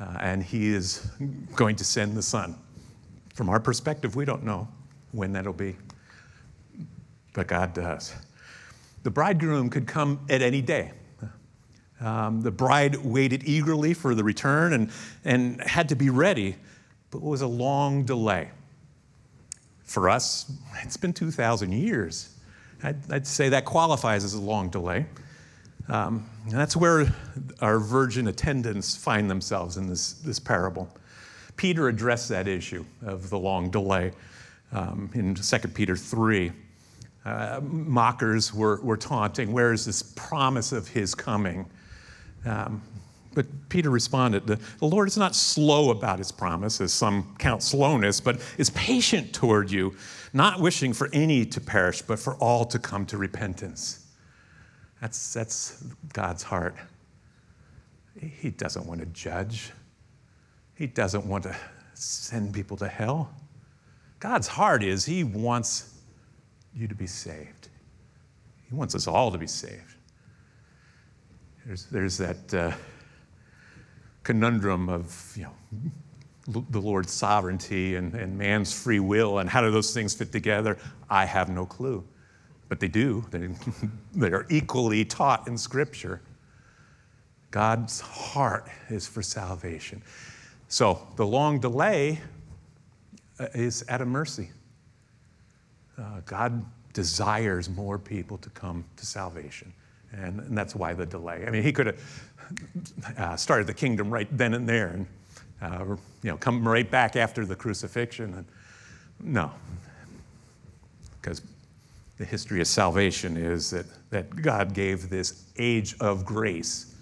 uh, 0.00 0.16
and 0.18 0.42
He 0.42 0.74
is 0.74 1.08
going 1.54 1.76
to 1.76 1.84
send 1.84 2.16
the 2.16 2.22
Son. 2.22 2.56
From 3.34 3.48
our 3.48 3.60
perspective, 3.60 4.16
we 4.16 4.24
don't 4.24 4.42
know 4.42 4.66
when 5.12 5.32
that'll 5.32 5.52
be, 5.52 5.76
but 7.34 7.46
God 7.46 7.72
does. 7.72 8.16
The 9.04 9.10
bridegroom 9.10 9.70
could 9.70 9.86
come 9.86 10.26
at 10.28 10.42
any 10.42 10.60
day. 10.60 10.90
Um, 12.00 12.42
the 12.42 12.50
bride 12.50 12.96
waited 12.96 13.44
eagerly 13.44 13.94
for 13.94 14.14
the 14.14 14.24
return 14.24 14.72
and, 14.72 14.90
and 15.24 15.60
had 15.60 15.88
to 15.90 15.96
be 15.96 16.10
ready, 16.10 16.56
but 17.10 17.18
it 17.18 17.24
was 17.24 17.42
a 17.42 17.46
long 17.46 18.04
delay. 18.04 18.50
For 19.84 20.08
us, 20.08 20.50
it's 20.82 20.96
been 20.96 21.12
2,000 21.12 21.72
years. 21.72 22.34
I'd, 22.82 23.12
I'd, 23.12 23.26
say 23.26 23.48
that 23.50 23.64
qualifies 23.64 24.24
as 24.24 24.34
a 24.34 24.40
long 24.40 24.68
delay. 24.68 25.06
Um, 25.88 26.28
that's 26.48 26.76
where 26.76 27.14
our 27.60 27.78
virgin 27.78 28.28
attendants 28.28 28.96
find 28.96 29.30
themselves 29.30 29.76
in 29.76 29.86
this, 29.86 30.14
this 30.14 30.38
parable. 30.38 30.88
Peter 31.56 31.88
addressed 31.88 32.28
that 32.30 32.48
issue 32.48 32.84
of 33.02 33.30
the 33.30 33.38
long 33.38 33.70
delay 33.70 34.12
um, 34.72 35.10
in 35.14 35.34
2 35.34 35.58
Peter 35.68 35.96
3. 35.96 36.52
Uh, 37.24 37.60
mockers 37.62 38.52
were, 38.52 38.80
were 38.82 38.96
taunting, 38.96 39.52
Where 39.52 39.72
is 39.72 39.86
this 39.86 40.02
promise 40.02 40.72
of 40.72 40.88
his 40.88 41.14
coming? 41.14 41.66
Um, 42.44 42.82
but 43.34 43.46
Peter 43.68 43.90
responded, 43.90 44.46
the, 44.46 44.58
the 44.78 44.86
Lord 44.86 45.08
is 45.08 45.16
not 45.16 45.34
slow 45.34 45.90
about 45.90 46.18
his 46.18 46.30
promise, 46.30 46.80
as 46.80 46.92
some 46.92 47.34
count 47.38 47.62
slowness, 47.62 48.20
but 48.20 48.40
is 48.58 48.70
patient 48.70 49.32
toward 49.32 49.70
you, 49.70 49.94
not 50.32 50.60
wishing 50.60 50.92
for 50.92 51.10
any 51.12 51.44
to 51.46 51.60
perish, 51.60 52.00
but 52.02 52.18
for 52.18 52.36
all 52.36 52.64
to 52.66 52.78
come 52.78 53.04
to 53.06 53.18
repentance. 53.18 54.06
That's, 55.00 55.32
that's 55.32 55.82
God's 56.12 56.42
heart. 56.42 56.76
He 58.20 58.50
doesn't 58.50 58.86
want 58.86 59.00
to 59.00 59.06
judge, 59.06 59.72
He 60.76 60.86
doesn't 60.86 61.26
want 61.26 61.44
to 61.44 61.56
send 61.94 62.54
people 62.54 62.76
to 62.78 62.88
hell. 62.88 63.34
God's 64.20 64.46
heart 64.46 64.82
is 64.82 65.04
He 65.04 65.24
wants 65.24 65.98
you 66.74 66.86
to 66.86 66.94
be 66.94 67.06
saved, 67.08 67.68
He 68.68 68.74
wants 68.74 68.94
us 68.94 69.08
all 69.08 69.32
to 69.32 69.38
be 69.38 69.48
saved. 69.48 69.93
There's, 71.66 71.84
there's 71.86 72.18
that 72.18 72.54
uh, 72.54 72.72
conundrum 74.22 74.88
of, 74.88 75.32
you 75.36 75.44
know, 75.44 75.54
the 76.46 76.80
Lord's 76.80 77.12
sovereignty 77.12 77.96
and, 77.96 78.14
and 78.14 78.36
man's 78.36 78.72
free 78.72 79.00
will, 79.00 79.38
and 79.38 79.48
how 79.48 79.62
do 79.62 79.70
those 79.70 79.94
things 79.94 80.12
fit 80.12 80.30
together? 80.30 80.76
I 81.08 81.24
have 81.24 81.48
no 81.48 81.64
clue. 81.64 82.04
But 82.68 82.80
they 82.80 82.88
do. 82.88 83.24
They, 83.30 83.48
they 84.14 84.30
are 84.30 84.46
equally 84.50 85.04
taught 85.06 85.48
in 85.48 85.56
Scripture. 85.56 86.20
God's 87.50 88.00
heart 88.00 88.68
is 88.90 89.06
for 89.06 89.22
salvation. 89.22 90.02
So 90.68 91.06
the 91.16 91.26
long 91.26 91.60
delay 91.60 92.20
uh, 93.38 93.46
is 93.54 93.82
at 93.88 94.02
a 94.02 94.06
mercy. 94.06 94.50
Uh, 95.96 96.20
God 96.26 96.64
desires 96.92 97.70
more 97.70 97.98
people 97.98 98.36
to 98.38 98.50
come 98.50 98.84
to 98.96 99.06
salvation. 99.06 99.72
And, 100.16 100.40
and 100.40 100.56
that's 100.56 100.74
why 100.74 100.92
the 100.92 101.06
delay. 101.06 101.44
I 101.46 101.50
mean, 101.50 101.62
he 101.62 101.72
could 101.72 101.86
have 101.86 102.30
uh, 103.18 103.36
started 103.36 103.66
the 103.66 103.74
kingdom 103.74 104.10
right 104.10 104.28
then 104.36 104.54
and 104.54 104.68
there 104.68 104.88
and 104.88 105.06
uh, 105.62 105.96
you 106.22 106.30
know, 106.30 106.36
come 106.36 106.66
right 106.66 106.90
back 106.90 107.16
after 107.16 107.46
the 107.46 107.56
crucifixion. 107.56 108.34
And, 108.34 108.46
no, 109.20 109.50
because 111.20 111.42
the 112.18 112.24
history 112.24 112.60
of 112.60 112.66
salvation 112.66 113.36
is 113.36 113.70
that, 113.70 113.86
that 114.10 114.42
God 114.42 114.74
gave 114.74 115.08
this 115.08 115.44
age 115.58 115.96
of 116.00 116.24
grace 116.24 116.94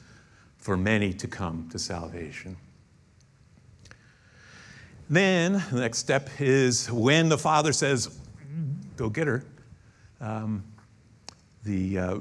for 0.58 0.76
many 0.76 1.12
to 1.14 1.26
come 1.26 1.68
to 1.70 1.78
salvation. 1.78 2.56
Then 5.10 5.62
the 5.70 5.80
next 5.80 5.98
step 5.98 6.30
is 6.38 6.90
when 6.90 7.28
the 7.28 7.38
father 7.38 7.72
says, 7.72 8.18
Go 8.96 9.08
get 9.08 9.26
her, 9.26 9.44
um, 10.20 10.62
the, 11.64 11.98
uh, 11.98 12.18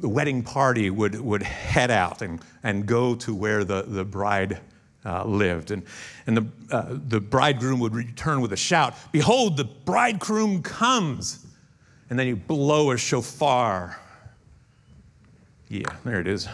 the 0.00 0.08
wedding 0.08 0.42
party 0.42 0.90
would, 0.90 1.20
would 1.20 1.42
head 1.42 1.90
out 1.90 2.22
and, 2.22 2.40
and 2.62 2.86
go 2.86 3.14
to 3.16 3.34
where 3.34 3.64
the, 3.64 3.82
the 3.82 4.04
bride 4.04 4.60
uh, 5.04 5.24
lived. 5.24 5.70
And, 5.70 5.82
and 6.26 6.36
the, 6.36 6.46
uh, 6.70 6.86
the 6.90 7.20
bridegroom 7.20 7.80
would 7.80 7.94
return 7.94 8.40
with 8.40 8.52
a 8.52 8.56
shout 8.56 8.94
Behold, 9.12 9.56
the 9.56 9.64
bridegroom 9.64 10.62
comes! 10.62 11.46
And 12.08 12.18
then 12.18 12.26
you 12.26 12.36
blow 12.36 12.90
a 12.90 12.96
shofar. 12.98 13.98
Yeah, 15.68 15.84
there 16.04 16.20
it 16.20 16.26
is. 16.26 16.48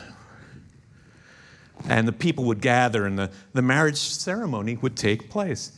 And 1.88 2.06
the 2.06 2.12
people 2.12 2.44
would 2.44 2.60
gather, 2.60 3.06
and 3.06 3.18
the, 3.18 3.30
the 3.54 3.62
marriage 3.62 3.96
ceremony 3.96 4.76
would 4.76 4.96
take 4.96 5.30
place. 5.30 5.72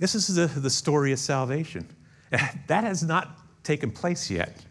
This 0.00 0.14
is 0.16 0.34
the, 0.34 0.46
the 0.46 0.70
story 0.70 1.12
of 1.12 1.18
salvation. 1.18 1.86
That 2.66 2.84
has 2.84 3.02
not 3.02 3.36
taken 3.64 3.90
place 3.90 4.30
yet 4.30 4.64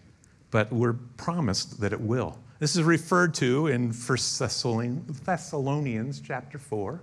but 0.51 0.71
we're 0.71 0.93
promised 1.17 1.79
that 1.81 1.93
it 1.93 2.01
will. 2.01 2.37
This 2.59 2.75
is 2.75 2.83
referred 2.83 3.33
to 3.35 3.67
in 3.67 3.91
1 3.91 4.17
Thessalonians 5.25 6.21
chapter 6.21 6.57
4. 6.57 7.01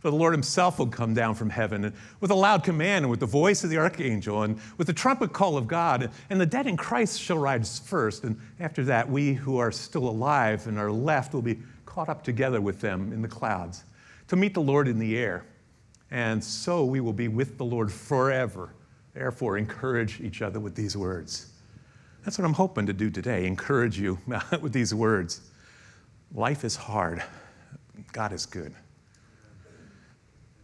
For 0.00 0.10
the 0.10 0.16
Lord 0.16 0.34
himself 0.34 0.78
will 0.78 0.86
come 0.86 1.14
down 1.14 1.34
from 1.34 1.50
heaven 1.50 1.92
with 2.20 2.30
a 2.30 2.34
loud 2.34 2.62
command 2.62 3.04
and 3.04 3.10
with 3.10 3.20
the 3.20 3.26
voice 3.26 3.64
of 3.64 3.70
the 3.70 3.78
archangel 3.78 4.42
and 4.42 4.60
with 4.76 4.86
the 4.86 4.92
trumpet 4.92 5.32
call 5.32 5.56
of 5.56 5.66
God, 5.66 6.10
and 6.30 6.40
the 6.40 6.46
dead 6.46 6.66
in 6.66 6.76
Christ 6.76 7.20
shall 7.20 7.38
rise 7.38 7.78
first. 7.78 8.22
And 8.22 8.38
after 8.60 8.84
that, 8.84 9.10
we 9.10 9.32
who 9.32 9.56
are 9.56 9.72
still 9.72 10.08
alive 10.08 10.66
and 10.66 10.78
are 10.78 10.92
left 10.92 11.32
will 11.32 11.42
be 11.42 11.58
caught 11.86 12.08
up 12.08 12.22
together 12.22 12.60
with 12.60 12.80
them 12.80 13.12
in 13.12 13.22
the 13.22 13.28
clouds 13.28 13.84
to 14.28 14.36
meet 14.36 14.54
the 14.54 14.60
Lord 14.60 14.86
in 14.86 14.98
the 14.98 15.16
air. 15.16 15.44
And 16.10 16.44
so 16.44 16.84
we 16.84 17.00
will 17.00 17.12
be 17.12 17.28
with 17.28 17.58
the 17.58 17.64
Lord 17.64 17.90
forever. 17.90 18.74
Therefore, 19.14 19.56
encourage 19.56 20.20
each 20.20 20.42
other 20.42 20.60
with 20.60 20.74
these 20.74 20.96
words. 20.96 21.52
That's 22.26 22.38
what 22.38 22.44
I'm 22.44 22.54
hoping 22.54 22.86
to 22.86 22.92
do 22.92 23.08
today 23.08 23.46
encourage 23.46 24.00
you 24.00 24.18
with 24.60 24.72
these 24.72 24.92
words. 24.92 25.42
Life 26.34 26.64
is 26.64 26.74
hard, 26.74 27.22
God 28.12 28.32
is 28.32 28.46
good. 28.46 28.74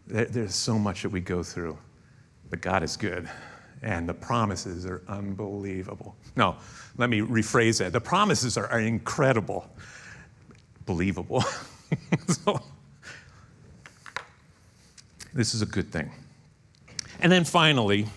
There's 0.09 0.57
so 0.57 0.77
much 0.77 1.03
that 1.03 1.11
we 1.11 1.21
go 1.21 1.45
through, 1.45 1.79
but 2.51 2.61
God 2.61 2.83
is 2.83 2.97
good, 2.97 3.31
and 3.81 4.09
the 4.09 4.13
promises 4.13 4.85
are 4.87 5.03
unbelievable. 5.07 6.17
No, 6.35 6.57
let 6.97 7.09
me 7.09 7.21
rephrase 7.21 7.79
that. 7.79 7.93
The 7.93 8.01
promises 8.01 8.59
are, 8.59 8.67
are 8.67 8.81
incredible, 8.81 9.71
believable. 10.85 11.45
so, 12.27 12.61
this 15.33 15.55
is 15.55 15.63
a 15.63 15.67
good 15.67 15.93
thing. 15.93 16.11
And 17.21 17.31
then 17.31 17.45
finally, 17.45 18.09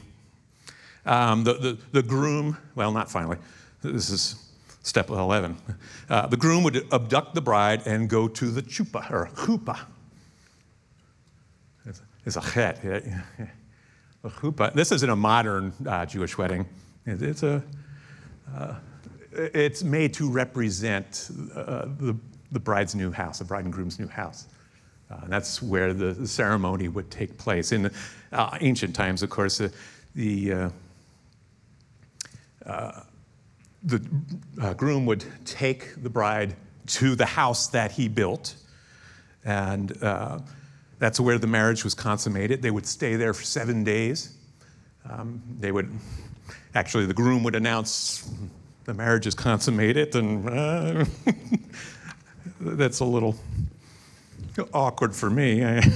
um, 1.06 1.44
the, 1.44 1.54
the, 1.54 1.78
the 1.92 2.04
groom, 2.04 2.58
well, 2.76 2.92
not 2.92 3.10
finally, 3.10 3.38
this 3.82 4.10
is 4.10 4.36
step 4.84 5.10
11. 5.10 5.58
Uh, 6.10 6.28
the 6.28 6.38
groom 6.38 6.64
would 6.64 6.92
abduct 6.94 7.34
the 7.34 7.42
bride 7.42 7.82
and 7.86 8.10
go 8.10 8.28
to 8.28 8.52
the 8.52 8.62
chupa 8.62 9.10
or 9.12 9.28
chupa. 9.34 9.80
It's, 12.26 12.38
a 12.38 12.42
chet. 12.42 12.84
A 14.24 14.30
chupa. 14.30 14.74
This 14.74 14.92
isn't 14.92 15.10
a 15.10 15.16
modern 15.16 15.74
uh, 15.88 16.06
Jewish 16.06 16.38
wedding. 16.38 16.66
It's 17.06 17.44
a. 17.44 17.64
Uh, 18.56 18.76
it's 19.32 19.84
made 19.84 20.14
to 20.14 20.30
represent 20.30 21.30
uh, 21.56 21.86
the, 22.00 22.16
the 22.52 22.60
bride's 22.60 22.96
new 22.96 23.12
house, 23.12 23.40
the 23.40 23.46
bride 23.46 23.66
and 23.66 23.74
groom's 23.74 24.00
new 24.00 24.08
house. 24.08 24.48
Uh, 25.12 25.20
and 25.24 25.34
that's 25.34 25.62
where 25.62 25.94
the, 25.94 26.14
the, 26.14 26.28
ceremony 26.28 26.88
would 26.88 27.12
take 27.12 27.38
place. 27.38 27.72
In 27.72 27.92
uh, 28.32 28.58
ancient 28.62 28.96
times, 28.96 29.24
of 29.24 29.30
course, 29.30 29.62
the 30.16 30.72
the 32.66 34.02
uh, 34.62 34.74
groom 34.74 35.06
would 35.06 35.24
take 35.46 36.02
the 36.02 36.10
bride 36.10 36.56
to 36.88 37.16
the 37.16 37.26
house 37.26 37.68
that 37.68 37.92
he 37.92 38.08
built, 38.08 38.56
and 39.44 40.02
uh, 40.04 40.40
that's 41.00 41.20
where 41.20 41.38
the 41.38 41.48
marriage 41.48 41.84
was 41.84 41.94
consummated. 41.94 42.62
They 42.62 42.72
would 42.72 42.88
stay 42.88 43.16
there 43.16 43.34
for 43.34 43.44
seven 43.44 43.84
days. 43.84 44.36
Um, 45.10 45.42
they 45.60 45.72
would, 45.72 45.92
actually, 46.74 47.06
the 47.06 47.14
groom 47.14 47.44
would 47.44 47.56
announce 47.56 48.30
the 48.86 48.94
marriage 48.94 49.28
is 49.28 49.36
consummated, 49.36 50.16
and 50.16 50.50
uh, 50.50 51.06
that's 52.60 53.00
a 53.00 53.06
little 53.06 53.36
awkward 54.74 55.16
for 55.16 55.30
me. 55.30 55.64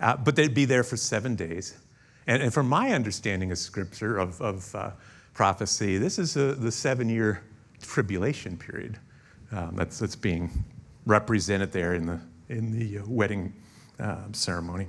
uh, 0.00 0.16
but 0.16 0.36
they'd 0.36 0.54
be 0.54 0.64
there 0.64 0.84
for 0.84 0.96
seven 0.96 1.34
days. 1.34 1.76
And, 2.30 2.44
and 2.44 2.54
from 2.54 2.68
my 2.68 2.92
understanding 2.92 3.50
of 3.50 3.58
scripture, 3.58 4.16
of, 4.16 4.40
of 4.40 4.72
uh, 4.76 4.90
prophecy, 5.34 5.98
this 5.98 6.16
is 6.16 6.36
a, 6.36 6.54
the 6.54 6.70
seven 6.70 7.08
year 7.08 7.42
tribulation 7.82 8.56
period 8.56 9.00
um, 9.50 9.74
that's, 9.74 9.98
that's 9.98 10.14
being 10.14 10.48
represented 11.06 11.72
there 11.72 11.94
in 11.94 12.06
the, 12.06 12.20
in 12.48 12.70
the 12.70 12.98
uh, 12.98 13.02
wedding 13.08 13.52
uh, 13.98 14.18
ceremony. 14.30 14.86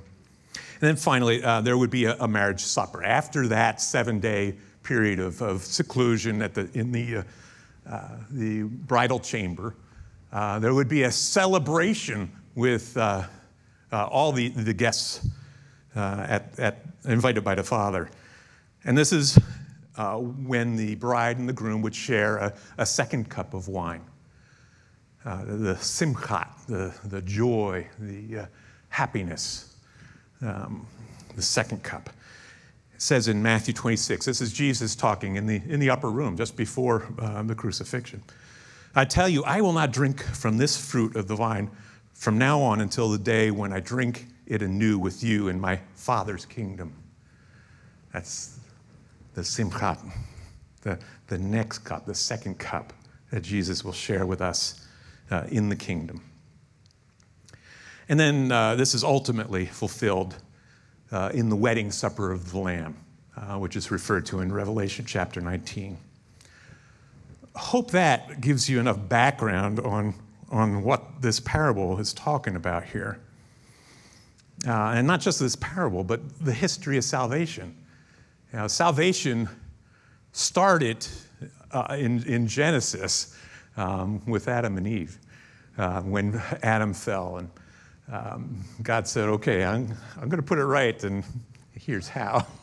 And 0.54 0.88
then 0.88 0.94
finally, 0.94 1.42
uh, 1.42 1.60
there 1.62 1.76
would 1.76 1.90
be 1.90 2.04
a, 2.04 2.16
a, 2.20 2.28
marriage 2.28 2.60
supper. 2.60 3.02
After 3.02 3.48
that 3.48 3.80
seven 3.80 4.20
day 4.20 4.54
period 4.84 5.18
of, 5.18 5.42
of 5.42 5.64
seclusion 5.64 6.42
at 6.42 6.54
the, 6.54 6.70
in 6.74 6.92
the, 6.92 7.16
uh, 7.16 7.22
uh, 7.90 8.08
the 8.30 8.62
bridal 8.62 9.18
chamber, 9.18 9.74
uh, 10.32 10.60
there 10.60 10.74
would 10.74 10.88
be 10.88 11.02
a 11.02 11.10
celebration 11.10 12.30
with 12.54 12.96
uh, 12.96 13.24
uh, 13.90 14.06
all 14.06 14.30
the, 14.30 14.50
the 14.50 14.72
guests 14.72 15.26
at, 15.94 16.58
at, 16.58 16.84
invited 17.04 17.44
by 17.44 17.54
the 17.54 17.62
father. 17.62 18.10
And 18.84 18.96
this 18.96 19.12
is 19.12 19.38
when 19.96 20.76
the 20.76 20.94
bride 20.96 21.38
and 21.38 21.48
the 21.48 21.52
groom 21.52 21.82
would 21.82 21.94
share 21.94 22.38
a, 22.38 22.54
a 22.78 22.86
second 22.86 23.28
cup 23.28 23.54
of 23.54 23.68
wine. 23.68 24.02
the 25.24 25.76
simchat, 25.80 26.48
the, 26.66 26.94
the 27.08 27.22
joy, 27.22 27.86
the 27.98 28.48
happiness, 28.88 29.74
um, 30.42 30.86
the 31.34 31.42
second 31.42 31.82
cup. 31.82 32.10
It 32.94 33.02
says 33.02 33.28
in 33.28 33.42
Matthew 33.42 33.74
26, 33.74 34.26
this 34.26 34.40
is 34.40 34.52
Jesus 34.52 34.94
talking 34.94 35.36
in 35.36 35.46
the, 35.46 35.62
in 35.66 35.80
the 35.80 35.90
upper 35.90 36.10
room 36.10 36.36
just 36.36 36.56
before 36.56 37.08
uh, 37.18 37.42
the 37.42 37.54
crucifixion. 37.54 38.22
I 38.94 39.06
tell 39.06 39.28
you, 39.28 39.42
I 39.44 39.60
will 39.62 39.72
not 39.72 39.92
drink 39.92 40.22
from 40.22 40.58
this 40.58 40.76
fruit 40.76 41.16
of 41.16 41.26
the 41.26 41.34
vine 41.34 41.70
from 42.12 42.38
now 42.38 42.60
on 42.60 42.80
until 42.80 43.10
the 43.10 43.18
day 43.18 43.50
when 43.50 43.72
I 43.72 43.80
drink 43.80 44.26
it 44.46 44.62
anew 44.62 44.98
with 44.98 45.22
you 45.22 45.48
in 45.48 45.60
my 45.60 45.80
Father's 45.94 46.44
kingdom. 46.44 46.94
That's 48.12 48.58
the 49.34 49.42
simchat, 49.42 49.98
the, 50.82 50.98
the 51.28 51.38
next 51.38 51.78
cup, 51.78 52.06
the 52.06 52.14
second 52.14 52.58
cup 52.58 52.92
that 53.30 53.42
Jesus 53.42 53.84
will 53.84 53.92
share 53.92 54.26
with 54.26 54.40
us 54.40 54.86
uh, 55.30 55.44
in 55.50 55.68
the 55.68 55.76
kingdom. 55.76 56.22
And 58.08 58.20
then 58.20 58.52
uh, 58.52 58.74
this 58.74 58.94
is 58.94 59.04
ultimately 59.04 59.66
fulfilled 59.66 60.36
uh, 61.10 61.30
in 61.32 61.48
the 61.48 61.56
wedding 61.56 61.90
supper 61.90 62.30
of 62.30 62.50
the 62.50 62.58
Lamb, 62.58 62.96
uh, 63.36 63.58
which 63.58 63.76
is 63.76 63.90
referred 63.90 64.26
to 64.26 64.40
in 64.40 64.52
Revelation 64.52 65.04
chapter 65.06 65.40
19 65.40 65.96
hope 67.54 67.90
that 67.90 68.40
gives 68.40 68.68
you 68.68 68.80
enough 68.80 69.08
background 69.08 69.80
on, 69.80 70.14
on 70.50 70.82
what 70.82 71.20
this 71.20 71.40
parable 71.40 71.98
is 71.98 72.12
talking 72.12 72.56
about 72.56 72.84
here. 72.84 73.18
Uh, 74.66 74.92
and 74.94 75.06
not 75.06 75.20
just 75.20 75.40
this 75.40 75.56
parable, 75.56 76.04
but 76.04 76.20
the 76.44 76.52
history 76.52 76.96
of 76.96 77.04
salvation. 77.04 77.76
You 78.52 78.60
know, 78.60 78.68
salvation 78.68 79.48
started 80.32 81.06
uh, 81.72 81.96
in, 81.98 82.22
in 82.24 82.46
Genesis 82.46 83.36
um, 83.76 84.24
with 84.26 84.48
Adam 84.48 84.76
and 84.76 84.86
Eve 84.86 85.18
uh, 85.78 86.02
when 86.02 86.40
Adam 86.62 86.94
fell. 86.94 87.38
And 87.38 87.50
um, 88.12 88.64
God 88.82 89.08
said, 89.08 89.28
Okay, 89.28 89.64
I'm, 89.64 89.94
I'm 90.16 90.28
going 90.28 90.40
to 90.40 90.46
put 90.46 90.58
it 90.58 90.64
right, 90.64 91.02
and 91.04 91.24
here's 91.72 92.08
how. 92.08 92.46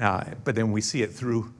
Uh, 0.00 0.22
but 0.44 0.54
then 0.54 0.70
we 0.70 0.80
see 0.80 1.02
it 1.02 1.12
through 1.12 1.52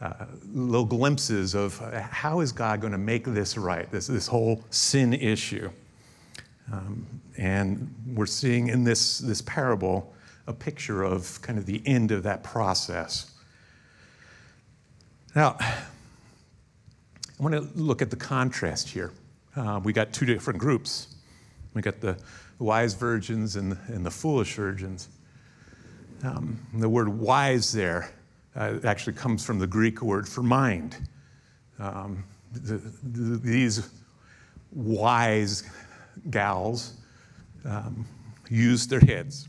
uh, 0.00 0.26
little 0.52 0.84
glimpses 0.84 1.54
of 1.54 1.80
uh, 1.82 2.00
how 2.00 2.40
is 2.40 2.50
God 2.50 2.80
going 2.80 2.90
to 2.90 2.98
make 2.98 3.24
this 3.24 3.56
right, 3.56 3.88
this, 3.92 4.08
this 4.08 4.26
whole 4.26 4.64
sin 4.70 5.12
issue. 5.12 5.70
Um, 6.72 7.06
and 7.36 7.94
we're 8.14 8.26
seeing 8.26 8.68
in 8.68 8.84
this, 8.84 9.18
this 9.18 9.42
parable 9.42 10.14
a 10.46 10.52
picture 10.52 11.02
of 11.02 11.40
kind 11.42 11.58
of 11.58 11.66
the 11.66 11.82
end 11.86 12.10
of 12.10 12.22
that 12.24 12.42
process. 12.42 13.32
Now, 15.34 15.56
I 15.60 17.42
want 17.42 17.54
to 17.54 17.68
look 17.80 18.02
at 18.02 18.10
the 18.10 18.16
contrast 18.16 18.88
here. 18.88 19.12
Uh, 19.56 19.80
we 19.82 19.92
got 19.92 20.12
two 20.12 20.26
different 20.26 20.58
groups. 20.58 21.14
We 21.74 21.82
got 21.82 22.00
the 22.00 22.16
wise 22.58 22.94
virgins 22.94 23.56
and, 23.56 23.76
and 23.88 24.04
the 24.04 24.10
foolish 24.10 24.54
virgins. 24.54 25.08
Um, 26.22 26.58
the 26.74 26.88
word 26.88 27.08
wise 27.08 27.72
there 27.72 28.10
uh, 28.54 28.78
actually 28.84 29.14
comes 29.14 29.44
from 29.44 29.58
the 29.58 29.66
Greek 29.66 30.02
word 30.02 30.28
for 30.28 30.42
mind. 30.42 30.96
Um, 31.78 32.24
the, 32.52 32.76
the, 33.02 33.38
these 33.38 33.88
wise 34.72 35.62
gals 36.28 36.94
um, 37.64 38.06
used 38.48 38.90
their 38.90 39.00
heads. 39.00 39.48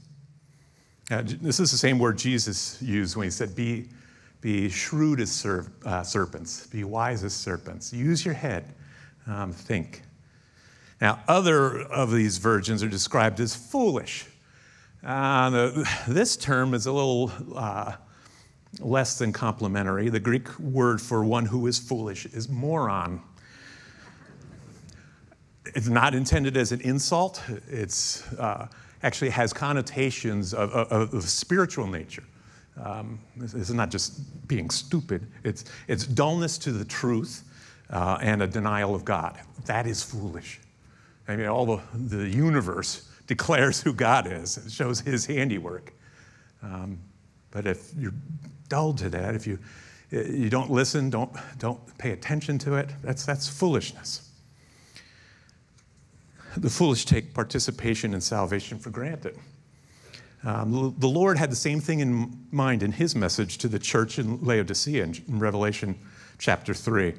Uh, 1.10 1.24
this 1.26 1.60
is 1.60 1.72
the 1.72 1.78
same 1.78 2.00
word 2.00 2.18
Jesus 2.18 2.82
used 2.82 3.16
when 3.16 3.26
he 3.26 3.32
said, 3.32 3.56
Be, 3.56 3.90
be 4.40 4.70
shrewd 4.70 5.20
as 5.20 5.32
ser- 5.32 5.72
uh, 5.86 6.04
serpents, 6.04 6.68
be 6.68 6.84
wise 6.84 7.24
as 7.24 7.34
serpents. 7.34 7.92
Use 7.92 8.24
your 8.24 8.34
head, 8.34 8.74
um, 9.28 9.52
think. 9.52 10.04
Now, 11.02 11.20
other 11.28 11.82
of 11.82 12.12
these 12.12 12.38
virgins 12.38 12.84
are 12.84 12.88
described 12.88 13.40
as 13.40 13.56
foolish. 13.56 14.28
Uh, 15.04 15.50
the, 15.50 15.90
this 16.08 16.38
term 16.38 16.74
is 16.74 16.86
a 16.86 16.92
little 16.92 17.32
uh, 17.56 17.94
less 18.80 19.18
than 19.18 19.34
complimentary. 19.34 20.10
The 20.10 20.20
Greek 20.20 20.58
word 20.60 21.02
for 21.02 21.26
one 21.26 21.46
who 21.46 21.68
is 21.68 21.80
foolish 21.80 22.26
is 22.28 22.48
moron. 22.48 23.22
It's 25.74 25.88
not 25.88 26.14
intended 26.14 26.58
as 26.58 26.72
an 26.72 26.82
insult. 26.82 27.42
It's 27.70 28.32
uh, 28.34 28.68
actually 29.04 29.30
has 29.32 29.54
connotations 29.54 30.54
of, 30.54 30.72
of, 30.72 31.14
of 31.14 31.24
spiritual 31.24 31.88
nature. 31.88 32.24
Um, 32.82 33.20
this, 33.36 33.54
is 33.54 33.74
not 33.74 33.90
just 33.92 34.48
being 34.48 34.70
stupid. 34.70 35.28
It's, 35.44 35.66
it's 35.88 36.06
dullness 36.06 36.58
to 36.60 36.72
the 36.72 36.86
truth 36.86 37.44
uh, 37.90 38.18
and 38.22 38.42
a 38.42 38.48
denial 38.48 38.96
of 38.96 39.04
God. 39.04 39.40
That 39.66 39.88
is 39.88 40.02
foolish. 40.04 40.60
I 41.28 41.36
mean, 41.36 41.48
all 41.48 41.66
the, 41.66 41.82
the 41.94 42.30
universe 42.30 43.08
declares 43.28 43.82
who 43.82 43.94
God 43.94 44.32
is. 44.32 44.58
It 44.58 44.72
shows 44.72 45.00
his 45.00 45.26
handiwork. 45.26 45.94
Um, 46.64 47.00
but 47.52 47.66
if 47.66 47.92
you're 47.98 48.14
dull 48.70 48.94
to 48.94 49.10
that, 49.10 49.36
if 49.36 49.46
you, 49.46 49.60
you 50.12 50.50
don't 50.50 50.72
listen, 50.72 51.10
don't, 51.10 51.32
don't 51.58 51.80
pay 51.98 52.12
attention 52.12 52.58
to 52.60 52.76
it, 52.76 52.90
that's, 53.04 53.26
that's 53.26 53.48
foolishness. 53.48 54.31
The 56.58 56.70
foolish 56.70 57.06
take 57.06 57.34
participation 57.34 58.14
in 58.14 58.22
salvation 58.22 58.78
for 58.78 58.90
granted. 58.90 59.38
Um, 60.44 60.96
the 60.98 61.08
Lord 61.08 61.38
had 61.38 61.52
the 61.52 61.56
same 61.56 61.80
thing 61.80 62.00
in 62.00 62.48
mind 62.52 62.82
in 62.82 62.92
his 62.92 63.16
message 63.16 63.58
to 63.60 63.68
the 63.68 63.78
church 63.78 64.18
in 64.18 64.44
Laodicea 64.44 65.04
in, 65.04 65.16
Revelation 65.28 65.98
chapter 66.40 66.74
3. 66.74 67.14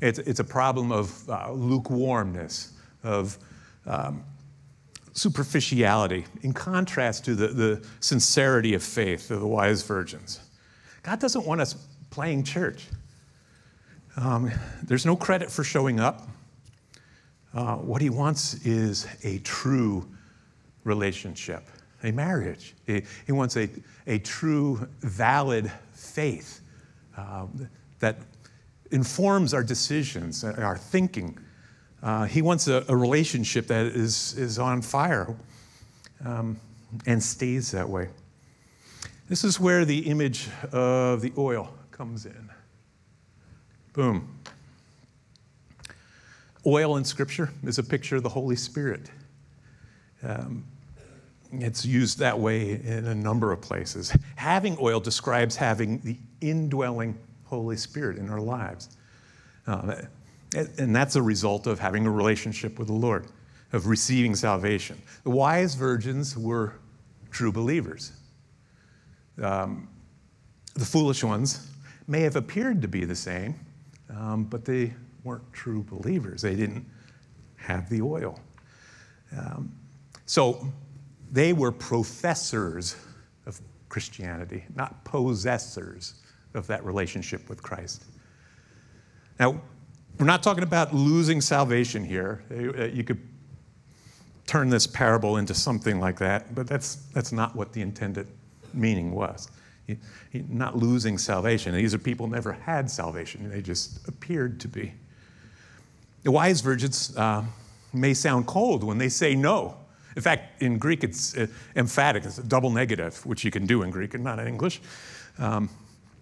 It's, 0.00 0.18
it's 0.18 0.40
a 0.40 0.44
problem 0.44 0.90
of 0.90 1.28
uh, 1.30 1.52
lukewarmness, 1.52 2.72
of 3.04 3.38
um, 3.86 4.24
superficiality, 5.12 6.24
in 6.42 6.52
contrast 6.52 7.24
to 7.26 7.34
the, 7.36 7.48
the 7.48 7.86
sincerity 8.00 8.74
of 8.74 8.82
faith 8.82 9.30
of 9.30 9.40
the 9.40 9.46
wise 9.46 9.82
virgins. 9.82 10.40
God 11.04 11.20
doesn't 11.20 11.46
want 11.46 11.60
us 11.60 11.74
playing 12.10 12.42
church. 12.42 12.86
Um, 14.16 14.50
there's 14.82 15.06
no 15.06 15.14
credit 15.16 15.50
for 15.50 15.62
showing 15.62 16.00
up. 16.00 16.26
Uh, 17.54 17.76
what 17.76 18.02
he 18.02 18.10
wants 18.10 18.54
is 18.66 19.06
a 19.22 19.38
true 19.38 20.08
relationship, 20.82 21.68
a 22.02 22.10
marriage. 22.10 22.74
He, 22.86 23.04
he 23.26 23.32
wants 23.32 23.56
a, 23.56 23.68
a 24.06 24.18
true, 24.18 24.88
valid 25.00 25.70
faith 25.92 26.60
uh, 27.16 27.46
that 28.00 28.18
informs 28.90 29.54
our 29.54 29.62
decisions, 29.62 30.42
our 30.42 30.76
thinking. 30.76 31.38
Uh, 32.02 32.24
he 32.24 32.42
wants 32.42 32.66
a, 32.66 32.84
a, 32.88 32.96
relationship 32.96 33.68
that 33.68 33.86
is, 33.86 34.34
is 34.36 34.58
on 34.58 34.82
fire 34.82 35.34
um, 36.24 36.58
and 37.06 37.22
stays 37.22 37.70
that 37.70 37.88
way. 37.88 38.08
This 39.28 39.42
is 39.42 39.58
where 39.58 39.84
the 39.84 40.00
image 40.00 40.48
of 40.72 41.22
the 41.22 41.32
oil 41.38 41.72
comes 41.92 42.26
in. 42.26 42.50
Boom. 43.94 44.38
Oil 46.66 46.96
in 46.96 47.04
Scripture 47.04 47.50
is 47.64 47.78
a 47.78 47.82
picture 47.82 48.16
of 48.16 48.22
the 48.22 48.28
Holy 48.28 48.56
Spirit. 48.56 49.10
Um, 50.22 50.64
it's 51.52 51.84
used 51.84 52.18
that 52.18 52.38
way 52.38 52.80
in 52.82 53.06
a 53.06 53.14
number 53.14 53.52
of 53.52 53.60
places. 53.60 54.16
Having 54.36 54.78
oil 54.80 54.98
describes 54.98 55.56
having 55.56 56.00
the 56.00 56.16
indwelling 56.40 57.18
Holy 57.44 57.76
Spirit 57.76 58.18
in 58.18 58.30
our 58.30 58.40
lives. 58.40 58.96
Uh, 59.66 60.02
and 60.78 60.94
that's 60.94 61.16
a 61.16 61.22
result 61.22 61.66
of 61.66 61.78
having 61.78 62.06
a 62.06 62.10
relationship 62.10 62.78
with 62.78 62.88
the 62.88 62.94
Lord, 62.94 63.26
of 63.72 63.86
receiving 63.86 64.34
salvation. 64.34 65.00
The 65.24 65.30
wise 65.30 65.74
virgins 65.74 66.36
were 66.36 66.74
true 67.30 67.52
believers. 67.52 68.12
Um, 69.42 69.88
the 70.74 70.84
foolish 70.84 71.24
ones 71.24 71.70
may 72.06 72.20
have 72.20 72.36
appeared 72.36 72.82
to 72.82 72.88
be 72.88 73.04
the 73.04 73.16
same, 73.16 73.54
um, 74.10 74.44
but 74.44 74.64
they 74.64 74.94
weren't 75.24 75.52
true 75.52 75.82
believers. 75.82 76.42
They 76.42 76.54
didn't 76.54 76.86
have 77.56 77.88
the 77.88 78.02
oil. 78.02 78.38
Um, 79.36 79.72
so 80.26 80.66
they 81.32 81.52
were 81.52 81.72
professors 81.72 82.96
of 83.46 83.60
Christianity, 83.88 84.64
not 84.74 85.04
possessors 85.04 86.22
of 86.54 86.66
that 86.68 86.84
relationship 86.84 87.48
with 87.48 87.62
Christ. 87.62 88.04
Now, 89.40 89.60
we're 90.18 90.26
not 90.26 90.42
talking 90.42 90.62
about 90.62 90.94
losing 90.94 91.40
salvation 91.40 92.04
here. 92.04 92.44
Uh, 92.50 92.84
you 92.84 93.02
could 93.02 93.20
turn 94.46 94.68
this 94.68 94.86
parable 94.86 95.38
into 95.38 95.54
something 95.54 95.98
like 95.98 96.18
that, 96.18 96.54
but 96.54 96.66
that's, 96.66 96.96
that's 97.12 97.32
not 97.32 97.56
what 97.56 97.72
the 97.72 97.80
intended 97.80 98.28
meaning 98.72 99.12
was. 99.12 99.50
Not 100.32 100.76
losing 100.76 101.18
salvation. 101.18 101.74
These 101.74 101.94
are 101.94 101.98
people 101.98 102.28
never 102.28 102.52
had 102.52 102.90
salvation, 102.90 103.48
they 103.48 103.62
just 103.62 104.06
appeared 104.06 104.60
to 104.60 104.68
be. 104.68 104.92
The 106.24 106.30
wise 106.30 106.60
virgins 106.62 107.16
uh, 107.16 107.44
may 107.92 108.14
sound 108.14 108.46
cold 108.46 108.82
when 108.82 108.98
they 108.98 109.08
say 109.08 109.34
no. 109.34 109.76
In 110.16 110.22
fact, 110.22 110.62
in 110.62 110.78
Greek, 110.78 111.04
it's 111.04 111.36
uh, 111.36 111.46
emphatic, 111.76 112.24
it's 112.24 112.38
a 112.38 112.42
double 112.42 112.70
negative, 112.70 113.24
which 113.26 113.44
you 113.44 113.50
can 113.50 113.66
do 113.66 113.82
in 113.82 113.90
Greek 113.90 114.14
and 114.14 114.24
not 114.24 114.38
in 114.38 114.46
English. 114.46 114.80
Um, 115.38 115.68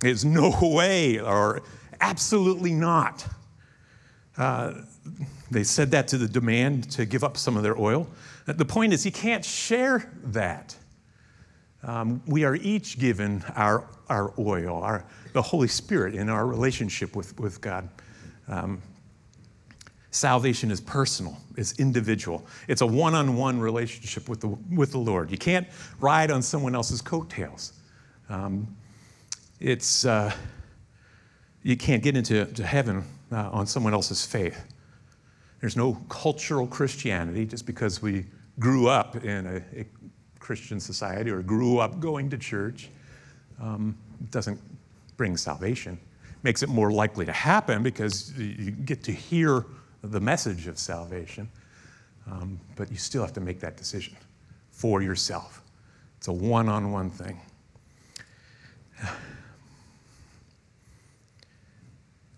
it's 0.03 0.25
no 0.25 0.53
way 0.61 1.21
or 1.21 1.63
absolutely 2.01 2.73
not. 2.73 3.27
Uh, 4.37 4.75
they 5.51 5.63
said 5.63 5.91
that 5.93 6.09
to 6.09 6.19
the 6.19 6.29
demand 6.29 6.91
to 6.93 7.05
give 7.05 7.23
up 7.23 7.37
some 7.37 7.57
of 7.57 7.63
their 7.63 7.79
oil. 7.79 8.09
The 8.47 8.65
point 8.65 8.93
is, 8.93 9.07
you 9.07 9.13
can't 9.13 9.45
share 9.45 10.11
that. 10.25 10.75
Um, 11.85 12.23
we 12.27 12.45
are 12.45 12.57
each 12.57 12.99
given 12.99 13.45
our, 13.55 13.87
our 14.09 14.33
oil, 14.39 14.83
our, 14.83 15.05
the 15.33 15.43
Holy 15.43 15.69
Spirit 15.69 16.15
in 16.15 16.29
our 16.29 16.47
relationship 16.47 17.15
with, 17.15 17.39
with 17.39 17.61
God. 17.61 17.89
Um, 18.49 18.81
salvation 20.13 20.71
is 20.71 20.81
personal, 20.81 21.37
it's 21.57 21.73
individual. 21.81 22.47
It's 22.69 22.83
a 22.83 22.87
one 22.87 23.15
on 23.15 23.35
one 23.35 23.59
relationship 23.59 24.29
with 24.29 24.41
the, 24.41 24.49
with 24.71 24.93
the 24.93 24.99
Lord. 24.99 25.31
You 25.31 25.39
can't 25.39 25.67
ride 25.99 26.31
on 26.31 26.43
someone 26.43 26.75
else's 26.75 27.01
coattails. 27.01 27.73
Um, 28.29 28.77
it's, 29.59 30.05
uh, 30.05 30.33
you 31.63 31.77
can't 31.77 32.03
get 32.03 32.17
into 32.17 32.45
to 32.45 32.65
heaven 32.65 33.05
uh, 33.33 33.51
on 33.51 33.67
someone 33.67 33.95
else's 33.95 34.25
faith. 34.25 34.67
There's 35.61 35.77
no 35.77 35.95
cultural 36.09 36.67
Christianity 36.67 37.47
just 37.47 37.65
because 37.65 38.03
we 38.03 38.27
grew 38.59 38.89
up 38.89 39.25
in 39.25 39.47
a, 39.47 39.81
a 39.81 39.87
Christian 40.41 40.79
society 40.79 41.31
or 41.31 41.41
grew 41.41 41.79
up 41.79 42.01
going 42.01 42.29
to 42.31 42.39
church. 42.39 42.91
Um, 43.61 43.97
doesn't 44.31 44.61
bring 45.17 45.37
salvation. 45.39 45.99
Makes 46.43 46.63
it 46.63 46.69
more 46.69 46.91
likely 46.91 47.25
to 47.25 47.33
happen 47.33 47.83
because 47.83 48.37
you 48.37 48.73
get 48.73 49.03
to 49.05 49.13
hear 49.13 49.65
the 50.03 50.21
message 50.21 50.67
of 50.67 50.79
salvation, 50.79 51.49
um, 52.27 52.61
but 52.77 52.91
you 52.91 52.97
still 52.97 53.23
have 53.23 53.33
to 53.35 53.41
make 53.41 53.61
that 53.61 53.77
decision 53.77 54.17
for 54.71 55.03
yourself. 55.03 55.63
It's 56.19 56.29
a 56.29 56.33
one 56.33 56.69
on 56.69 56.93
one 56.93 57.11
thing. 57.11 57.41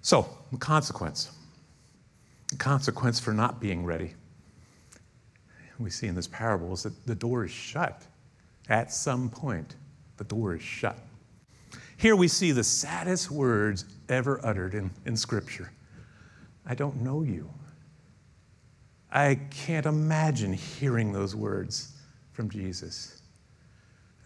So, 0.00 0.28
the 0.52 0.58
consequence. 0.58 1.30
The 2.50 2.56
consequence 2.56 3.18
for 3.18 3.32
not 3.32 3.58
being 3.58 3.84
ready. 3.84 4.12
We 5.78 5.90
see 5.90 6.06
in 6.06 6.14
this 6.14 6.28
parable 6.28 6.74
is 6.74 6.82
that 6.82 7.06
the 7.06 7.14
door 7.14 7.46
is 7.46 7.50
shut. 7.50 8.02
At 8.68 8.92
some 8.92 9.30
point, 9.30 9.76
the 10.18 10.24
door 10.24 10.54
is 10.54 10.62
shut. 10.62 10.98
Here 11.96 12.14
we 12.16 12.28
see 12.28 12.52
the 12.52 12.64
saddest 12.64 13.30
words 13.30 13.86
ever 14.08 14.40
uttered 14.44 14.74
in, 14.74 14.90
in 15.06 15.16
Scripture 15.16 15.72
I 16.66 16.74
don't 16.74 17.02
know 17.02 17.22
you. 17.22 17.50
I 19.10 19.38
can't 19.50 19.86
imagine 19.86 20.52
hearing 20.52 21.12
those 21.12 21.36
words 21.36 21.92
from 22.32 22.50
Jesus. 22.50 23.22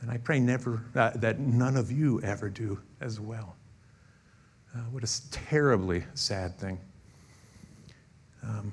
And 0.01 0.11
I 0.11 0.16
pray 0.16 0.41
never 0.41 0.82
uh, 0.95 1.11
that 1.16 1.41
none 1.41 1.76
of 1.76 1.93
you 1.93 2.20
ever 2.22 2.49
do 2.49 2.80
as 3.01 3.20
well. 3.20 3.57
Uh, 4.74 4.80
what 4.91 5.03
a 5.05 5.30
terribly 5.30 6.05
sad 6.14 6.59
thing. 6.59 6.78
Um, 8.43 8.72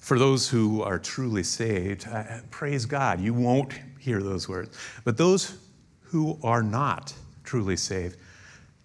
for 0.00 0.18
those 0.18 0.48
who 0.48 0.82
are 0.82 0.98
truly 0.98 1.42
saved, 1.42 2.08
uh, 2.08 2.38
praise 2.50 2.86
God, 2.86 3.20
you 3.20 3.32
won't 3.32 3.72
hear 3.98 4.20
those 4.20 4.48
words. 4.48 4.76
But 5.04 5.16
those 5.16 5.58
who 6.00 6.38
are 6.42 6.62
not 6.62 7.14
truly 7.44 7.76
saved, 7.76 8.16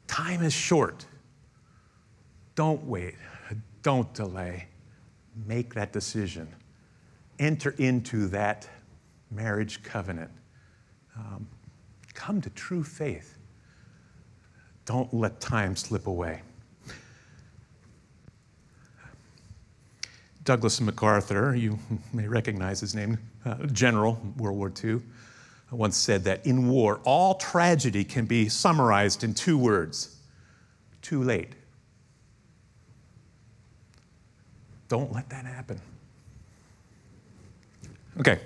time 0.07 0.43
is 0.43 0.53
short. 0.53 1.06
Don't 2.57 2.83
wait, 2.85 3.13
don't 3.83 4.11
delay. 4.15 4.65
Make 5.45 5.75
that 5.75 5.93
decision. 5.93 6.47
Enter 7.37 7.75
into 7.77 8.27
that 8.29 8.67
marriage 9.29 9.83
covenant. 9.83 10.31
Um, 11.15 11.47
come 12.15 12.41
to 12.41 12.49
true 12.49 12.83
faith. 12.83 13.37
Don't 14.85 15.13
let 15.13 15.39
time 15.39 15.75
slip 15.75 16.07
away. 16.07 16.41
Douglas 20.43 20.81
MacArthur, 20.81 21.55
you 21.55 21.77
may 22.11 22.27
recognize 22.27 22.79
his 22.79 22.95
name, 22.95 23.19
uh, 23.45 23.67
General, 23.67 24.19
World 24.35 24.57
War 24.57 24.73
II, 24.83 25.01
once 25.69 25.95
said 25.95 26.23
that 26.23 26.43
in 26.47 26.69
war, 26.69 27.01
all 27.03 27.35
tragedy 27.35 28.03
can 28.03 28.25
be 28.25 28.49
summarized 28.49 29.23
in 29.23 29.35
two 29.35 29.59
words 29.59 30.15
too 31.03 31.21
late. 31.21 31.53
Don't 34.87 35.11
let 35.13 35.29
that 35.29 35.45
happen. 35.45 35.79
Okay, 38.19 38.39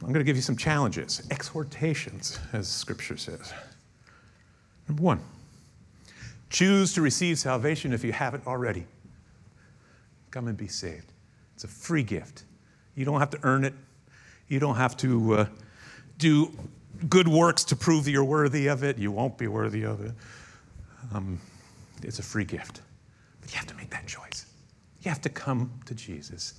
I'm 0.00 0.08
going 0.08 0.14
to 0.14 0.24
give 0.24 0.36
you 0.36 0.42
some 0.42 0.56
challenges, 0.56 1.22
exhortations, 1.30 2.38
as 2.52 2.68
Scripture 2.68 3.16
says. 3.16 3.52
Number 4.88 5.02
one, 5.02 5.20
Choose 6.50 6.94
to 6.94 7.02
receive 7.02 7.38
salvation 7.38 7.92
if 7.92 8.02
you 8.02 8.12
haven't 8.12 8.46
already. 8.46 8.86
Come 10.30 10.48
and 10.48 10.56
be 10.56 10.68
saved. 10.68 11.12
It's 11.54 11.64
a 11.64 11.68
free 11.68 12.02
gift. 12.02 12.44
You 12.94 13.04
don't 13.04 13.20
have 13.20 13.30
to 13.30 13.38
earn 13.42 13.64
it, 13.64 13.74
you 14.48 14.58
don't 14.58 14.76
have 14.76 14.96
to 14.98 15.34
uh, 15.34 15.46
do 16.16 16.50
good 17.08 17.28
works 17.28 17.64
to 17.64 17.76
prove 17.76 18.04
that 18.04 18.10
you're 18.10 18.24
worthy 18.24 18.66
of 18.66 18.82
it. 18.82 18.98
You 18.98 19.12
won't 19.12 19.38
be 19.38 19.46
worthy 19.46 19.84
of 19.84 20.04
it. 20.04 20.12
Um, 21.14 21.38
it's 22.02 22.18
a 22.18 22.22
free 22.22 22.44
gift. 22.44 22.80
But 23.40 23.52
you 23.52 23.58
have 23.58 23.66
to 23.68 23.74
make 23.74 23.90
that 23.90 24.06
choice. 24.06 24.46
You 25.02 25.10
have 25.10 25.20
to 25.22 25.28
come 25.28 25.72
to 25.86 25.94
Jesus. 25.94 26.54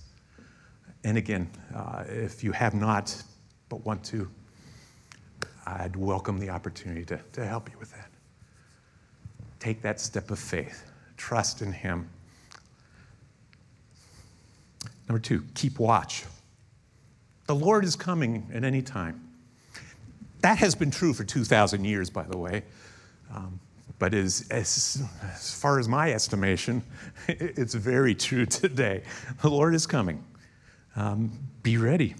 And 1.04 1.18
again, 1.18 1.50
uh, 1.76 2.04
if 2.08 2.44
you 2.44 2.52
have 2.52 2.74
not 2.74 3.16
but 3.70 3.86
want 3.86 4.04
to, 4.06 4.30
I'd 5.66 5.96
welcome 5.96 6.40
the 6.40 6.50
opportunity 6.50 7.06
to, 7.06 7.20
to 7.34 7.46
help 7.46 7.70
you 7.70 7.78
with 7.78 7.92
that. 7.92 8.10
Take 9.60 9.82
that 9.82 10.00
step 10.00 10.32
of 10.32 10.40
faith, 10.40 10.90
trust 11.18 11.62
in 11.62 11.72
Him. 11.72 12.10
Number 15.08 15.20
two, 15.20 15.44
keep 15.54 15.80
watch. 15.80 16.24
The 17.48 17.56
Lord 17.56 17.84
is 17.84 17.96
coming 17.96 18.50
at 18.54 18.64
any 18.64 18.82
time. 18.82 19.28
That 20.42 20.60
has 20.60 20.76
been 20.76 20.92
true 20.92 21.14
for 21.14 21.24
2,000 21.24 21.84
years, 21.84 22.10
by 22.10 22.24
the 22.24 22.38
way. 22.38 22.64
Um, 23.34 23.60
but 24.00 24.14
is, 24.14 24.47
as, 24.50 25.04
as 25.34 25.54
far 25.54 25.78
as 25.78 25.88
my 25.88 26.14
estimation, 26.14 26.82
it's 27.28 27.74
very 27.74 28.16
true 28.16 28.45
today. 28.45 29.04
The 29.41 29.50
Lord 29.50 29.76
is 29.76 29.86
coming. 29.86 30.24
Um, 30.95 31.32
be 31.62 31.78
ready. 31.78 32.16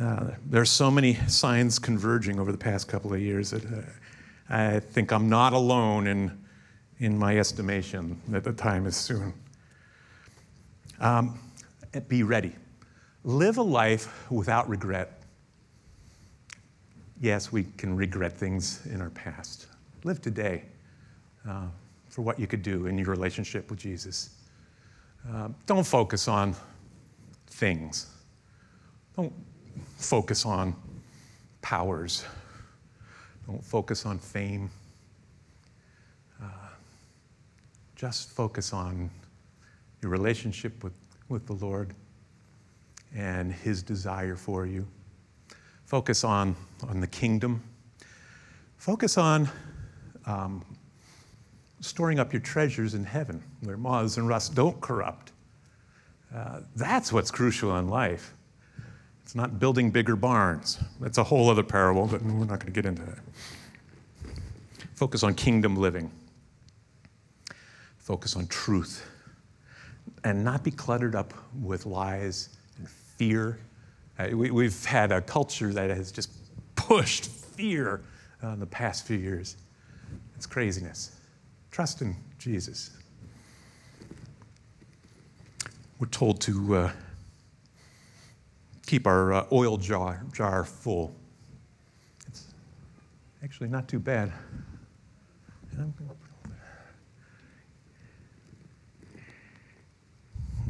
Uh, 0.00 0.30
there 0.46 0.60
are 0.60 0.64
so 0.64 0.90
many 0.90 1.14
signs 1.28 1.78
converging 1.78 2.40
over 2.40 2.50
the 2.50 2.58
past 2.58 2.88
couple 2.88 3.12
of 3.12 3.20
years 3.20 3.50
that 3.50 3.64
uh, 3.66 3.82
I 4.48 4.80
think 4.80 5.12
I'm 5.12 5.28
not 5.28 5.52
alone 5.52 6.06
in, 6.06 6.44
in 6.98 7.18
my 7.18 7.38
estimation 7.38 8.20
that 8.28 8.44
the 8.44 8.52
time 8.52 8.86
is 8.86 8.96
soon. 8.96 9.34
Um, 11.00 11.38
be 12.08 12.22
ready. 12.22 12.54
Live 13.24 13.58
a 13.58 13.62
life 13.62 14.30
without 14.30 14.68
regret. 14.68 15.22
Yes, 17.20 17.52
we 17.52 17.64
can 17.76 17.96
regret 17.96 18.32
things 18.32 18.84
in 18.86 19.00
our 19.00 19.10
past. 19.10 19.66
Live 20.04 20.20
today 20.20 20.62
uh, 21.48 21.66
for 22.08 22.22
what 22.22 22.38
you 22.38 22.46
could 22.46 22.62
do 22.62 22.86
in 22.86 22.96
your 22.96 23.08
relationship 23.08 23.68
with 23.70 23.80
Jesus. 23.80 24.30
Uh, 25.28 25.48
don't 25.66 25.86
focus 25.86 26.28
on 26.28 26.54
things. 27.48 28.06
Don't 29.16 29.32
focus 29.96 30.46
on 30.46 30.76
powers 31.62 32.24
don't 33.46 33.64
focus 33.64 34.06
on 34.06 34.18
fame. 34.18 34.70
Uh, 36.42 36.46
just 37.94 38.30
focus 38.30 38.72
on 38.72 39.10
your 40.00 40.10
relationship 40.10 40.82
with, 40.82 40.94
with 41.28 41.46
the 41.46 41.52
Lord 41.52 41.94
and 43.14 43.52
His 43.52 43.82
desire 43.82 44.36
for 44.36 44.66
you. 44.66 44.86
Focus 45.84 46.24
on, 46.24 46.56
on 46.88 47.00
the 47.00 47.06
kingdom. 47.06 47.62
Focus 48.78 49.18
on 49.18 49.48
um, 50.26 50.64
storing 51.80 52.18
up 52.18 52.32
your 52.32 52.40
treasures 52.40 52.94
in 52.94 53.04
heaven 53.04 53.42
where 53.60 53.76
moths 53.76 54.16
and 54.16 54.26
rust 54.28 54.54
don't 54.54 54.80
corrupt. 54.80 55.32
Uh, 56.34 56.60
that's 56.74 57.12
what's 57.12 57.30
crucial 57.30 57.76
in 57.78 57.88
life. 57.88 58.34
It's 59.22 59.34
not 59.34 59.58
building 59.58 59.90
bigger 59.90 60.16
barns. 60.16 60.78
That's 61.00 61.18
a 61.18 61.24
whole 61.24 61.48
other 61.48 61.62
parable, 61.62 62.06
but 62.06 62.22
we're 62.22 62.44
not 62.44 62.60
going 62.60 62.66
to 62.66 62.70
get 62.70 62.86
into 62.86 63.02
that. 63.02 63.18
Focus 64.94 65.22
on 65.22 65.34
kingdom 65.34 65.76
living. 65.76 66.10
Focus 67.98 68.36
on 68.36 68.46
truth. 68.48 69.06
And 70.24 70.44
not 70.44 70.62
be 70.62 70.70
cluttered 70.70 71.14
up 71.14 71.32
with 71.60 71.86
lies 71.86 72.50
and 72.78 72.88
fear. 72.88 73.58
Uh, 74.18 74.28
we, 74.36 74.64
have 74.64 74.84
had 74.84 75.12
a 75.12 75.20
culture 75.20 75.72
that 75.72 75.90
has 75.90 76.12
just 76.12 76.30
pushed 76.76 77.26
fear 77.26 78.02
uh, 78.42 78.48
in 78.48 78.60
the 78.60 78.66
past 78.66 79.06
few 79.06 79.16
years. 79.16 79.56
It's 80.36 80.46
craziness. 80.46 81.16
Trust 81.70 82.02
in 82.02 82.16
Jesus. 82.38 82.90
We're 85.98 86.08
told 86.08 86.40
to 86.42 86.76
uh, 86.76 86.92
keep 88.86 89.06
our 89.06 89.32
uh, 89.32 89.46
oil 89.52 89.76
jar, 89.76 90.22
jar 90.32 90.64
full. 90.64 91.14
It's 92.26 92.46
actually 93.42 93.68
not 93.68 93.88
too 93.88 93.98
bad. 93.98 94.32
There 95.72 95.86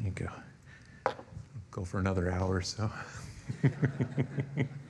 you 0.02 0.10
go. 0.10 0.28
Go 1.70 1.84
for 1.84 1.98
another 1.98 2.30
hour 2.30 2.56
or 2.56 2.62
so. 2.62 2.90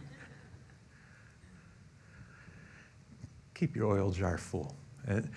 keep 3.54 3.76
your 3.76 3.96
oil 3.96 4.10
jar 4.10 4.38
full. 4.38 4.74
And 5.06 5.30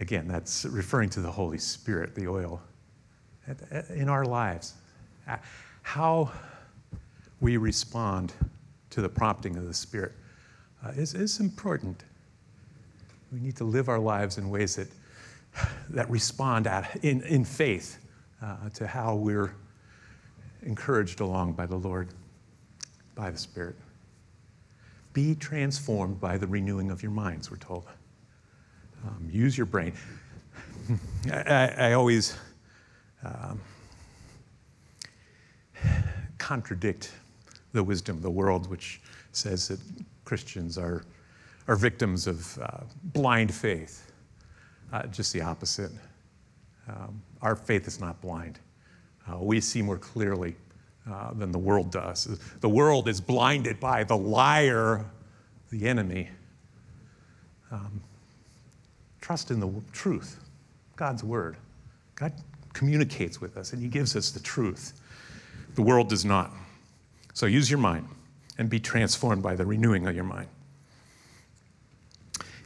again, 0.00 0.26
that's 0.26 0.64
referring 0.64 1.10
to 1.10 1.20
the 1.20 1.30
Holy 1.30 1.58
Spirit, 1.58 2.14
the 2.14 2.28
oil 2.28 2.60
in 3.90 4.08
our 4.08 4.24
lives. 4.24 4.74
How 5.82 6.32
we 7.40 7.56
respond 7.56 8.32
to 8.90 9.02
the 9.02 9.08
prompting 9.08 9.56
of 9.56 9.66
the 9.66 9.74
Spirit 9.74 10.12
uh, 10.84 10.90
is, 10.90 11.14
is 11.14 11.40
important. 11.40 12.04
We 13.32 13.40
need 13.40 13.56
to 13.56 13.64
live 13.64 13.88
our 13.88 13.98
lives 13.98 14.38
in 14.38 14.48
ways 14.50 14.76
that, 14.76 14.88
that 15.90 16.08
respond 16.10 16.66
at, 16.66 17.04
in, 17.04 17.22
in 17.22 17.44
faith 17.44 17.98
uh, 18.42 18.68
to 18.74 18.86
how 18.86 19.14
we're 19.14 19.54
encouraged 20.62 21.20
along 21.20 21.52
by 21.52 21.66
the 21.66 21.76
Lord, 21.76 22.08
by 23.14 23.30
the 23.30 23.38
Spirit. 23.38 23.76
Be 25.16 25.34
transformed 25.34 26.20
by 26.20 26.36
the 26.36 26.46
renewing 26.46 26.90
of 26.90 27.02
your 27.02 27.10
minds, 27.10 27.50
we're 27.50 27.56
told. 27.56 27.84
Um, 29.02 29.30
use 29.32 29.56
your 29.56 29.64
brain. 29.64 29.94
I, 31.32 31.68
I 31.68 31.92
always 31.94 32.36
um, 33.24 33.58
contradict 36.36 37.14
the 37.72 37.82
wisdom 37.82 38.16
of 38.16 38.22
the 38.22 38.30
world, 38.30 38.68
which 38.68 39.00
says 39.32 39.68
that 39.68 39.80
Christians 40.26 40.76
are, 40.76 41.02
are 41.66 41.76
victims 41.76 42.26
of 42.26 42.58
uh, 42.58 42.80
blind 43.02 43.54
faith. 43.54 44.12
Uh, 44.92 45.06
just 45.06 45.32
the 45.32 45.40
opposite. 45.40 45.92
Um, 46.90 47.22
our 47.40 47.56
faith 47.56 47.88
is 47.88 47.98
not 48.00 48.20
blind. 48.20 48.58
Uh, 49.26 49.38
we 49.38 49.62
see 49.62 49.80
more 49.80 49.96
clearly 49.96 50.56
uh, 51.10 51.32
than 51.34 51.52
the 51.52 51.58
world 51.58 51.90
does. 51.90 52.38
The 52.60 52.68
world 52.68 53.08
is 53.08 53.20
blinded 53.20 53.78
by 53.78 54.04
the 54.04 54.16
liar, 54.16 55.04
the 55.70 55.88
enemy. 55.88 56.30
Um, 57.70 58.00
trust 59.20 59.50
in 59.50 59.60
the 59.60 59.70
truth, 59.92 60.40
God's 60.96 61.22
word. 61.22 61.56
God 62.14 62.32
communicates 62.72 63.40
with 63.40 63.56
us 63.56 63.72
and 63.72 63.80
He 63.80 63.88
gives 63.88 64.16
us 64.16 64.30
the 64.30 64.40
truth. 64.40 65.00
The 65.74 65.82
world 65.82 66.08
does 66.08 66.24
not. 66.24 66.50
So 67.34 67.46
use 67.46 67.70
your 67.70 67.78
mind 67.78 68.08
and 68.58 68.70
be 68.70 68.80
transformed 68.80 69.42
by 69.42 69.56
the 69.56 69.66
renewing 69.66 70.06
of 70.06 70.14
your 70.14 70.24
mind. 70.24 70.48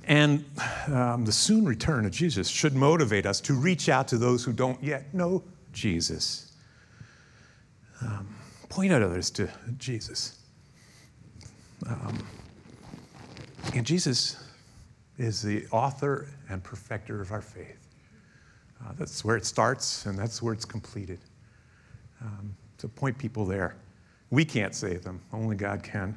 And 0.04 0.44
um, 0.88 1.24
the 1.24 1.32
soon 1.32 1.64
return 1.64 2.06
of 2.06 2.12
Jesus 2.12 2.48
should 2.48 2.74
motivate 2.74 3.26
us 3.26 3.40
to 3.42 3.54
reach 3.54 3.88
out 3.88 4.08
to 4.08 4.18
those 4.18 4.44
who 4.44 4.52
don't 4.52 4.82
yet 4.82 5.12
know 5.14 5.42
Jesus. 5.72 6.49
Um, 8.02 8.28
point 8.68 8.92
out 8.92 9.02
others 9.02 9.30
to 9.32 9.48
Jesus. 9.78 10.38
Um, 11.86 12.18
and 13.74 13.84
Jesus 13.84 14.36
is 15.18 15.42
the 15.42 15.66
author 15.70 16.28
and 16.48 16.62
perfecter 16.62 17.20
of 17.20 17.32
our 17.32 17.42
faith. 17.42 17.88
Uh, 18.82 18.92
that's 18.98 19.24
where 19.24 19.36
it 19.36 19.44
starts 19.44 20.06
and 20.06 20.18
that's 20.18 20.42
where 20.42 20.54
it's 20.54 20.64
completed. 20.64 21.18
Um, 22.22 22.54
to 22.78 22.88
point 22.88 23.16
people 23.18 23.44
there. 23.44 23.76
We 24.30 24.44
can't 24.44 24.74
save 24.74 25.02
them, 25.02 25.20
only 25.32 25.56
God 25.56 25.82
can. 25.82 26.16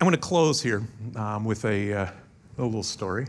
I'm 0.00 0.06
going 0.06 0.12
to 0.12 0.18
close 0.18 0.62
here 0.62 0.82
um, 1.16 1.44
with 1.44 1.64
a, 1.64 1.92
uh, 1.92 2.06
a, 2.58 2.62
little 2.62 2.82
story. 2.82 3.26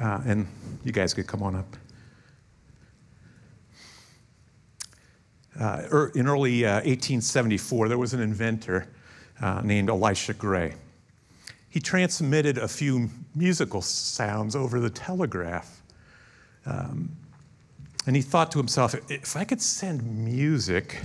Uh, 0.00 0.20
and 0.26 0.46
you 0.84 0.92
guys 0.92 1.14
could 1.14 1.26
come 1.26 1.42
on 1.42 1.56
up. 1.56 1.76
Uh, 5.58 5.82
er, 5.92 6.12
in 6.14 6.26
early 6.26 6.64
1874, 6.64 7.86
uh, 7.86 7.88
there 7.88 7.98
was 7.98 8.14
an 8.14 8.20
inventor 8.20 8.88
uh, 9.40 9.60
named 9.64 9.88
Elisha 9.88 10.34
Gray. 10.34 10.74
He 11.68 11.80
transmitted 11.80 12.58
a 12.58 12.68
few 12.68 13.10
musical 13.34 13.82
sounds 13.82 14.56
over 14.56 14.80
the 14.80 14.90
telegraph. 14.90 15.82
Um, 16.66 17.16
and 18.06 18.14
he 18.14 18.22
thought 18.22 18.50
to 18.52 18.58
himself, 18.58 18.94
if 19.10 19.36
I 19.36 19.44
could 19.44 19.62
send 19.62 20.04
music 20.24 21.00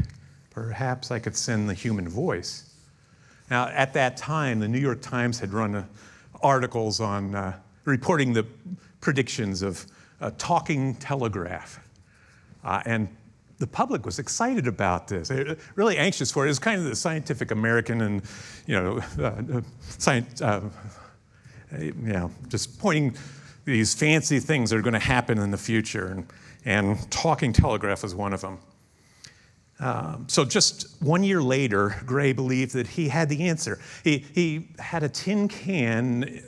perhaps 0.59 1.09
I 1.09 1.19
could 1.19 1.37
send 1.37 1.69
the 1.69 1.73
human 1.73 2.07
voice. 2.07 2.65
Now, 3.49 3.67
at 3.69 3.93
that 3.93 4.17
time, 4.17 4.59
the 4.59 4.67
New 4.67 4.79
York 4.79 5.01
Times 5.01 5.39
had 5.39 5.53
run 5.53 5.73
uh, 5.73 5.85
articles 6.41 6.99
on 6.99 7.33
uh, 7.33 7.57
reporting 7.85 8.33
the 8.33 8.45
predictions 8.99 9.61
of 9.61 9.85
a 10.19 10.31
talking 10.31 10.95
telegraph. 10.95 11.79
Uh, 12.63 12.81
and 12.85 13.07
the 13.59 13.67
public 13.67 14.05
was 14.05 14.19
excited 14.19 14.67
about 14.67 15.09
this, 15.09 15.31
really 15.75 15.97
anxious 15.97 16.31
for 16.31 16.45
it. 16.45 16.47
It 16.47 16.51
was 16.51 16.59
kind 16.59 16.79
of 16.79 16.85
the 16.85 16.95
Scientific 16.95 17.51
American 17.51 18.01
and, 18.01 18.21
you 18.65 18.75
know, 18.75 19.01
uh, 19.19 19.57
uh 19.57 19.61
science, 19.81 20.41
uh, 20.41 20.61
you 21.77 21.93
know, 21.93 22.31
just 22.47 22.79
pointing 22.79 23.15
these 23.65 23.93
fancy 23.93 24.39
things 24.39 24.69
that 24.69 24.77
are 24.77 24.81
going 24.81 24.93
to 24.93 24.99
happen 24.99 25.37
in 25.37 25.51
the 25.51 25.57
future. 25.57 26.07
And, 26.07 26.25
and 26.65 27.11
talking 27.11 27.51
telegraph 27.51 28.03
was 28.03 28.15
one 28.15 28.33
of 28.33 28.41
them. 28.41 28.59
Um, 29.81 30.25
so 30.27 30.43
just 30.45 31.01
one 31.01 31.23
year 31.23 31.41
later, 31.41 31.95
Gray 32.05 32.33
believed 32.33 32.73
that 32.73 32.87
he 32.87 33.09
had 33.09 33.29
the 33.29 33.47
answer. 33.47 33.79
He, 34.03 34.25
he 34.33 34.69
had 34.79 35.03
a 35.03 35.09
tin 35.09 35.47
can 35.47 36.41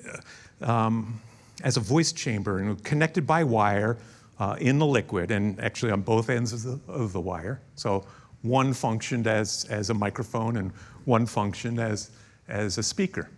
um, 0.61 1.21
as 1.63 1.77
a 1.77 1.79
voice 1.81 2.13
chamber 2.13 2.59
and 2.59 2.81
connected 2.83 3.27
by 3.27 3.43
wire 3.43 3.97
uh, 4.41 4.55
in 4.59 4.79
the 4.79 4.85
liquid 4.85 5.29
and 5.29 5.59
actually 5.59 5.91
on 5.91 6.01
both 6.01 6.27
ends 6.27 6.51
of 6.51 6.63
the, 6.63 6.91
of 6.91 7.13
the 7.13 7.21
wire. 7.21 7.61
So 7.75 8.03
one 8.41 8.73
functioned 8.73 9.27
as, 9.27 9.67
as 9.69 9.91
a 9.91 9.93
microphone 9.93 10.57
and 10.57 10.71
one 11.05 11.27
functioned 11.27 11.79
as, 11.79 12.09
as 12.47 12.79
a 12.79 12.83
speaker. 12.83 13.29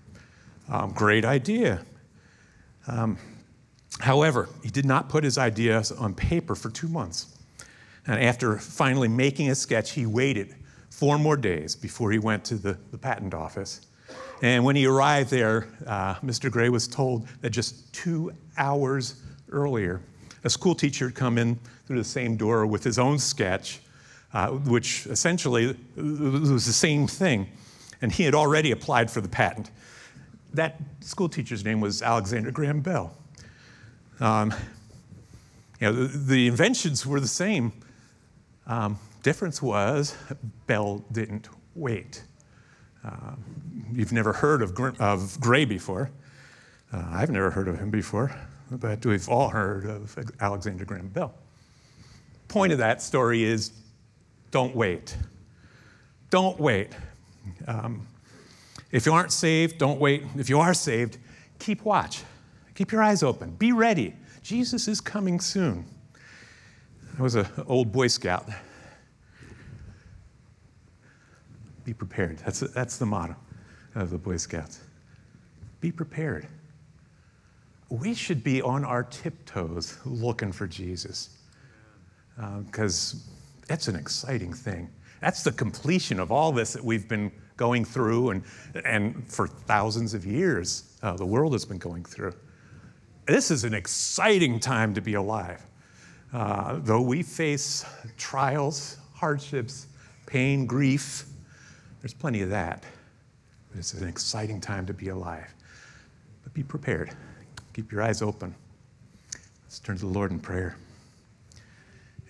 Um, 0.70 0.94
great 0.94 1.26
idea. 1.26 1.84
Um, 2.88 3.18
however, 4.00 4.48
he 4.64 4.70
did 4.70 4.86
not 4.86 5.10
put 5.10 5.26
his 5.26 5.38
ideas 5.38 5.92
on 5.92 6.14
paper 6.14 6.56
for 6.56 6.70
two 6.70 6.88
months. 6.88 7.38
And 8.08 8.24
after 8.24 8.58
finally 8.58 9.10
making 9.10 9.50
a 9.50 9.56
sketch, 9.56 9.92
he 9.92 10.06
waited 10.06 10.56
four 10.90 11.18
more 11.18 11.36
days 11.36 11.76
before 11.76 12.14
he 12.14 12.20
went 12.20 12.46
to 12.46 12.56
the, 12.56 12.78
the 12.92 12.98
patent 12.98 13.34
office. 13.34 13.82
And 14.42 14.64
when 14.64 14.78
he 14.78 14.86
arrived 14.86 15.32
there, 15.32 15.68
uh, 15.86 16.16
Mr. 16.16 16.50
Gray 16.50 16.70
was 16.70 16.88
told 16.88 17.28
that 17.42 17.50
just 17.50 17.92
two 17.92 18.32
hours 18.58 19.22
earlier, 19.52 20.02
a 20.44 20.50
school 20.50 20.76
teacher 20.76 21.08
had 21.08 21.16
come 21.16 21.38
in 21.38 21.60
through 21.86 21.98
the 21.98 22.04
same 22.04 22.36
door 22.36 22.66
with 22.66 22.84
his 22.84 23.00
own 23.00 23.20
sketch, 23.20 23.80
uh, 24.34 24.50
which 24.50 25.06
essentially 25.08 25.76
was 25.96 26.66
the 26.66 26.74
same 26.74 27.08
thing. 27.08 27.48
And 28.02 28.12
he 28.12 28.24
had 28.24 28.36
already 28.36 28.72
applied 28.72 29.10
for 29.10 29.22
the 29.22 29.30
patent. 29.30 29.72
That 30.54 30.80
school 31.02 31.30
teacher's 31.30 31.64
name 31.64 31.80
was 31.80 32.02
Alexander 32.02 32.52
Graham 32.52 32.82
Bell. 32.82 33.16
Um, 34.20 34.54
you 35.80 35.88
know, 35.88 35.94
the, 35.94 36.18
the 36.18 36.48
inventions 36.48 37.06
were 37.06 37.20
the 37.20 37.28
same, 37.28 37.74
um, 38.68 39.00
difference 39.24 39.62
was 39.62 40.16
Bell 40.68 41.04
didn't 41.12 41.50
wait. 41.76 42.24
Uh, 43.04 43.36
you've 43.92 44.14
never 44.14 44.34
heard 44.34 44.62
of, 44.62 44.80
of 45.00 45.40
Gray 45.40 45.66
before. 45.66 46.12
Uh, 46.92 47.04
I've 47.10 47.32
never 47.32 47.50
heard 47.50 47.68
of 47.68 47.80
him 47.80 47.90
before, 47.90 48.36
but 48.80 49.06
we've 49.06 49.28
all 49.30 49.50
heard 49.50 49.86
of 49.86 50.18
Alexander 50.40 50.86
Graham 50.86 51.08
Bell. 51.10 51.34
Point 52.48 52.72
of 52.72 52.80
that 52.80 53.02
story 53.02 53.44
is 53.44 53.72
don't 54.52 54.76
wait. 54.76 55.16
Don't 56.30 56.60
wait. 56.60 56.90
Um, 57.68 58.08
if 58.92 59.06
you 59.06 59.14
aren't 59.14 59.32
saved, 59.32 59.78
don't 59.78 60.00
wait. 60.00 60.24
If 60.38 60.50
you 60.50 60.60
are 60.60 60.74
saved, 60.74 61.18
keep 61.60 61.84
watch. 61.84 62.24
Keep 62.76 62.92
your 62.92 63.02
eyes 63.02 63.24
open. 63.24 63.52
Be 63.52 63.72
ready. 63.72 64.16
Jesus 64.42 64.88
is 64.88 65.02
coming 65.02 65.40
soon. 65.40 65.86
I 67.18 67.22
was 67.22 67.36
an 67.36 67.48
old 67.68 67.92
Boy 67.92 68.08
Scout. 68.08 68.48
Be 71.86 71.94
prepared. 71.94 72.40
That's, 72.40 72.60
that's 72.60 72.98
the 72.98 73.06
motto 73.06 73.36
of 73.96 74.10
the 74.10 74.18
Boy 74.18 74.38
Scouts. 74.38 74.80
Be 75.82 75.92
prepared. 75.92 76.48
We 77.94 78.16
should 78.16 78.44
be 78.44 78.60
on 78.60 78.84
our 78.84 79.04
tiptoes 79.04 80.00
looking 80.04 80.52
for 80.52 80.66
Jesus 80.66 81.30
because 82.66 83.14
uh, 83.14 83.34
that's 83.68 83.88
an 83.88 83.96
exciting 83.96 84.52
thing. 84.52 84.90
That's 85.22 85.44
the 85.44 85.52
completion 85.52 86.20
of 86.20 86.32
all 86.32 86.52
this 86.52 86.74
that 86.74 86.84
we've 86.84 87.08
been 87.08 87.32
going 87.56 87.86
through 87.86 88.32
and, 88.32 88.44
and 88.84 89.32
for 89.32 89.48
thousands 89.48 90.16
of 90.16 90.26
years 90.26 90.98
uh, 91.04 91.16
the 91.16 91.26
world 91.26 91.54
has 91.54 91.66
been 91.66 91.78
going 91.78 92.04
through. 92.04 92.34
This 93.28 93.52
is 93.52 93.64
an 93.64 93.76
exciting 93.76 94.60
time 94.60 94.96
to 94.96 95.02
be 95.02 95.14
alive. 95.14 95.64
Uh, 96.34 96.80
though 96.82 97.02
we 97.02 97.22
face 97.22 97.86
trials, 98.18 98.98
hardships, 99.14 99.86
pain, 100.26 100.66
grief, 100.66 101.28
there's 102.02 102.16
plenty 102.16 102.42
of 102.42 102.50
that. 102.50 102.84
But 103.70 103.78
it's 103.78 103.94
an 103.94 104.08
exciting 104.08 104.60
time 104.60 104.88
to 104.88 104.96
be 104.96 105.10
alive. 105.10 105.54
But 106.44 106.56
be 106.56 106.64
prepared. 106.64 107.16
Keep 107.74 107.92
your 107.92 108.02
eyes 108.04 108.22
open. 108.22 108.54
Let's 109.64 109.80
turn 109.80 109.96
to 109.98 110.02
the 110.02 110.12
Lord 110.12 110.32
in 110.32 110.40
prayer. 110.40 110.78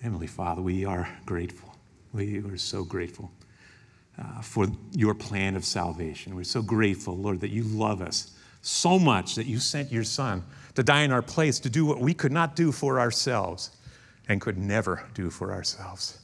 Heavenly 0.00 0.26
Father, 0.26 0.62
we 0.62 0.84
are 0.84 1.08
grateful. 1.26 1.74
We 2.12 2.38
are 2.38 2.56
so 2.56 2.84
grateful 2.84 3.30
uh, 4.18 4.40
for 4.40 4.66
your 4.92 5.14
plan 5.14 5.56
of 5.56 5.64
salvation. 5.64 6.34
We're 6.34 6.44
so 6.44 6.62
grateful, 6.62 7.16
Lord, 7.16 7.40
that 7.40 7.50
you 7.50 7.64
love 7.64 8.00
us 8.00 8.32
so 8.62 8.98
much 8.98 9.34
that 9.34 9.46
you 9.46 9.58
sent 9.58 9.92
your 9.92 10.04
Son 10.04 10.42
to 10.74 10.82
die 10.82 11.02
in 11.02 11.12
our 11.12 11.22
place 11.22 11.58
to 11.60 11.68
do 11.68 11.84
what 11.84 12.00
we 12.00 12.14
could 12.14 12.32
not 12.32 12.56
do 12.56 12.72
for 12.72 12.98
ourselves 12.98 13.70
and 14.28 14.40
could 14.40 14.56
never 14.56 15.04
do 15.12 15.28
for 15.28 15.52
ourselves. 15.52 16.18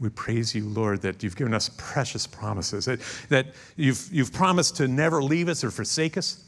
We 0.00 0.08
praise 0.08 0.54
you, 0.54 0.68
Lord, 0.68 1.02
that 1.02 1.22
you've 1.22 1.36
given 1.36 1.52
us 1.52 1.70
precious 1.76 2.26
promises, 2.26 2.86
that, 2.86 3.00
that 3.28 3.48
you've, 3.76 4.08
you've 4.10 4.32
promised 4.32 4.76
to 4.76 4.88
never 4.88 5.22
leave 5.22 5.48
us 5.48 5.62
or 5.62 5.70
forsake 5.70 6.16
us, 6.16 6.42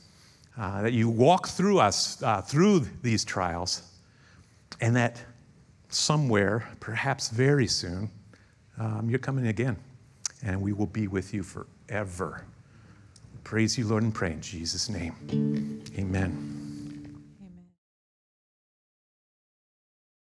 uh, 0.58 0.82
that 0.82 0.92
you 0.92 1.08
walk 1.08 1.48
through 1.48 1.78
us 1.78 2.22
uh, 2.22 2.40
through 2.40 2.86
these 3.02 3.24
trials, 3.24 3.82
and 4.80 4.94
that 4.96 5.22
somewhere, 5.88 6.68
perhaps 6.80 7.28
very 7.28 7.66
soon, 7.66 8.10
um, 8.78 9.08
you're 9.08 9.18
coming 9.18 9.46
again, 9.46 9.76
and 10.44 10.60
we 10.60 10.72
will 10.72 10.86
be 10.86 11.08
with 11.08 11.32
you 11.32 11.42
forever. 11.42 12.44
Praise 13.44 13.76
you, 13.76 13.86
Lord, 13.86 14.02
and 14.02 14.14
pray 14.14 14.32
in 14.32 14.40
Jesus' 14.40 14.88
name. 14.88 15.82
Amen. 15.98 16.63